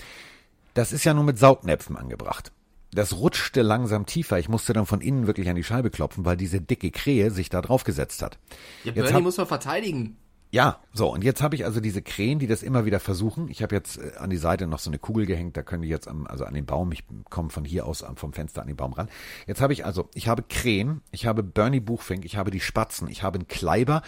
[0.73, 2.51] Das ist ja nur mit Saugnäpfen angebracht.
[2.91, 4.37] Das rutschte langsam tiefer.
[4.39, 7.49] Ich musste dann von innen wirklich an die Scheibe klopfen, weil diese dicke Krähe sich
[7.49, 8.37] da draufgesetzt hat.
[8.83, 10.17] Ja, Jetzt Bernie hab- muss man verteidigen.
[10.53, 13.47] Ja, so, und jetzt habe ich also diese Krähen, die das immer wieder versuchen.
[13.49, 15.89] Ich habe jetzt äh, an die Seite noch so eine Kugel gehängt, da können die
[15.89, 18.67] jetzt am, also an den Baum, ich komme von hier aus am- vom Fenster an
[18.67, 19.09] den Baum ran.
[19.47, 23.07] Jetzt habe ich also, ich habe Krähen, ich habe Bernie Buchfink, ich habe die Spatzen,
[23.07, 24.03] ich habe einen Kleiber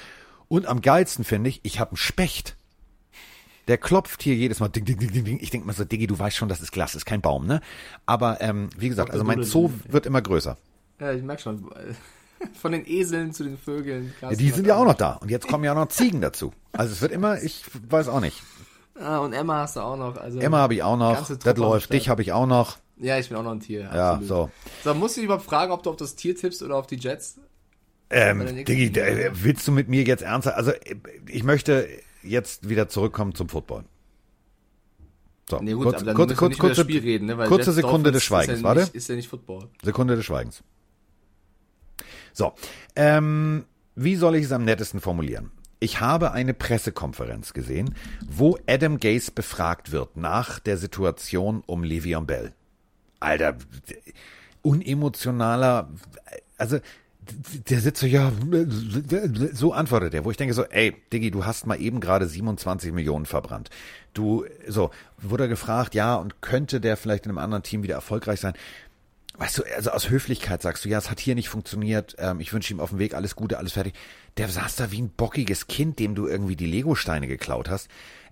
[0.48, 2.56] und am geilsten finde ich, ich habe einen Specht.
[3.68, 5.40] Der klopft hier jedes Mal, ding, ding, ding, ding, ding.
[5.42, 7.60] Ich denke mal so, Diggi, du weißt schon, das ist Glas, ist kein Baum, ne?
[8.06, 10.58] Aber ähm, wie gesagt, also mein Zoo wird immer größer.
[11.00, 11.68] Ja, ich merk schon.
[12.62, 14.14] Von den Eseln zu den Vögeln.
[14.22, 15.14] Ja, die sind ja auch noch da.
[15.14, 16.54] Und jetzt kommen ja auch noch Ziegen dazu.
[16.74, 18.42] Also es wird immer, ich weiß auch nicht.
[19.00, 20.18] Ah, und Emma hast du auch noch.
[20.18, 22.78] Also Emma habe ich auch noch, das läuft, dich habe ich auch noch.
[22.98, 23.82] Ja, ich bin auch noch ein Tier.
[23.82, 24.28] Ja, absolut.
[24.28, 24.90] so.
[24.90, 26.96] So, musst du dich überhaupt fragen, ob du auf das Tier tippst oder auf die
[26.96, 27.38] Jets?
[28.10, 28.96] Ähm, Diggi,
[29.34, 30.56] willst du mit mir jetzt ernsthaft?
[30.58, 30.72] Also
[31.28, 31.88] ich möchte
[32.24, 33.84] jetzt wieder zurückkommen zum Football.
[35.50, 37.36] So, Nee, gut, kurz, kurz, kurz, kurze, Spiel reden, ne?
[37.48, 38.82] Kurze Sekunde des Schweigens, ist ja warte.
[38.82, 39.68] Nicht, ist ja nicht Football.
[39.84, 40.64] Sekunde des Schweigens.
[42.36, 42.54] So,
[42.98, 43.66] ähm,
[43.96, 45.52] wie soll ich es am nettesten formulieren?
[45.80, 47.96] Ich habe eine Pressekonferenz gesehen,
[48.28, 52.52] wo Adam Gase befragt wird nach der Situation um Le'Veon Bell.
[53.22, 53.56] Alter,
[54.62, 55.90] unemotionaler,
[56.58, 56.80] also
[57.70, 58.32] der sitzt so, ja,
[59.54, 62.92] so antwortet er, wo ich denke so, ey, Diggi, du hast mal eben gerade 27
[62.92, 63.70] Millionen verbrannt.
[64.14, 67.96] Du, so, wurde er gefragt, ja, und könnte der vielleicht in einem anderen Team wieder
[67.96, 68.54] erfolgreich sein?
[69.38, 72.54] Weißt du, also aus Höflichkeit sagst du, ja, es hat hier nicht funktioniert, ähm, ich
[72.54, 73.94] wünsche ihm auf dem Weg alles Gute, alles fertig.
[74.38, 77.90] Der saß da wie ein bockiges Kind, dem du irgendwie die Legosteine geklaut hast.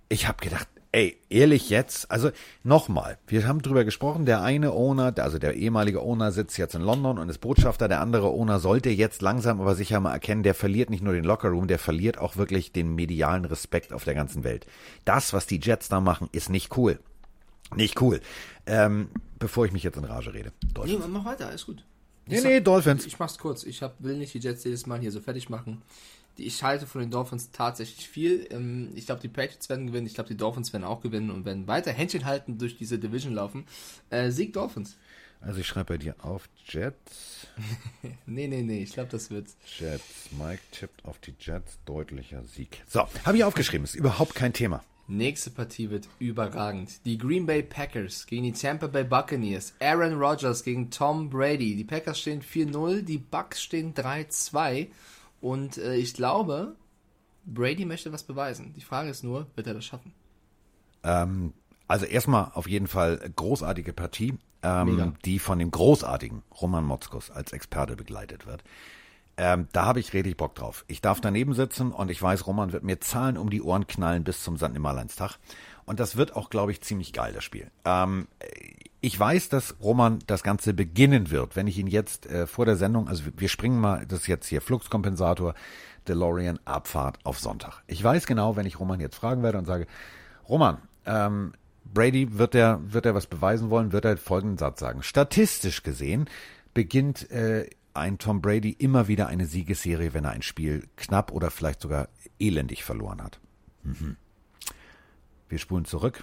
[0.08, 2.30] Ich hab gedacht, ey, ehrlich jetzt, also
[2.62, 6.82] nochmal, wir haben drüber gesprochen, der eine Owner, also der ehemalige Owner sitzt jetzt in
[6.82, 10.54] London und ist Botschafter, der andere Owner sollte jetzt langsam aber sicher mal erkennen, der
[10.54, 14.44] verliert nicht nur den Lockerroom, der verliert auch wirklich den medialen Respekt auf der ganzen
[14.44, 14.66] Welt.
[15.04, 17.00] Das, was die Jets da machen, ist nicht cool.
[17.76, 18.20] Nicht cool.
[18.66, 19.08] Ähm,
[19.38, 20.52] bevor ich mich jetzt in Rage rede.
[20.64, 21.06] Nee, Dolphins.
[21.08, 21.84] mach weiter, alles gut.
[22.26, 23.06] Nee, Ich nee, sag- Dolphins.
[23.06, 23.64] Ich mach's kurz.
[23.64, 25.82] Ich hab, will nicht die Jets jedes Mal hier so fertig machen.
[26.38, 28.46] Die, ich halte von den Dolphins tatsächlich viel.
[28.50, 30.06] Ähm, Ich glaube, die Patriots werden gewinnen.
[30.06, 33.34] Ich glaube, die Dolphins werden auch gewinnen und werden weiter Händchen halten durch diese Division
[33.34, 33.66] laufen.
[34.10, 34.96] Äh, Sieg Dolphins.
[35.40, 37.46] Also ich schreibe bei dir auf Jets.
[38.26, 38.82] Nee, nee, nee.
[38.82, 39.48] Ich glaube, das wird.
[39.78, 40.30] Jets.
[40.32, 41.78] Mike tippt auf die Jets.
[41.84, 42.82] Deutlicher Sieg.
[42.88, 43.84] So, habe ich aufgeschrieben.
[43.84, 44.82] Ist überhaupt kein Thema.
[45.06, 47.04] Nächste Partie wird überragend.
[47.04, 49.74] Die Green Bay Packers gegen die Tampa Bay Buccaneers.
[49.78, 51.76] Aaron Rodgers gegen Tom Brady.
[51.76, 54.88] Die Packers stehen 4-0, die Bucks stehen 3-2.
[55.42, 56.74] Und äh, ich glaube,
[57.44, 58.72] Brady möchte was beweisen.
[58.74, 60.12] Die Frage ist nur, wird er das schaffen?
[61.02, 61.52] Ähm,
[61.86, 67.52] also erstmal auf jeden Fall großartige Partie, ähm, die von dem großartigen Roman Motzkus als
[67.52, 68.64] Experte begleitet wird.
[69.36, 70.84] Ähm, da habe ich richtig Bock drauf.
[70.86, 74.24] Ich darf daneben sitzen und ich weiß, Roman wird mir Zahlen um die Ohren knallen
[74.24, 74.72] bis zum St.
[74.72, 75.38] Nimmerleinstag.
[75.86, 77.70] Und das wird auch, glaube ich, ziemlich geil, das Spiel.
[77.84, 78.28] Ähm,
[79.00, 82.76] ich weiß, dass Roman das Ganze beginnen wird, wenn ich ihn jetzt äh, vor der
[82.76, 85.54] Sendung, also wir springen mal, das ist jetzt hier Fluxkompensator,
[86.08, 87.82] DeLorean Abfahrt auf Sonntag.
[87.86, 89.86] Ich weiß genau, wenn ich Roman jetzt fragen werde und sage,
[90.48, 91.52] Roman, ähm,
[91.84, 95.02] Brady wird er wird er was beweisen wollen, wird er folgenden Satz sagen.
[95.02, 96.28] Statistisch gesehen
[96.72, 101.50] beginnt äh, ein Tom Brady immer wieder eine Siegesserie, wenn er ein Spiel knapp oder
[101.50, 103.40] vielleicht sogar elendig verloren hat.
[103.82, 104.16] Mhm.
[105.48, 106.22] Wir spulen zurück.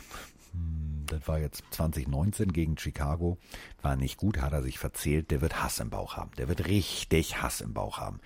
[0.52, 3.38] Hm, Das war jetzt 2019 gegen Chicago.
[3.82, 5.32] War nicht gut, hat er sich verzählt.
[5.32, 6.32] Der wird Hass im Bauch haben.
[6.38, 8.20] Der wird richtig Hass im Bauch haben.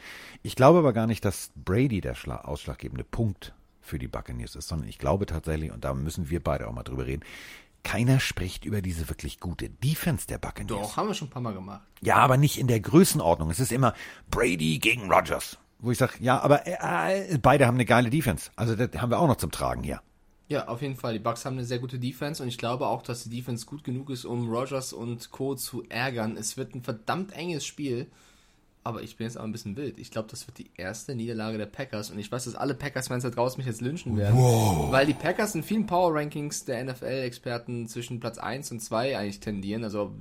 [0.43, 4.68] Ich glaube aber gar nicht, dass Brady der Schla ausschlaggebende Punkt für die Buccaneers ist,
[4.68, 7.24] sondern ich glaube tatsächlich, und da müssen wir beide auch mal drüber reden,
[7.86, 10.67] keiner spricht über diese wirklich gute Defense der Buccaneers.
[10.67, 11.83] Doch, haben wir schon ein paar Mal gemacht.
[12.01, 13.49] Ja, aber nicht in der Größenordnung.
[13.49, 13.93] Es ist immer
[14.29, 15.57] Brady gegen Rodgers.
[15.79, 18.49] wo ich sage, ja, aber äh, beide haben eine geile Defense.
[18.57, 20.01] Also das haben wir auch noch zum Tragen hier.
[20.47, 21.13] Ja, auf jeden Fall.
[21.13, 23.83] Die Bucks haben eine sehr gute Defense und ich glaube auch, dass die Defense gut
[23.83, 25.55] genug ist, um Rogers und Co.
[25.55, 26.38] zu ärgern.
[26.38, 28.07] Es wird ein verdammt enges Spiel.
[28.86, 29.97] Aber ich bin jetzt auch ein bisschen wild.
[29.97, 32.11] Ich glaube, das wird die erste Niederlage der Packers.
[32.11, 34.38] Und ich weiß, dass alle Packers-Fans da draußen mich jetzt lynchen werden.
[34.38, 34.91] Wow.
[34.91, 39.83] Weil die Packers in vielen Power-Rankings der NFL-Experten zwischen Platz 1 und 2 eigentlich tendieren.
[39.83, 40.13] Also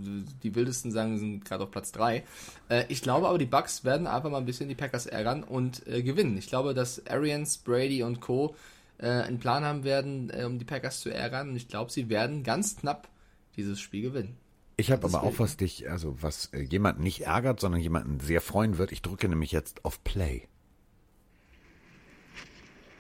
[0.43, 2.25] die wildesten sagen, sind gerade auf Platz 3.
[2.71, 5.87] Äh, ich glaube aber, die Bucks werden einfach mal ein bisschen die Packers ärgern und
[5.87, 6.39] äh, gewinnen.
[6.39, 8.57] Ich glaube, dass Arians, Brady und Co.
[8.97, 11.51] Äh, einen Plan haben werden, um die Packers zu ärgern.
[11.51, 13.09] Und ich glaube, sie werden ganz knapp
[13.57, 14.39] dieses Spiel gewinnen.
[14.77, 18.41] Ich habe aber auch was dich, also was äh, jemanden nicht ärgert, sondern jemanden sehr
[18.41, 18.91] freuen wird.
[18.91, 20.49] Ich drücke nämlich jetzt auf Play.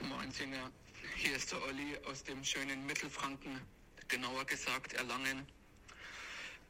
[0.00, 0.70] Moin Singer,
[1.16, 3.60] hier ist der Olli aus dem schönen Mittelfranken,
[4.06, 5.46] genauer gesagt Erlangen.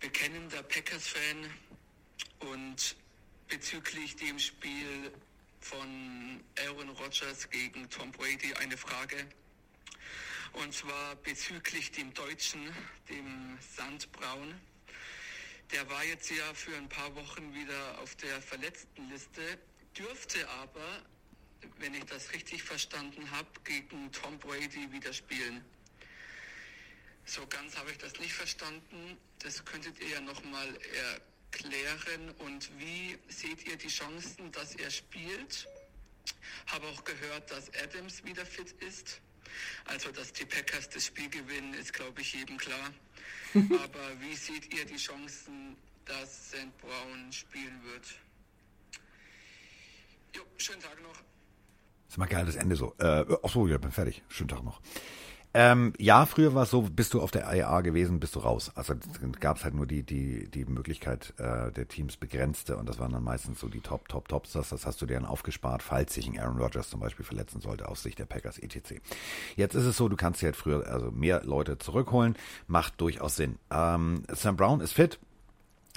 [0.01, 1.51] Bekennender Packers-Fan
[2.51, 2.97] und
[3.49, 5.13] bezüglich dem Spiel
[5.61, 9.17] von Aaron Rodgers gegen Tom Brady eine Frage.
[10.53, 12.61] Und zwar bezüglich dem Deutschen,
[13.09, 14.55] dem Sandbraun.
[15.75, 19.59] Der war jetzt ja für ein paar Wochen wieder auf der Verletztenliste,
[19.99, 21.03] dürfte aber,
[21.79, 25.65] wenn ich das richtig verstanden habe, gegen Tom Brady wieder spielen.
[27.25, 29.19] So ganz habe ich das nicht verstanden.
[29.41, 30.79] Das könntet ihr ja nochmal
[31.51, 32.31] erklären.
[32.39, 35.67] Und wie seht ihr die Chancen, dass er spielt?
[36.67, 39.21] Habe auch gehört, dass Adams wieder fit ist.
[39.87, 42.95] Also, dass die Packers das Spiel gewinnen, ist, glaube ich, jedem klar.
[43.55, 46.77] Aber wie seht ihr die Chancen, dass St.
[46.81, 48.07] Brown spielen wird?
[50.35, 51.13] Jo, schönen Tag noch.
[51.13, 52.95] Das ist mal geil, das Ende so.
[52.99, 54.23] Äh, ach so, ja, bin fertig.
[54.29, 54.81] Schönen Tag noch.
[55.57, 58.73] Ähm, ja, früher war es so, bist du auf der IAA gewesen, bist du raus.
[58.75, 58.95] Also
[59.39, 63.13] gab es halt nur die, die, die Möglichkeit äh, der Teams begrenzte und das waren
[63.13, 64.53] dann meistens so die Top, Top, Tops.
[64.53, 67.61] Das, das hast du dir dann aufgespart, falls sich ein Aaron Rodgers zum Beispiel verletzen
[67.61, 68.95] sollte, aus Sicht der Packers etc.
[69.55, 72.35] Jetzt ist es so, du kannst dir halt früher also mehr Leute zurückholen,
[72.67, 73.59] macht durchaus Sinn.
[73.71, 75.21] Ähm, Sam Brown ist fit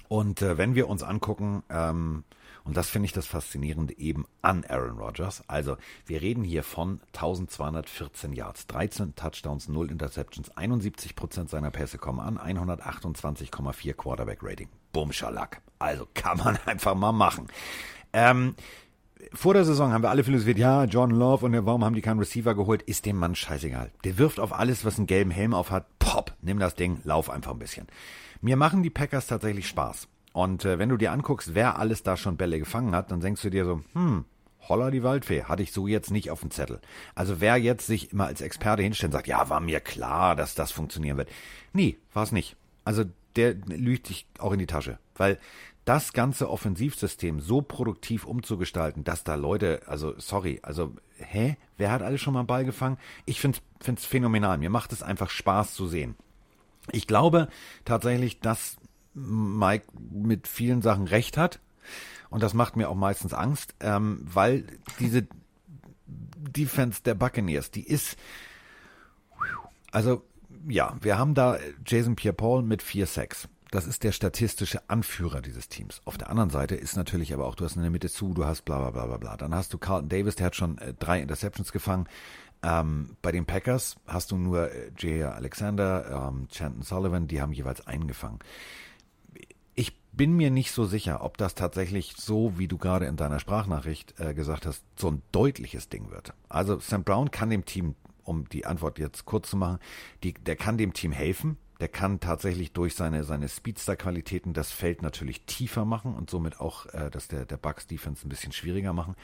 [0.08, 2.24] und äh, wenn wir uns angucken, ähm,
[2.68, 5.41] und das finde ich das Faszinierende eben an Aaron Rodgers.
[5.47, 11.97] Also wir reden hier von 1214 Yards, 13 Touchdowns, 0 Interceptions, 71 Prozent seiner Pässe
[11.97, 14.68] kommen an, 128,4 Quarterback Rating.
[14.91, 15.61] Bumschalak.
[15.80, 17.47] Also kann man einfach mal machen.
[18.11, 18.55] Ähm,
[19.32, 22.20] vor der Saison haben wir alle philosophiert, ja, John Love und warum haben die keinen
[22.20, 22.82] Receiver geholt?
[22.82, 23.91] Ist dem Mann scheißegal.
[24.03, 25.88] Der wirft auf alles, was einen gelben Helm auf hat.
[25.99, 27.88] Pop, nimm das Ding, lauf einfach ein bisschen.
[28.41, 30.09] Mir machen die Packers tatsächlich Spaß.
[30.38, 33.41] Und äh, wenn du dir anguckst, wer alles da schon Bälle gefangen hat, dann denkst
[33.41, 34.23] du dir so, hm,
[34.69, 36.79] holla die Waldfee, hatte ich so jetzt nicht auf dem Zettel.
[37.15, 40.53] Also wer jetzt sich immer als Experte hinstellt und sagt, ja, war mir klar, dass
[40.53, 41.29] das funktionieren wird.
[41.73, 42.55] Nee, war es nicht.
[42.85, 44.99] Also der lügt dich auch in die Tasche.
[45.15, 45.39] Weil
[45.85, 52.03] das ganze Offensivsystem so produktiv umzugestalten, dass da Leute, also sorry, also hä, wer hat
[52.03, 52.99] alles schon mal einen Ball gefangen?
[53.25, 54.59] Ich finde es phänomenal.
[54.59, 56.15] Mir macht es einfach Spaß zu sehen.
[56.91, 57.47] Ich glaube
[57.85, 58.77] tatsächlich, dass
[59.18, 61.59] Mike mit vielen Sachen recht hat.
[62.30, 64.65] Und das macht mir auch meistens Angst, ähm, weil
[64.99, 65.28] diese
[66.05, 68.18] Defense der Buccaneers, die ist,
[69.91, 70.24] also
[70.68, 73.47] ja, wir haben da Jason Pierre-Paul mit 4-6.
[73.72, 76.01] Das ist der statistische Anführer dieses Teams.
[76.05, 78.45] Auf der anderen Seite ist natürlich aber auch, du hast in der Mitte zu, du
[78.45, 79.38] hast bla bla bla bla bla.
[79.38, 82.07] Dann hast du Carlton Davis, der hat schon äh, drei Interceptions gefangen.
[82.63, 87.53] Ähm, bei den Packers hast du nur äh, Jay Alexander, ähm, Chanton Sullivan, die haben
[87.53, 88.39] jeweils einen gefangen
[90.17, 94.19] bin mir nicht so sicher, ob das tatsächlich so, wie du gerade in deiner Sprachnachricht
[94.19, 96.33] äh, gesagt hast, so ein deutliches Ding wird.
[96.49, 99.79] Also Sam Brown kann dem Team, um die Antwort jetzt kurz zu machen,
[100.23, 101.57] die, der kann dem Team helfen.
[101.79, 106.87] Der kann tatsächlich durch seine, seine Speedster-Qualitäten das Feld natürlich tiefer machen und somit auch
[106.87, 109.15] äh, das der, der Bucks Defense ein bisschen schwieriger machen.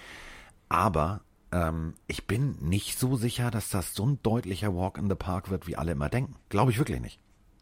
[0.70, 1.22] Aber
[1.52, 5.50] ähm, ich bin nicht so sicher, dass das so ein deutlicher Walk in the Park
[5.50, 6.36] wird, wie alle immer denken.
[6.50, 7.20] Glaube ich wirklich nicht.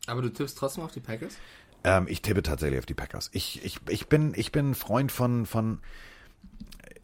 [0.08, 1.38] Aber du tippst trotzdem auf die Packers?
[1.84, 3.30] Ähm, ich tippe tatsächlich auf die Packers.
[3.34, 5.80] Ich, ich, ich, bin, ich bin Freund von, von.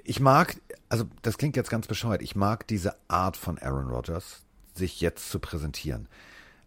[0.03, 0.55] Ich mag,
[0.89, 5.29] also das klingt jetzt ganz bescheuert, ich mag diese Art von Aaron Rodgers, sich jetzt
[5.29, 6.07] zu präsentieren.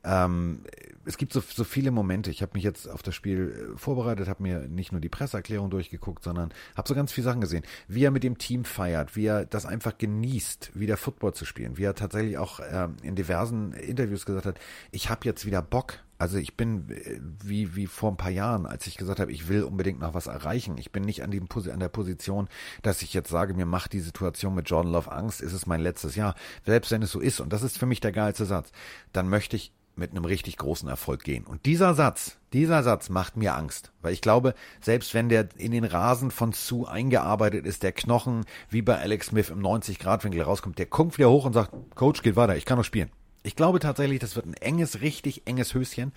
[0.03, 0.63] Ähm,
[1.05, 2.31] es gibt so, so viele Momente.
[2.31, 5.71] Ich habe mich jetzt auf das Spiel äh, vorbereitet, habe mir nicht nur die Presseerklärung
[5.71, 7.65] durchgeguckt, sondern habe so ganz viele Sachen gesehen.
[7.87, 11.77] Wie er mit dem Team feiert, wie er das einfach genießt, wieder Football zu spielen,
[11.77, 14.59] wie er tatsächlich auch ähm, in diversen Interviews gesagt hat,
[14.91, 15.99] ich habe jetzt wieder Bock.
[16.21, 19.49] Also ich bin äh, wie, wie vor ein paar Jahren, als ich gesagt habe, ich
[19.49, 20.77] will unbedingt noch was erreichen.
[20.77, 22.49] Ich bin nicht an, dem, an der Position,
[22.83, 25.81] dass ich jetzt sage, mir macht die Situation mit Jordan Love Angst, ist es mein
[25.81, 26.35] letztes Jahr.
[26.67, 28.71] Selbst wenn es so ist, und das ist für mich der geilste Satz,
[29.15, 31.47] dann möchte ich mit einem richtig großen Erfolg gehen.
[31.47, 35.73] Und dieser Satz, dieser Satz macht mir Angst, weil ich glaube, selbst wenn der in
[35.73, 40.79] den Rasen von Sue eingearbeitet ist, der Knochen wie bei Alex Smith im 90-Grad-Winkel rauskommt,
[40.79, 43.11] der kommt wieder hoch und sagt, Coach, geht weiter, ich kann noch spielen.
[43.43, 46.13] Ich glaube tatsächlich, das wird ein enges, richtig enges Höschen,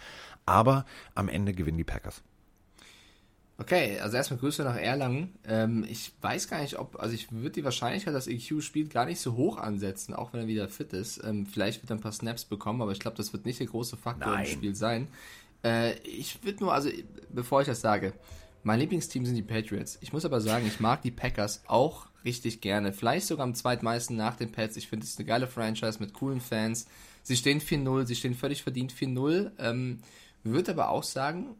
[0.45, 0.85] aber
[1.15, 2.21] am Ende gewinnen die Packers.
[3.59, 5.35] Okay, also erstmal Grüße nach Erlangen.
[5.47, 9.05] Ähm, ich weiß gar nicht, ob, also ich würde die Wahrscheinlichkeit, dass EQ spielt, gar
[9.05, 11.23] nicht so hoch ansetzen, auch wenn er wieder fit ist.
[11.23, 13.67] Ähm, vielleicht wird er ein paar Snaps bekommen, aber ich glaube, das wird nicht der
[13.67, 14.45] große Faktor Nein.
[14.45, 15.07] im Spiel sein.
[15.63, 16.89] Äh, ich würde nur, also
[17.31, 18.13] bevor ich das sage,
[18.63, 19.97] mein Lieblingsteam sind die Patriots.
[20.01, 22.91] Ich muss aber sagen, ich mag die Packers auch richtig gerne.
[22.91, 24.77] Vielleicht sogar am zweitmeisten nach den Pets.
[24.77, 26.87] Ich finde es eine geile Franchise mit coolen Fans.
[27.23, 29.51] Sie stehen 4-0, sie stehen völlig verdient 4-0.
[29.57, 29.99] Ähm,
[30.43, 31.55] würde aber auch sagen,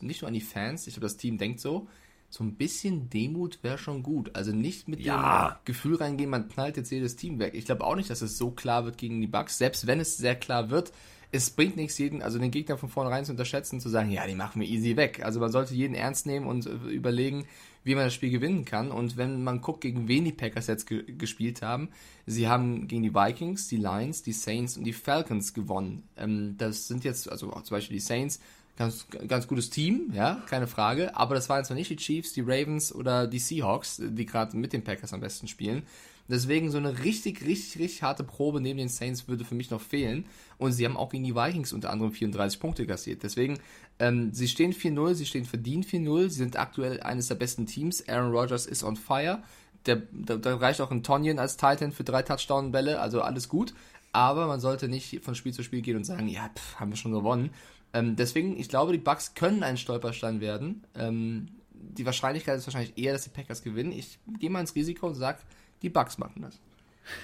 [0.00, 1.88] nicht nur an die Fans, ich glaube, das Team denkt so,
[2.28, 4.34] so ein bisschen Demut wäre schon gut.
[4.34, 5.50] Also nicht mit ja.
[5.50, 7.54] dem Gefühl reingehen, man knallt jetzt jedes Team weg.
[7.54, 9.58] Ich glaube auch nicht, dass es so klar wird gegen die Bucks.
[9.58, 10.92] Selbst wenn es sehr klar wird,
[11.30, 14.34] es bringt nichts, jeden, also den Gegner von vornherein zu unterschätzen, zu sagen, ja, die
[14.34, 15.22] machen wir easy weg.
[15.24, 17.46] Also man sollte jeden ernst nehmen und äh, überlegen,
[17.84, 18.90] wie man das Spiel gewinnen kann.
[18.90, 21.88] Und wenn man guckt, gegen wen die Packers jetzt ge gespielt haben,
[22.26, 26.02] sie haben gegen die Vikings, die Lions, die Saints und die Falcons gewonnen.
[26.16, 28.40] Ähm, das sind jetzt, also auch zum Beispiel die Saints,
[28.76, 31.16] ganz, ganz gutes Team, ja, keine Frage.
[31.16, 34.72] Aber das waren zwar nicht die Chiefs, die Ravens oder die Seahawks, die gerade mit
[34.72, 35.82] den Packers am besten spielen.
[36.28, 39.80] Deswegen so eine richtig, richtig, richtig harte Probe neben den Saints würde für mich noch
[39.80, 40.24] fehlen.
[40.56, 43.22] Und sie haben auch gegen die Vikings unter anderem 34 Punkte kassiert.
[43.22, 43.58] Deswegen,
[44.02, 48.08] ähm, sie stehen 4-0, sie stehen verdient 4-0, sie sind aktuell eines der besten Teams.
[48.08, 49.44] Aaron Rodgers ist on fire.
[49.86, 53.74] Der, da, da reicht auch ein Tonyan als Titan für drei Touchdown-Bälle, also alles gut.
[54.10, 56.96] Aber man sollte nicht von Spiel zu Spiel gehen und sagen, ja, pff, haben wir
[56.96, 57.50] schon gewonnen.
[57.92, 60.82] Ähm, deswegen, ich glaube, die Bucks können ein Stolperstein werden.
[60.96, 63.92] Ähm, die Wahrscheinlichkeit ist wahrscheinlich eher, dass die Packers gewinnen.
[63.92, 65.38] Ich gehe mal ins Risiko und sage,
[65.82, 66.58] die Bugs machen das.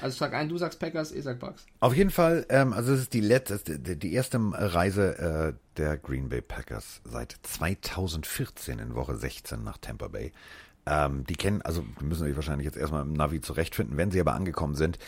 [0.01, 1.67] Also ich sag ein, du sagst Packers, ich sag Bugs.
[1.81, 5.97] Auf jeden Fall, ähm, also es ist die letzte, die, die erste Reise äh, der
[5.97, 10.33] Green Bay Packers seit 2014 in Woche 16 nach Tampa Bay.
[10.87, 13.97] Ähm, die kennen, also müssen sich wahrscheinlich jetzt erstmal im Navi zurechtfinden.
[13.97, 14.99] Wenn sie aber angekommen sind,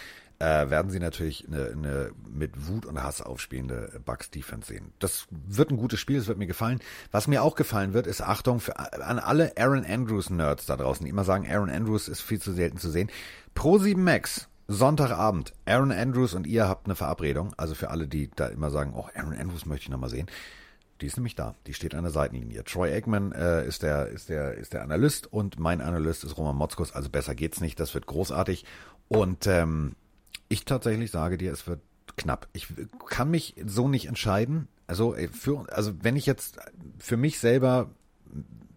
[0.40, 4.92] äh, werden sie natürlich eine, eine mit Wut und Hass aufspielende Bucks Defense sehen.
[4.98, 6.80] Das wird ein gutes Spiel, das wird mir gefallen.
[7.12, 11.04] Was mir auch gefallen wird, ist Achtung für, an alle Aaron Andrews Nerds da draußen,
[11.04, 13.10] die immer sagen, Aaron Andrews ist viel zu selten zu sehen.
[13.54, 15.52] Pro 7 Max Sonntagabend.
[15.64, 17.52] Aaron Andrews und ihr habt eine Verabredung.
[17.56, 20.28] Also für alle, die da immer sagen, oh, Aaron Andrews möchte ich nochmal sehen.
[21.00, 21.56] Die ist nämlich da.
[21.66, 22.62] Die steht an der Seitenlinie.
[22.62, 26.54] Troy Aikman äh, ist, der, ist, der, ist der Analyst und mein Analyst ist Roman
[26.54, 26.92] Motzkos.
[26.92, 27.80] Also besser geht's nicht.
[27.80, 28.64] Das wird großartig.
[29.08, 29.96] Und ähm,
[30.48, 31.80] ich tatsächlich sage dir, es wird
[32.16, 32.46] knapp.
[32.52, 32.68] Ich
[33.08, 34.68] kann mich so nicht entscheiden.
[34.86, 36.58] Also, äh, für, also wenn ich jetzt
[37.00, 37.90] für mich selber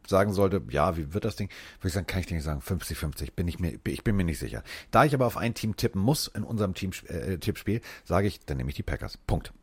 [0.08, 1.50] sagen sollte, ja, wie wird das Ding,
[1.80, 4.24] würde ich sagen, kann ich dir nicht sagen, 50-50, bin ich mir, ich bin mir
[4.24, 4.64] nicht sicher.
[4.92, 8.40] Da ich aber auf ein Team tippen muss in unserem Team, äh, Tippspiel, sage ich,
[8.46, 9.18] dann nehme ich die Packers.
[9.28, 9.54] Punkt.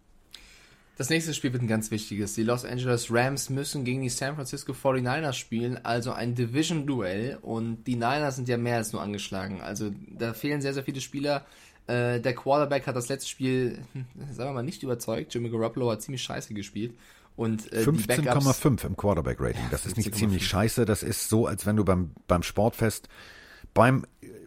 [1.00, 2.34] Das nächste Spiel wird ein ganz wichtiges.
[2.34, 7.38] Die Los Angeles Rams müssen gegen die San Francisco 49ers spielen, also ein Division-Duell.
[7.40, 9.62] Und die Niners sind ja mehr als nur angeschlagen.
[9.62, 11.46] Also da fehlen sehr, sehr viele Spieler.
[11.86, 13.78] Äh, der Quarterback hat das letzte Spiel,
[14.30, 15.32] sagen wir mal, nicht überzeugt.
[15.32, 16.92] Jimmy Garoppolo hat ziemlich scheiße gespielt.
[17.40, 19.62] Und äh, 15,5 im Quarterback-Rating.
[19.70, 20.84] das ist nicht ziemlich scheiße.
[20.84, 23.08] Das ist so, als wenn du beim, beim Sportfest
[23.72, 24.04] beim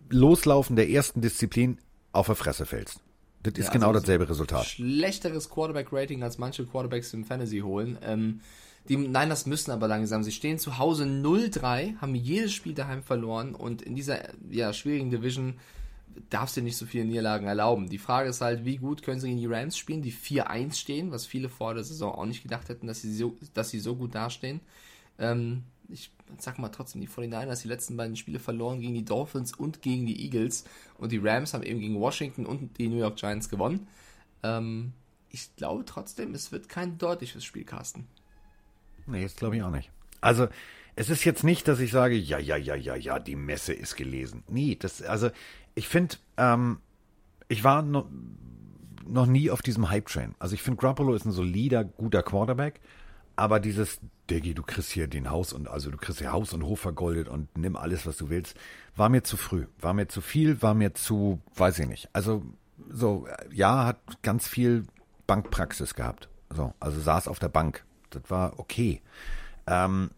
[0.09, 1.79] Loslaufen der ersten Disziplin
[2.11, 2.99] auf der Fresse fällst.
[3.41, 4.67] Das ist ja, genau also dasselbe Resultat.
[4.67, 7.97] Schlechteres Quarterback-Rating, als manche Quarterbacks im Fantasy holen.
[8.03, 8.41] Ähm,
[8.87, 10.21] die Niners müssen aber langsam.
[10.21, 14.19] Sie stehen zu Hause 0-3, haben jedes Spiel daheim verloren und in dieser
[14.51, 15.55] ja, schwierigen Division
[16.29, 17.89] darfst du nicht so viele Niederlagen erlauben.
[17.89, 21.11] Die Frage ist halt, wie gut können sie gegen die Rams spielen, die 4-1 stehen,
[21.11, 23.95] was viele vor der Saison auch nicht gedacht hätten, dass sie so, dass sie so
[23.95, 24.59] gut dastehen.
[25.19, 29.53] Ähm, ich sag mal trotzdem, die 49ers die letzten beiden Spiele verloren gegen die Dolphins
[29.53, 30.65] und gegen die Eagles
[30.97, 33.87] und die Rams haben eben gegen Washington und die New York Giants gewonnen.
[34.41, 34.93] Ähm,
[35.29, 38.07] ich glaube trotzdem, es wird kein deutliches Spiel, Carsten.
[39.05, 39.91] Nee, jetzt glaube ich auch nicht.
[40.21, 40.47] Also,
[40.95, 43.95] es ist jetzt nicht, dass ich sage, ja, ja, ja, ja, ja, die Messe ist
[43.95, 44.43] gelesen.
[44.47, 45.29] Nee, das, also,
[45.75, 46.79] ich finde, ähm,
[47.47, 48.07] ich war no,
[49.05, 50.35] noch nie auf diesem Hype-Train.
[50.39, 52.79] Also ich finde, Grappolo ist ein solider, guter Quarterback,
[53.35, 56.63] aber dieses, Diggi, du kriegst hier den Haus und, also du kriegst hier Haus und
[56.63, 58.55] Hof vergoldet und nimm alles, was du willst,
[58.95, 62.09] war mir zu früh, war mir zu viel, war mir zu, weiß ich nicht.
[62.13, 62.43] Also,
[62.89, 64.85] so, ja, hat ganz viel
[65.27, 66.29] Bankpraxis gehabt.
[66.49, 67.83] So, also saß auf der Bank.
[68.09, 69.01] Das war okay.
[69.67, 70.11] Ähm,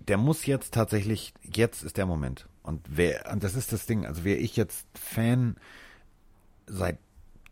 [0.00, 2.48] der muss jetzt tatsächlich, jetzt ist der Moment.
[2.68, 5.56] Und wer, und das ist das Ding, also wäre ich jetzt Fan
[6.66, 6.98] seit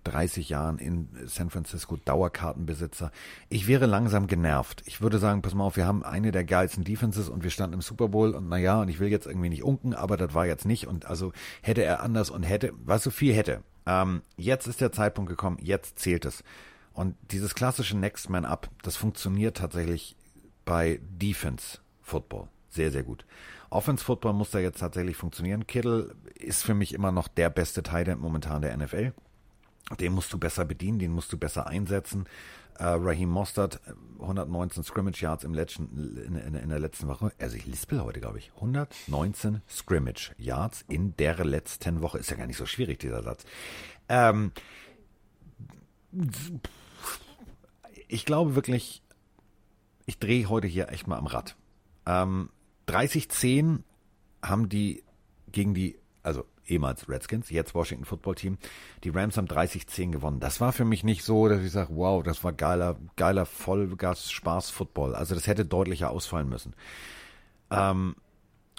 [0.05, 3.11] 30 Jahren in San Francisco, Dauerkartenbesitzer.
[3.49, 4.83] Ich wäre langsam genervt.
[4.85, 7.73] Ich würde sagen, pass mal auf, wir haben eine der geilsten Defenses und wir standen
[7.73, 10.45] im Super Bowl und naja, und ich will jetzt irgendwie nicht unken, aber das war
[10.45, 11.33] jetzt nicht und also
[11.63, 13.63] hätte er anders und hätte, was so viel hätte.
[13.87, 16.45] Ähm, jetzt ist der Zeitpunkt gekommen, jetzt zählt es.
[16.93, 20.15] Und dieses klassische Next Man Up, das funktioniert tatsächlich
[20.67, 23.25] bei Defense Football sehr, sehr gut.
[23.71, 25.67] Offense Football muss da jetzt tatsächlich funktionieren.
[25.67, 29.13] Kittle ist für mich immer noch der beste Tight momentan der NFL.
[30.01, 32.27] Den musst du besser bedienen, den musst du besser einsetzen.
[32.79, 33.81] Uh, Raheem Mostert,
[34.21, 37.33] 119 Scrimmage Yards im letzten, in, in, in der letzten Woche.
[37.39, 38.53] Also ich lispel heute, glaube ich.
[38.57, 42.19] 119 Scrimmage Yards in der letzten Woche.
[42.19, 43.47] Ist ja gar nicht so schwierig, dieser Satz.
[44.11, 44.53] Ähm,
[48.09, 49.03] ich glaube wirklich,
[50.05, 51.57] ich drehe heute hier echt mal am Rad.
[52.05, 52.51] Ähm,
[52.89, 53.81] 30-10
[54.43, 55.03] haben die
[55.51, 58.59] gegen die, also ehemals Redskins, jetzt Washington Football Team.
[59.05, 60.41] Die Rams haben 30-10 gewonnen.
[60.41, 64.31] Das war für mich nicht so, dass ich sage, wow, das war geiler, geiler Vollgas
[64.31, 65.15] Spaß Football.
[65.15, 66.75] Also das hätte deutlicher ausfallen müssen.
[67.71, 68.17] Ähm,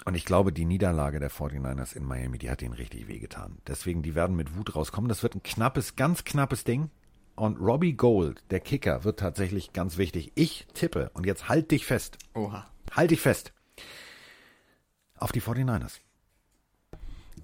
[0.04, 3.58] und ich glaube, die Niederlage der 49ers in Miami, die hat ihnen richtig wehgetan.
[3.66, 5.08] Deswegen, die werden mit Wut rauskommen.
[5.08, 6.90] Das wird ein knappes, ganz knappes Ding.
[7.34, 10.32] Und Robbie Gold, der Kicker, wird tatsächlich ganz wichtig.
[10.34, 12.18] Ich tippe, und jetzt halt dich fest.
[12.34, 12.66] Oha.
[12.92, 13.52] Halt dich fest.
[15.18, 16.00] Auf die 49ers.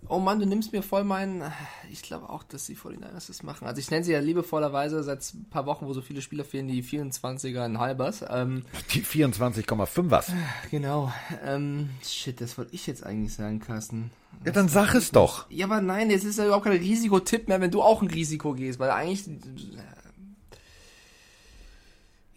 [0.08, 1.42] Oh Mann, du nimmst mir voll meinen.
[1.90, 3.66] Ich glaube auch, dass die 49ers das machen.
[3.66, 6.68] Also ich nenne sie ja liebevollerweise seit ein paar Wochen, wo so viele Spieler fehlen,
[6.68, 8.22] die 24er in Halbers.
[8.28, 10.30] Ähm, die 24,5 was?
[10.70, 11.10] Genau.
[11.42, 14.10] Ähm, shit, das wollte ich jetzt eigentlich sagen, Carsten.
[14.44, 15.50] Ja, dann sag es doch.
[15.50, 18.52] Ja, aber nein, jetzt ist ja überhaupt kein Risikotipp mehr, wenn du auch ein Risiko
[18.52, 19.24] gehst, weil eigentlich.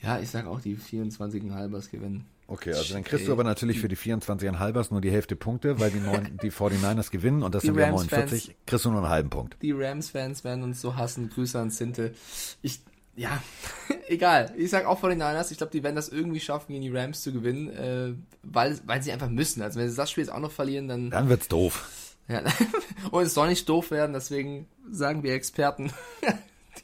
[0.02, 2.26] Ja, ich sag auch, die 24 in Halbers gewinnen.
[2.50, 5.92] Okay, also dann kriegst du aber natürlich für die 24,5ers nur die Hälfte Punkte, weil
[5.92, 9.10] die, neun, die 49ers gewinnen und das die sind ja 49, kriegst du nur einen
[9.10, 9.58] halben Punkt.
[9.62, 11.30] Die Rams-Fans werden uns so hassen.
[11.30, 12.14] Grüße an Sinte.
[12.62, 12.80] Ich,
[13.18, 13.44] ja,
[14.08, 14.54] egal.
[14.58, 17.34] Ich sag auch 49ers, ich glaube, die werden das irgendwie schaffen, gegen die Rams zu
[17.34, 18.14] gewinnen, äh,
[18.44, 19.62] weil, weil sie einfach müssen.
[19.62, 21.10] Also wenn sie das Spiel jetzt auch noch verlieren, dann...
[21.10, 22.16] Dann wird's doof.
[22.30, 22.44] Ja,
[23.12, 25.92] und es soll nicht doof werden, deswegen sagen wir Experten,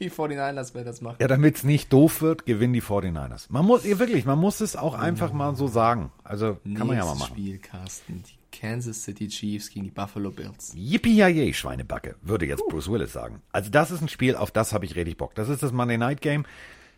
[0.03, 1.17] die 49ers werden das machen.
[1.19, 3.47] Ja, damit es nicht doof wird, gewinnen die 49ers.
[3.49, 5.35] Man muss, wirklich, man muss es auch einfach oh.
[5.35, 6.11] mal so sagen.
[6.23, 7.33] Also, kann Nächstes man ja mal machen.
[7.33, 10.73] Spiel, Carsten, die Kansas City Chiefs gegen die Buffalo Bills.
[10.75, 12.69] Yippie Schweinebacke, würde jetzt uh.
[12.69, 13.41] Bruce Willis sagen.
[13.51, 15.35] Also, das ist ein Spiel, auf das habe ich richtig Bock.
[15.35, 16.45] Das ist das Monday Night Game.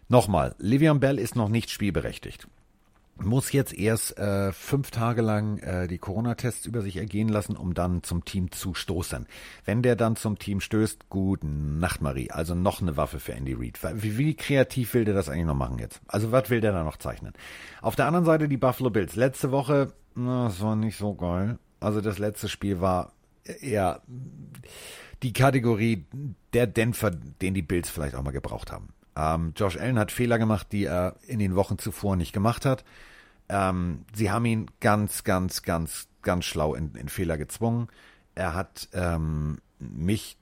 [0.07, 2.47] Nochmal, Livian Bell ist noch nicht spielberechtigt
[3.17, 7.73] muss jetzt erst äh, fünf Tage lang äh, die Corona-Tests über sich ergehen lassen, um
[7.73, 9.25] dann zum Team zu stoßen.
[9.63, 12.31] Wenn der dann zum Team stößt, gute Nacht, Marie.
[12.31, 13.79] Also noch eine Waffe für Andy Reid.
[13.95, 16.01] Wie, wie kreativ will der das eigentlich noch machen jetzt?
[16.07, 17.33] Also was will der da noch zeichnen?
[17.81, 19.15] Auf der anderen Seite die Buffalo Bills.
[19.15, 21.57] Letzte Woche, na, das war nicht so geil.
[21.79, 23.13] Also das letzte Spiel war
[23.61, 24.01] eher
[25.23, 26.05] die Kategorie
[26.53, 28.89] der Dämpfer, den die Bills vielleicht auch mal gebraucht haben.
[29.15, 32.83] Ähm, Josh Allen hat Fehler gemacht, die er in den Wochen zuvor nicht gemacht hat.
[33.47, 37.87] Ähm, sie haben ihn ganz, ganz, ganz, ganz schlau in, in Fehler gezwungen.
[38.33, 40.37] Er hat ähm, mich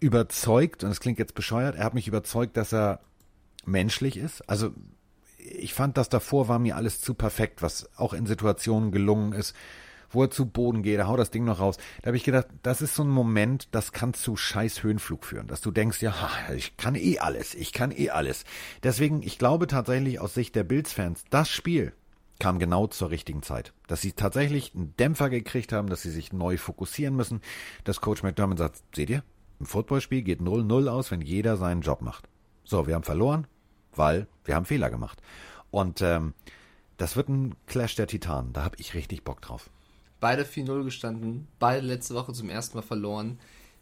[0.00, 3.00] überzeugt, und es klingt jetzt bescheuert, er hat mich überzeugt, dass er
[3.64, 4.48] menschlich ist.
[4.48, 4.72] Also
[5.38, 9.54] ich fand, das davor war mir alles zu perfekt, was auch in Situationen gelungen ist,
[10.14, 11.76] wo er zu Boden geht, er haut das Ding noch raus.
[12.02, 15.46] Da habe ich gedacht, das ist so ein Moment, das kann zu scheiß Höhenflug führen,
[15.46, 16.14] dass du denkst, ja,
[16.54, 18.44] ich kann eh alles, ich kann eh alles.
[18.82, 21.92] Deswegen, ich glaube tatsächlich aus Sicht der Bills-Fans, das Spiel
[22.38, 23.72] kam genau zur richtigen Zeit.
[23.86, 27.40] Dass sie tatsächlich einen Dämpfer gekriegt haben, dass sie sich neu fokussieren müssen,
[27.84, 29.22] dass Coach McDermott sagt, seht ihr,
[29.60, 32.28] im Footballspiel geht 0-0 aus, wenn jeder seinen Job macht.
[32.64, 33.46] So, wir haben verloren,
[33.94, 35.22] weil wir haben Fehler gemacht.
[35.70, 36.34] Und ähm,
[36.96, 38.52] das wird ein Clash der Titanen.
[38.52, 39.70] Da habe ich richtig Bock drauf.
[40.22, 43.40] Beide 4-0 gestanden, beide letzte Woche zum ersten Mal verloren.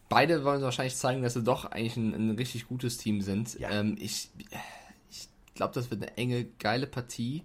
[0.09, 3.61] Beide wollen wahrscheinlich zeigen, dass sie doch eigentlich ein, ein richtig gutes Team sind.
[3.61, 3.69] Ja.
[3.69, 4.31] Ähm, ich
[5.11, 7.45] ich glaube, das wird eine enge, geile Partie.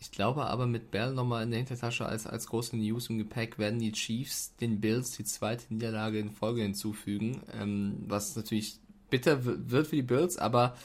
[0.00, 3.58] Ich glaube aber mit Bell nochmal in der Hintertasche als, als große News im Gepäck
[3.58, 8.78] werden die Chiefs den Bills die zweite Niederlage in Folge hinzufügen, ähm, was natürlich
[9.10, 10.78] bitter wird für die Bills, aber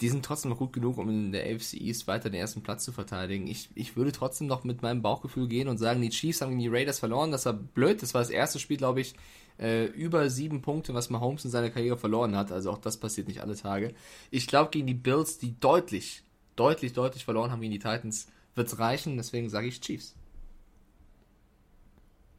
[0.00, 2.84] die sind trotzdem noch gut genug, um in der AFC East weiter den ersten Platz
[2.84, 3.46] zu verteidigen.
[3.46, 6.60] Ich, ich würde trotzdem noch mit meinem Bauchgefühl gehen und sagen, die Chiefs haben gegen
[6.60, 7.30] die Raiders verloren.
[7.30, 8.02] Das war blöd.
[8.02, 9.14] Das war das erste Spiel, glaube ich,
[9.58, 12.50] äh, über sieben Punkte, was Mahomes in seiner Karriere verloren hat.
[12.50, 13.94] Also auch das passiert nicht alle Tage.
[14.30, 16.22] Ich glaube, gegen die Bills, die deutlich,
[16.56, 19.16] deutlich, deutlich verloren haben gegen die Titans, wird es reichen.
[19.16, 20.14] Deswegen sage ich Chiefs.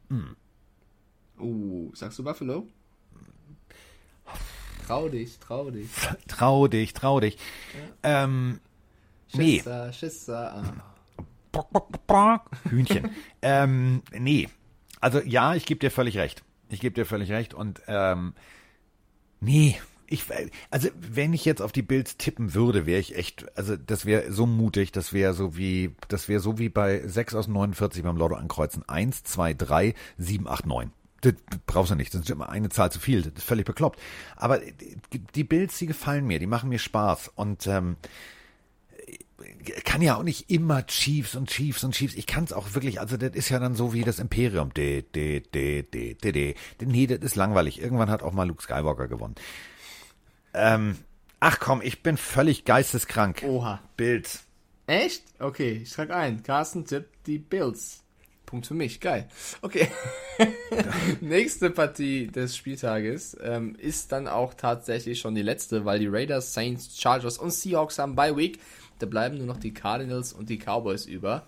[0.08, 0.36] Hm.
[1.38, 2.66] Uh, sagst du Buffalo?
[4.86, 5.88] Trau dich, trau dich.
[6.28, 7.36] Trau dich, trau dich.
[8.04, 8.24] Ja.
[8.24, 8.60] Ähm,
[9.28, 9.92] Schisser, nee.
[9.92, 10.64] Schisser.
[12.08, 12.40] Ah.
[12.68, 13.10] Hühnchen.
[13.42, 14.48] ähm, nee.
[15.00, 16.42] Also ja, ich gebe dir völlig recht.
[16.68, 17.54] Ich gebe dir völlig recht.
[17.54, 18.34] Und ähm,
[19.40, 19.76] nee,
[20.06, 20.24] ich,
[20.70, 24.32] also wenn ich jetzt auf die Bills tippen würde, wäre ich echt, also das wäre
[24.32, 28.16] so mutig, das wäre so wie, das wäre so wie bei 6 aus 49 beim
[28.16, 28.88] Lotto ankreuzen.
[28.88, 30.92] 1, 2, 3, 7, 8, 9.
[31.22, 31.34] Das
[31.66, 33.98] brauchst du nicht, das ist immer eine Zahl zu viel, das ist völlig bekloppt.
[34.36, 34.60] Aber
[35.34, 37.32] die Bills, die gefallen mir, die machen mir Spaß.
[37.34, 37.96] Und ähm,
[39.84, 42.14] kann ja auch nicht immer Chiefs und Chiefs und Chiefs.
[42.14, 44.72] Ich kann es auch wirklich, also das ist ja dann so wie das Imperium.
[44.74, 46.54] De, de, de, de, de, de.
[46.80, 47.80] Nee, das ist langweilig.
[47.80, 49.34] Irgendwann hat auch mal Luke Skywalker gewonnen.
[50.54, 50.96] Ähm,
[51.40, 53.42] ach komm, ich bin völlig geisteskrank.
[53.46, 53.80] Oha.
[53.96, 54.44] Bills.
[54.86, 55.22] Echt?
[55.38, 56.42] Okay, ich trage ein.
[56.42, 58.02] Carsten tippt die Bills.
[58.46, 59.28] Punkt für mich, geil.
[59.60, 59.88] Okay.
[61.20, 66.54] Nächste Partie des Spieltages ähm, ist dann auch tatsächlich schon die letzte, weil die Raiders,
[66.54, 68.60] Saints, Chargers und Seahawks haben Bye Week.
[68.98, 71.46] Da bleiben nur noch die Cardinals und die Cowboys über.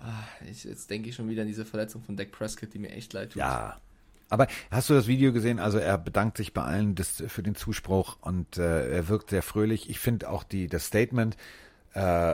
[0.00, 2.90] Ah, ich, jetzt denke ich schon wieder an diese Verletzung von Dak Prescott, die mir
[2.90, 3.40] echt leid tut.
[3.40, 3.76] Ja.
[4.28, 5.60] Aber hast du das Video gesehen?
[5.60, 9.42] Also er bedankt sich bei allen das, für den Zuspruch und äh, er wirkt sehr
[9.42, 9.88] fröhlich.
[9.88, 11.38] Ich finde auch die, das Statement, äh,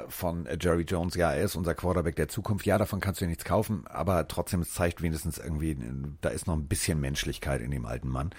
[0.09, 2.66] von Jerry Jones, ja, er ist unser Quarterback der Zukunft.
[2.66, 5.76] Ja, davon kannst du nichts kaufen, aber trotzdem, es zeigt wenigstens irgendwie,
[6.20, 8.30] da ist noch ein bisschen Menschlichkeit in dem alten Mann.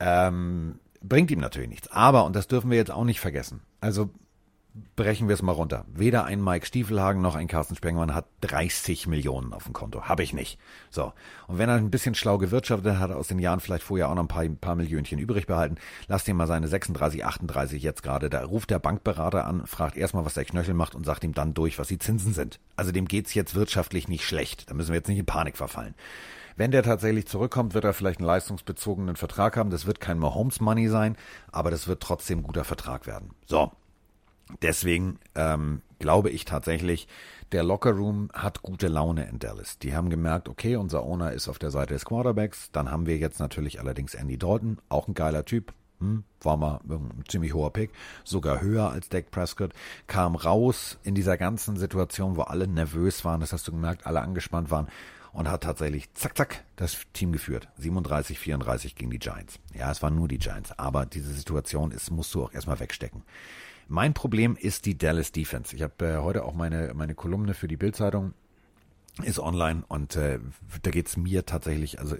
[0.00, 1.88] Ähm, bringt ihm natürlich nichts.
[1.88, 4.10] Aber, und das dürfen wir jetzt auch nicht vergessen, also
[4.96, 5.84] brechen wir es mal runter.
[5.92, 10.02] Weder ein Mike Stiefelhagen noch ein Carsten Spengmann hat 30 Millionen auf dem Konto.
[10.02, 10.58] Habe ich nicht.
[10.90, 11.12] So.
[11.46, 14.24] Und wenn er ein bisschen schlau gewirtschaftet hat, aus den Jahren vielleicht vorher auch noch
[14.24, 15.76] ein paar, ein paar Millionchen übrig behalten,
[16.08, 18.30] lasst ihn mal seine 36, 38 jetzt gerade.
[18.30, 21.54] Da ruft der Bankberater an, fragt erstmal, was der Knöchel macht und sagt ihm dann
[21.54, 22.58] durch, was die Zinsen sind.
[22.74, 24.68] Also dem geht's jetzt wirtschaftlich nicht schlecht.
[24.70, 25.94] Da müssen wir jetzt nicht in Panik verfallen.
[26.56, 29.70] Wenn der tatsächlich zurückkommt, wird er vielleicht einen leistungsbezogenen Vertrag haben.
[29.70, 31.16] Das wird kein Mahomes Money sein,
[31.50, 33.30] aber das wird trotzdem ein guter Vertrag werden.
[33.46, 33.72] So,
[34.62, 37.08] Deswegen ähm, glaube ich tatsächlich,
[37.52, 39.78] der Lockerroom hat gute Laune in Dallas.
[39.78, 42.70] Die haben gemerkt, okay, unser Owner ist auf der Seite des Quarterbacks.
[42.72, 45.72] Dann haben wir jetzt natürlich allerdings Andy Dalton, auch ein geiler Typ.
[46.00, 47.90] Hm, war mal ein ziemlich hoher Pick,
[48.24, 49.72] sogar höher als Dak Prescott,
[50.08, 54.20] kam raus in dieser ganzen Situation, wo alle nervös waren, das hast du gemerkt, alle
[54.20, 54.88] angespannt waren
[55.32, 57.68] und hat tatsächlich zack, zack das Team geführt.
[57.78, 59.58] 37, 34 gegen die Giants.
[59.72, 63.22] Ja, es waren nur die Giants, aber diese Situation ist, musst du auch erstmal wegstecken.
[63.88, 65.74] Mein Problem ist die Dallas Defense.
[65.76, 68.34] Ich habe äh, heute auch meine, meine Kolumne für die Bildzeitung
[69.22, 70.40] ist online und äh,
[70.82, 72.16] da geht's mir tatsächlich, also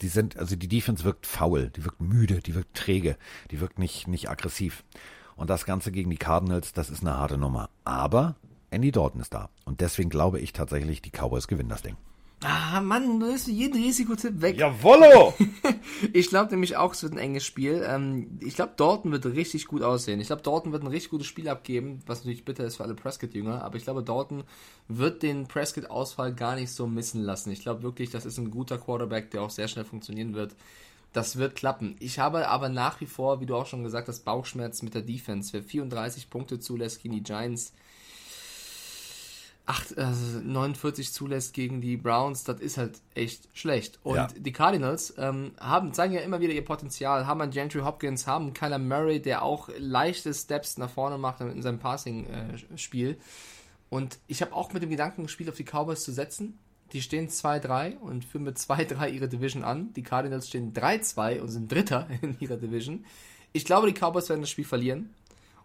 [0.00, 3.16] die sind, also die Defense wirkt faul, die wirkt müde, die wirkt träge,
[3.50, 4.82] die wirkt nicht, nicht aggressiv.
[5.36, 7.70] Und das Ganze gegen die Cardinals, das ist eine harte Nummer.
[7.84, 8.36] Aber
[8.70, 9.50] Andy Dalton ist da.
[9.64, 11.96] Und deswegen glaube ich tatsächlich, die Cowboys gewinnen das Ding.
[12.44, 14.58] Ah, Mann, du hast jeden Risikotipp weg.
[14.58, 15.34] Jawollo!
[16.12, 17.84] ich glaube nämlich auch, es wird ein enges Spiel.
[17.86, 20.20] Ähm, ich glaube, Dorton wird richtig gut aussehen.
[20.20, 22.94] Ich glaube, Dorton wird ein richtig gutes Spiel abgeben, was natürlich bitter ist für alle
[22.94, 23.62] Prescott-Jünger.
[23.62, 24.44] Aber ich glaube, Dorton
[24.88, 27.52] wird den Prescott-Ausfall gar nicht so missen lassen.
[27.52, 30.56] Ich glaube wirklich, das ist ein guter Quarterback, der auch sehr schnell funktionieren wird.
[31.12, 31.96] Das wird klappen.
[32.00, 35.02] Ich habe aber nach wie vor, wie du auch schon gesagt hast, Bauchschmerz mit der
[35.02, 35.52] Defense.
[35.52, 37.74] Wer 34 Punkte zulässt gegen die Giants,
[39.66, 44.00] 8, also 49 zulässt gegen die Browns, das ist halt echt schlecht.
[44.02, 44.28] Und ja.
[44.36, 48.46] die Cardinals ähm, haben, zeigen ja immer wieder ihr Potenzial, haben einen Gentry Hopkins, haben
[48.46, 53.10] einen Kyler Murray, der auch leichte Steps nach vorne macht in seinem Passing-Spiel.
[53.10, 53.16] Äh,
[53.88, 56.58] und ich habe auch mit dem Gedanken gespielt, auf die Cowboys zu setzen.
[56.92, 59.92] Die stehen 2-3 und führen mit 2-3 ihre Division an.
[59.94, 63.04] Die Cardinals stehen 3-2 und sind Dritter in ihrer Division.
[63.52, 65.10] Ich glaube, die Cowboys werden das Spiel verlieren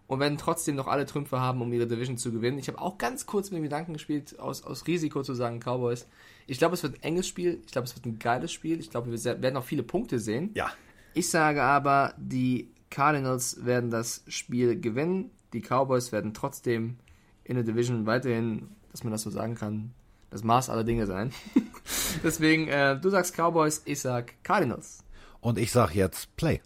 [0.08, 2.58] und werden trotzdem noch alle Trümpfe haben, um ihre Division zu gewinnen.
[2.58, 6.06] Ich habe auch ganz kurz mit dem Gedanken gespielt, aus, aus Risiko zu sagen, Cowboys.
[6.46, 7.60] Ich glaube, es wird ein enges Spiel.
[7.66, 8.80] Ich glaube, es wird ein geiles Spiel.
[8.80, 10.50] Ich glaube, wir werden auch viele Punkte sehen.
[10.54, 10.70] Ja.
[11.12, 15.30] Ich sage aber, die Cardinals werden das Spiel gewinnen.
[15.52, 16.96] Die Cowboys werden trotzdem
[17.44, 19.92] in der Division weiterhin, dass man das so sagen kann,
[20.30, 21.32] das Maß aller Dinge sein.
[22.24, 25.04] Deswegen, äh, du sagst Cowboys, ich sag Cardinals.
[25.40, 26.62] Und ich sag jetzt Play.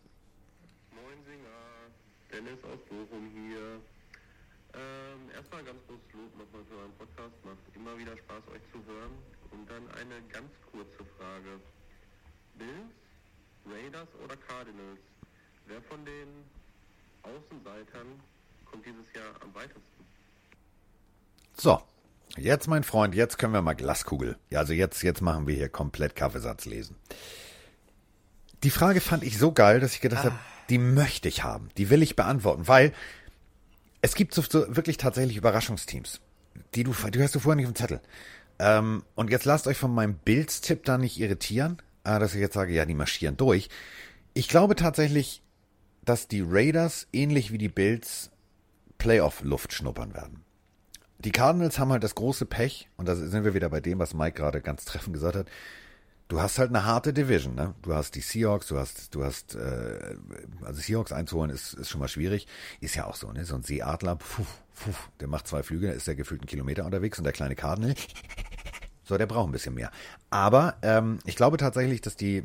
[7.82, 9.12] Immer wieder Spaß, euch zu hören.
[9.50, 11.60] Und dann eine ganz kurze Frage.
[12.56, 12.92] Bills,
[13.66, 15.00] Raiders oder Cardinals?
[15.66, 16.28] Wer von den
[17.22, 18.20] Außenseitern
[18.64, 19.82] kommt dieses Jahr am weitesten?
[21.54, 21.82] So,
[22.36, 24.38] jetzt mein Freund, jetzt können wir mal Glaskugel.
[24.54, 26.96] Also jetzt, jetzt machen wir hier komplett Kaffeesatz lesen.
[28.62, 30.30] Die Frage fand ich so geil, dass ich gedacht ah.
[30.30, 30.38] habe,
[30.70, 31.68] die möchte ich haben.
[31.76, 32.92] Die will ich beantworten, weil
[34.00, 36.20] es gibt so, so wirklich tatsächlich Überraschungsteams
[36.74, 38.00] die du, die hast du vorher nicht auf dem Zettel.
[38.58, 42.54] Ähm, und jetzt lasst euch von meinem Bildstipp da nicht irritieren, äh, dass ich jetzt
[42.54, 43.68] sage, ja, die marschieren durch.
[44.34, 45.42] Ich glaube tatsächlich,
[46.04, 48.30] dass die Raiders ähnlich wie die Bills
[48.98, 50.44] Playoff-Luft schnuppern werden.
[51.18, 54.14] Die Cardinals haben halt das große Pech, und da sind wir wieder bei dem, was
[54.14, 55.46] Mike gerade ganz treffend gesagt hat
[56.32, 57.74] du hast halt eine harte Division, ne?
[57.82, 60.16] Du hast die Seahawks, du hast, du hast, äh,
[60.62, 62.46] also Seahawks einzuholen ist, ist schon mal schwierig.
[62.80, 63.44] Ist ja auch so, ne?
[63.44, 67.18] So ein Seeadler, puh, puh, der macht zwei Flüge, ist der gefühlt einen Kilometer unterwegs
[67.18, 67.94] und der kleine Cardinal.
[69.04, 69.90] So, der braucht ein bisschen mehr.
[70.30, 72.44] Aber ähm, ich glaube tatsächlich, dass die,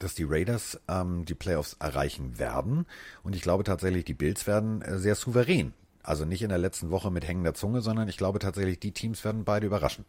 [0.00, 2.84] dass die Raiders ähm, die Playoffs erreichen werden.
[3.22, 5.72] Und ich glaube tatsächlich, die Bills werden äh, sehr souverän.
[6.02, 9.24] Also nicht in der letzten Woche mit hängender Zunge, sondern ich glaube tatsächlich, die Teams
[9.24, 10.04] werden beide überraschen.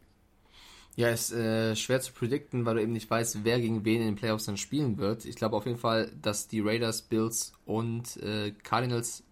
[1.00, 4.08] Ja, ist äh, schwer zu predikten, weil du eben nicht weißt, wer gegen wen in
[4.08, 5.24] den Playoffs dann spielen wird.
[5.24, 9.24] Ich glaube auf jeden Fall, dass die Raiders, Bills und äh, Cardinals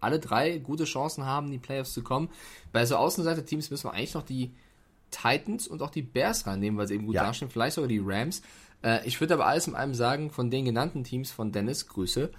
[0.00, 2.30] alle drei gute Chancen haben, in die Playoffs zu kommen.
[2.72, 4.52] Bei so Außenseiter-Teams müssen wir eigentlich noch die
[5.10, 7.24] Titans und auch die Bears reinnehmen, weil sie eben gut Ja.
[7.24, 7.50] dastehen.
[7.50, 8.40] Vielleicht sogar die Rams.
[8.82, 12.32] Äh, ich würde aber alles in einem sagen, von den genannten Teams von Dennis, Grüße,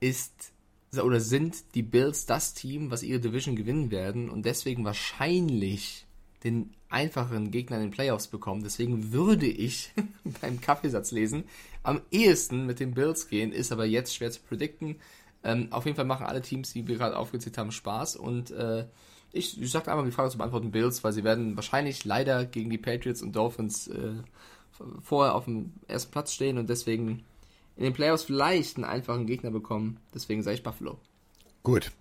[0.00, 0.52] ist
[0.92, 6.04] oder sind die Bills das Team, was ihre Division gewinnen werden und deswegen wahrscheinlich
[6.44, 8.62] den einfacheren Gegner in den Playoffs bekommen.
[8.62, 9.92] Deswegen würde ich
[10.40, 11.44] beim Kaffeesatz lesen
[11.82, 14.96] am ehesten mit den Bills gehen, ist aber jetzt schwer zu predikten.
[15.42, 18.84] Ähm, auf jeden Fall machen alle Teams, die wir gerade aufgezählt haben, Spaß und äh,
[19.32, 22.68] ich, ich sage einfach die Frage zu beantworten Bills, weil sie werden wahrscheinlich leider gegen
[22.68, 24.14] die Patriots und Dolphins äh,
[25.02, 27.24] vorher auf dem ersten Platz stehen und deswegen
[27.76, 29.98] in den Playoffs vielleicht einen einfachen Gegner bekommen.
[30.12, 30.98] Deswegen sage ich Buffalo.
[31.62, 31.92] Gut.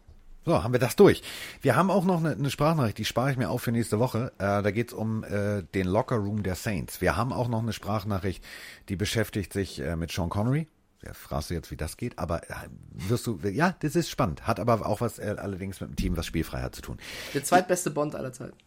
[0.46, 1.22] So, haben wir das durch.
[1.62, 4.32] Wir haben auch noch eine, eine Sprachnachricht, die spare ich mir auf für nächste Woche.
[4.38, 7.02] Äh, da geht's um äh, den Locker Room der Saints.
[7.02, 8.44] Wir haben auch noch eine Sprachnachricht,
[8.88, 10.68] die beschäftigt sich äh, mit Sean Connery.
[11.06, 12.56] Ja, fragst du jetzt, wie das geht, aber äh,
[12.92, 14.48] wirst du, ja, das ist spannend.
[14.48, 16.98] Hat aber auch was äh, allerdings mit dem Team, was spielfrei hat zu tun.
[17.34, 18.58] Der zweitbeste Bond aller Zeiten.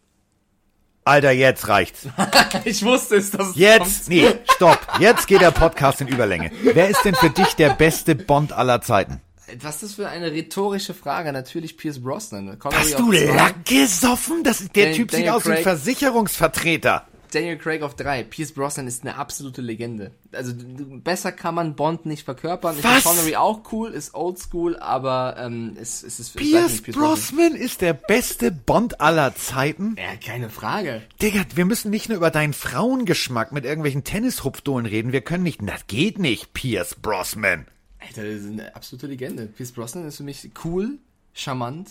[1.05, 2.07] Alter, jetzt reicht's.
[2.65, 4.79] ich wusste es, dass es Jetzt, nee, stopp.
[4.99, 6.51] Jetzt geht der Podcast in Überlänge.
[6.63, 9.21] Wer ist denn für dich der beste Bond aller Zeiten?
[9.61, 11.31] Was ist das für eine rhetorische Frage?
[11.31, 12.57] Natürlich Pierce Brosnan.
[12.59, 14.43] Connery Hast du Lack gesoffen?
[14.43, 15.63] Das, der Dan- Typ sieht Daniel aus wie ein.
[15.63, 17.07] Versicherungsvertreter.
[17.31, 18.23] Daniel Craig auf drei.
[18.23, 20.11] Pierce Brosnan ist eine absolute Legende.
[20.33, 22.75] Also besser kann man Bond nicht verkörpern.
[22.77, 23.01] Ich Was?
[23.01, 26.35] finde Connery auch cool, ist oldschool, aber ähm, es, es ist...
[26.35, 29.95] ich weiß Pierce nicht, Brosnan ist der beste Bond aller Zeiten?
[29.97, 31.01] Ja, keine Frage.
[31.23, 35.11] Digga, wir müssen nicht nur über deinen Frauengeschmack mit irgendwelchen Tennishupfdohlen reden.
[35.11, 37.65] Wir können nicht, das geht nicht, Pierce Brosnan.
[38.07, 39.45] Alter, das ist eine absolute Legende.
[39.47, 40.97] Pierce Brosnan ist für mich cool,
[41.33, 41.89] charmant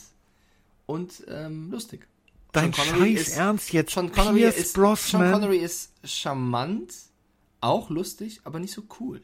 [0.87, 2.07] und ähm, lustig.
[2.53, 5.23] Dein scheiß ist- Ernst jetzt, Sean Connery, Pierce ist, Brosnan?
[5.23, 6.93] Sean Connery ist charmant,
[7.61, 9.23] auch lustig, aber nicht so cool.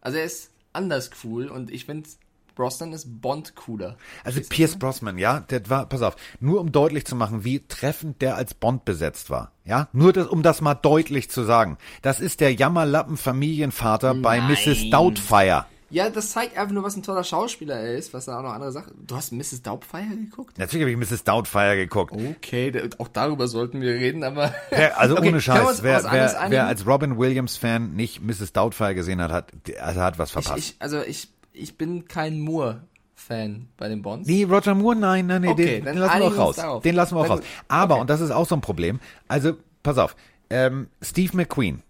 [0.00, 2.08] Also er ist anders cool und ich finde,
[2.54, 3.96] Brosnan ist Bond cooler.
[4.22, 8.22] Also Pierce Brosnan, ja, der war, pass auf, nur um deutlich zu machen, wie treffend
[8.22, 11.76] der als Bond besetzt war, ja, nur das, um das mal deutlich zu sagen.
[12.02, 14.90] Das ist der Jammerlappen-Familienvater bei Mrs.
[14.90, 15.66] Doubtfire.
[15.94, 18.52] Ja, das zeigt einfach nur, was ein toller Schauspieler er ist, was da auch noch
[18.52, 18.92] andere Sachen.
[19.06, 19.62] Du hast Mrs.
[19.62, 20.58] Doubtfire geguckt?
[20.58, 21.22] Natürlich habe ich Mrs.
[21.22, 22.12] Doubtfire geguckt.
[22.12, 24.52] Okay, auch darüber sollten wir reden, aber.
[24.70, 28.52] Wer, also Okay, ohne Scheiß, wer, wer, wer als Robin Williams-Fan nicht Mrs.
[28.52, 30.58] Doubtfire gesehen hat, hat, also hat was Ich, verpasst.
[30.58, 34.26] ich, also ich, ich bin kein Moore-Fan bei den Bonds.
[34.28, 36.56] Nee, Roger Moore, nein, nein, nee, Okay, den, den lassen wir auch raus.
[36.56, 36.82] darauf.
[36.82, 37.40] Den lassen wir auch raus.
[37.68, 38.00] Aber, Okay.
[38.00, 38.98] und das ist auch so ein Problem,
[39.28, 40.16] also, pass auf,
[40.50, 41.82] ähm, Steve McQueen,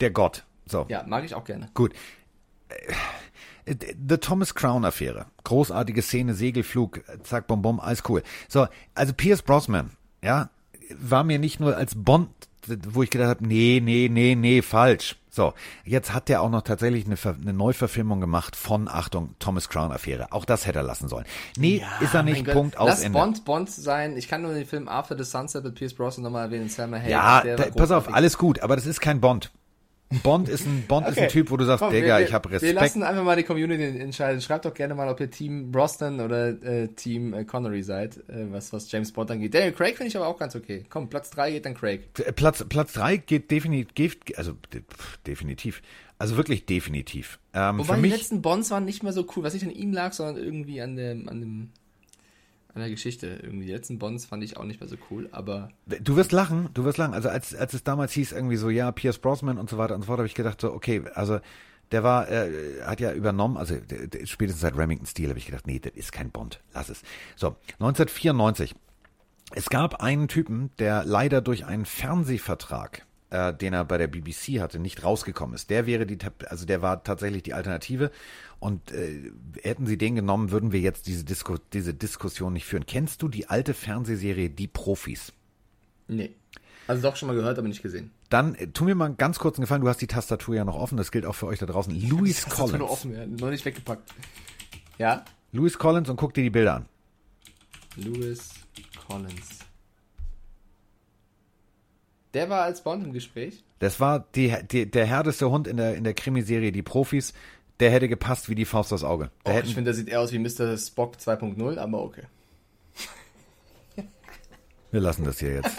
[0.00, 1.70] der Gott, so, Ja, mag ich auch gerne.
[1.72, 1.94] gut.
[2.68, 2.74] Äh,
[3.66, 5.26] The Thomas Crown Affäre.
[5.44, 8.22] Großartige Szene, Segelflug, zack, bom, alles cool.
[8.48, 9.90] So, also Pierce Brosnan,
[10.22, 10.50] ja,
[10.98, 12.28] war mir nicht nur als Bond,
[12.88, 15.16] wo ich gedacht habe, nee, nee, nee, nee, falsch.
[15.30, 15.52] So,
[15.84, 19.92] jetzt hat der auch noch tatsächlich eine, Ver eine Neuverfilmung gemacht von, Achtung, Thomas Crown
[19.92, 20.32] Affäre.
[20.32, 21.26] Auch das hätte er lassen sollen.
[21.58, 23.18] Nee, ist er nicht, Gott, Punkt, aus, Lass Ende.
[23.18, 24.16] Bond Bond sein.
[24.16, 26.68] Ich kann nur den Film After the Sunset mit Pierce Brosnan nochmal erwähnen.
[26.68, 27.10] Selma Hayek.
[27.10, 29.50] Ja, da, pass auf, alles gut, aber das ist kein Bond.
[30.08, 31.32] Ein Bond ist ein Bond ist ein Okay.
[31.32, 32.74] Typ, wo du sagst, Komm, Digga, wir, ich habe Wir Respekt.
[32.74, 34.40] lassen einfach mal die Community entscheiden.
[34.40, 38.50] Schreibt doch gerne mal, ob ihr Team Brosnan oder äh, Team äh, Connery seid, äh,
[38.52, 39.52] was, was James Bond angeht.
[39.52, 40.84] Daniel Craig finde ich aber auch ganz okay.
[40.88, 42.08] Komm, Platz 3 geht dann Craig.
[42.36, 45.82] Platz Platz drei geht definitiv, also pff, definitiv,
[46.18, 47.40] also wirklich definitiv.
[47.52, 49.72] Ähm, Wobei für die mich, letzten Bonds waren nicht mehr so cool, was nicht an
[49.72, 51.70] ihm lag, sondern irgendwie an dem, an dem,
[52.76, 53.40] an der Geschichte.
[53.42, 56.68] Irgendwie die letzten Bonds fand ich auch nicht mehr so cool, aber du wirst lachen,
[56.74, 57.14] du wirst lachen.
[57.14, 60.02] Also als als es damals hieß irgendwie so, ja, Pierce Brosnan und so weiter und
[60.02, 61.40] so fort, habe ich gedacht so, okay, also
[61.92, 65.46] der war, äh, hat ja übernommen, also der, der, spätestens seit Remington Steel habe ich
[65.46, 67.02] gedacht, nee, das ist kein Bond, lass es.
[67.36, 68.74] So, 1994.
[69.52, 74.60] Es gab einen Typen, der leider durch einen Fernsehvertrag, äh, den er bei der BBC
[74.60, 75.70] hatte, nicht rausgekommen ist.
[75.70, 78.10] Der wäre die, also der war tatsächlich die Alternative.
[78.58, 79.30] Und äh,
[79.62, 82.86] hätten sie den genommen, würden wir jetzt diese, Disku diese Diskussion nicht führen.
[82.86, 85.32] Kennst du die alte Fernsehserie Die Profis?
[86.08, 86.34] nee.
[86.88, 88.12] Also doch schon mal gehört, aber nicht gesehen.
[88.30, 89.80] Dann äh, tu mir mal einen ganz kurzen Gefallen.
[89.82, 90.96] Du hast die Tastatur ja noch offen.
[90.96, 91.92] Das gilt auch für euch da draußen.
[92.08, 92.82] Louis nur Collins.
[92.84, 93.26] offen, ja.
[93.26, 94.08] Noch nicht weggepackt.
[94.96, 95.24] Ja?
[95.50, 96.86] Louis Collins und guck dir die Bilder an.
[97.96, 98.50] Lewis
[99.08, 99.58] Collins.
[102.34, 103.64] Der war als Bond im Gespräch.
[103.78, 107.32] Das war die, die, der härteste Hund in der, in der Krimiserie Die Profis.
[107.80, 109.30] Der hätte gepasst wie die Faust aufs Auge.
[109.44, 110.76] Oh, ich finde, der sieht eher aus wie Mr.
[110.78, 112.22] Spock 2.0, aber okay.
[114.92, 115.70] Wir lassen das hier jetzt.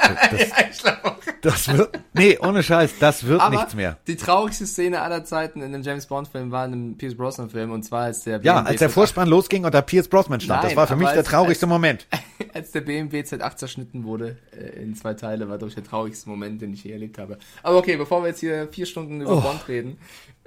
[1.41, 3.97] Das, das wird, nee, ohne Scheiß, das wird Aber nichts mehr.
[4.07, 7.49] die traurigste Szene aller Zeiten in einem James Bond Film war in einem Pierce Brosnan
[7.49, 10.07] Film und zwar als der Ja, BMW als der Z8 Vorspann losging und da Pierce
[10.09, 12.07] Brosnan stand, das Nein, war für mich aber der als- traurigste als- Moment.
[12.53, 16.61] als der BMW Z8 zerschnitten wurde äh, in zwei Teile, war durch der traurigste Moment,
[16.61, 17.37] den ich je erlebt habe.
[17.63, 19.97] Aber okay, bevor wir jetzt hier vier Stunden über Bond reden,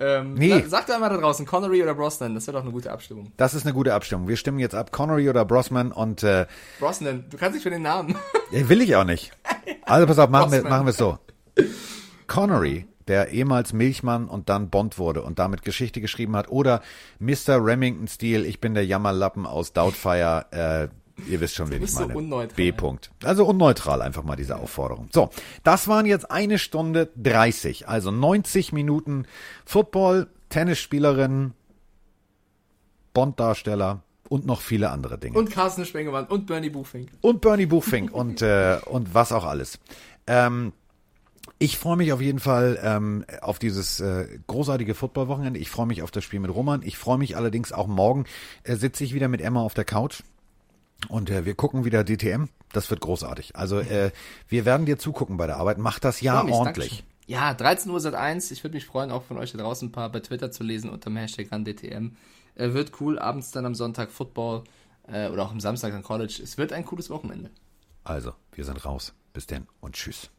[0.00, 0.34] ähm.
[0.34, 0.50] Nee.
[0.62, 3.32] sa- sagt doch einmal da draußen, Connery oder Brosnan, das wäre doch eine gute Abstimmung.
[3.36, 4.26] Das ist eine gute Abstimmung.
[4.28, 6.46] Wir stimmen jetzt ab, Connery oder Brosnan und äh,
[6.78, 8.16] Brosnan, du kannst dich für den Namen.
[8.50, 9.32] will ich auch nicht.
[9.84, 11.18] Also pass auf, machen wir, machen wir es so.
[12.26, 16.80] Connery, der ehemals Milchmann und dann Bond wurde und damit Geschichte geschrieben hat, oder
[17.18, 17.64] Mr.
[17.64, 20.88] Remington Steele, ich bin der Jammerlappen aus Doubtfire, äh,
[21.28, 22.16] ihr wisst schon, wen ich so meine.
[22.16, 22.56] unneutral.
[22.56, 22.70] B.
[22.70, 23.10] -Punkt.
[23.24, 25.08] Also unneutral einfach mal diese Aufforderung.
[25.12, 25.30] So,
[25.64, 29.26] das waren jetzt eine Stunde 30, also 90 Minuten
[29.64, 31.54] Football, Tennisspielerinnen,
[33.12, 35.36] Bond-Darsteller und noch viele andere Dinge.
[35.36, 37.10] Und Carsten Spengemann und Bernie Buchfink.
[37.20, 39.78] Und Bernie Buchfink und, äh, und was auch alles.
[40.26, 40.72] Ähm,
[41.58, 45.58] ich freue mich auf jeden Fall ähm, auf dieses äh, großartige Football-Wochenende.
[45.60, 46.82] Ich freue mich auf das Spiel mit Roman.
[46.82, 48.24] Ich freue mich allerdings auch morgen
[48.62, 50.22] äh, sitze ich wieder mit Emma auf der Couch
[51.08, 52.46] und äh, wir gucken wieder DTM.
[52.72, 53.56] Das wird großartig.
[53.56, 54.10] Also äh,
[54.48, 55.78] wir werden dir zugucken bei der Arbeit.
[55.78, 56.88] Mach das ja mich, ordentlich.
[56.88, 57.10] Dankeschön.
[57.26, 58.50] Ja, 13 Uhr seit 1.
[58.50, 60.90] Ich würde mich freuen, auch von euch da draußen ein paar bei Twitter zu lesen
[60.90, 62.16] unter dem Hashtag RanDTM.
[62.54, 63.18] Äh, wird cool.
[63.18, 64.64] Abends dann am Sonntag Football
[65.06, 66.40] äh, oder auch am Samstag dann College.
[66.42, 67.50] Es wird ein cooles Wochenende.
[68.04, 69.14] Also, wir sind raus.
[69.32, 70.30] Bis denn und tschüss.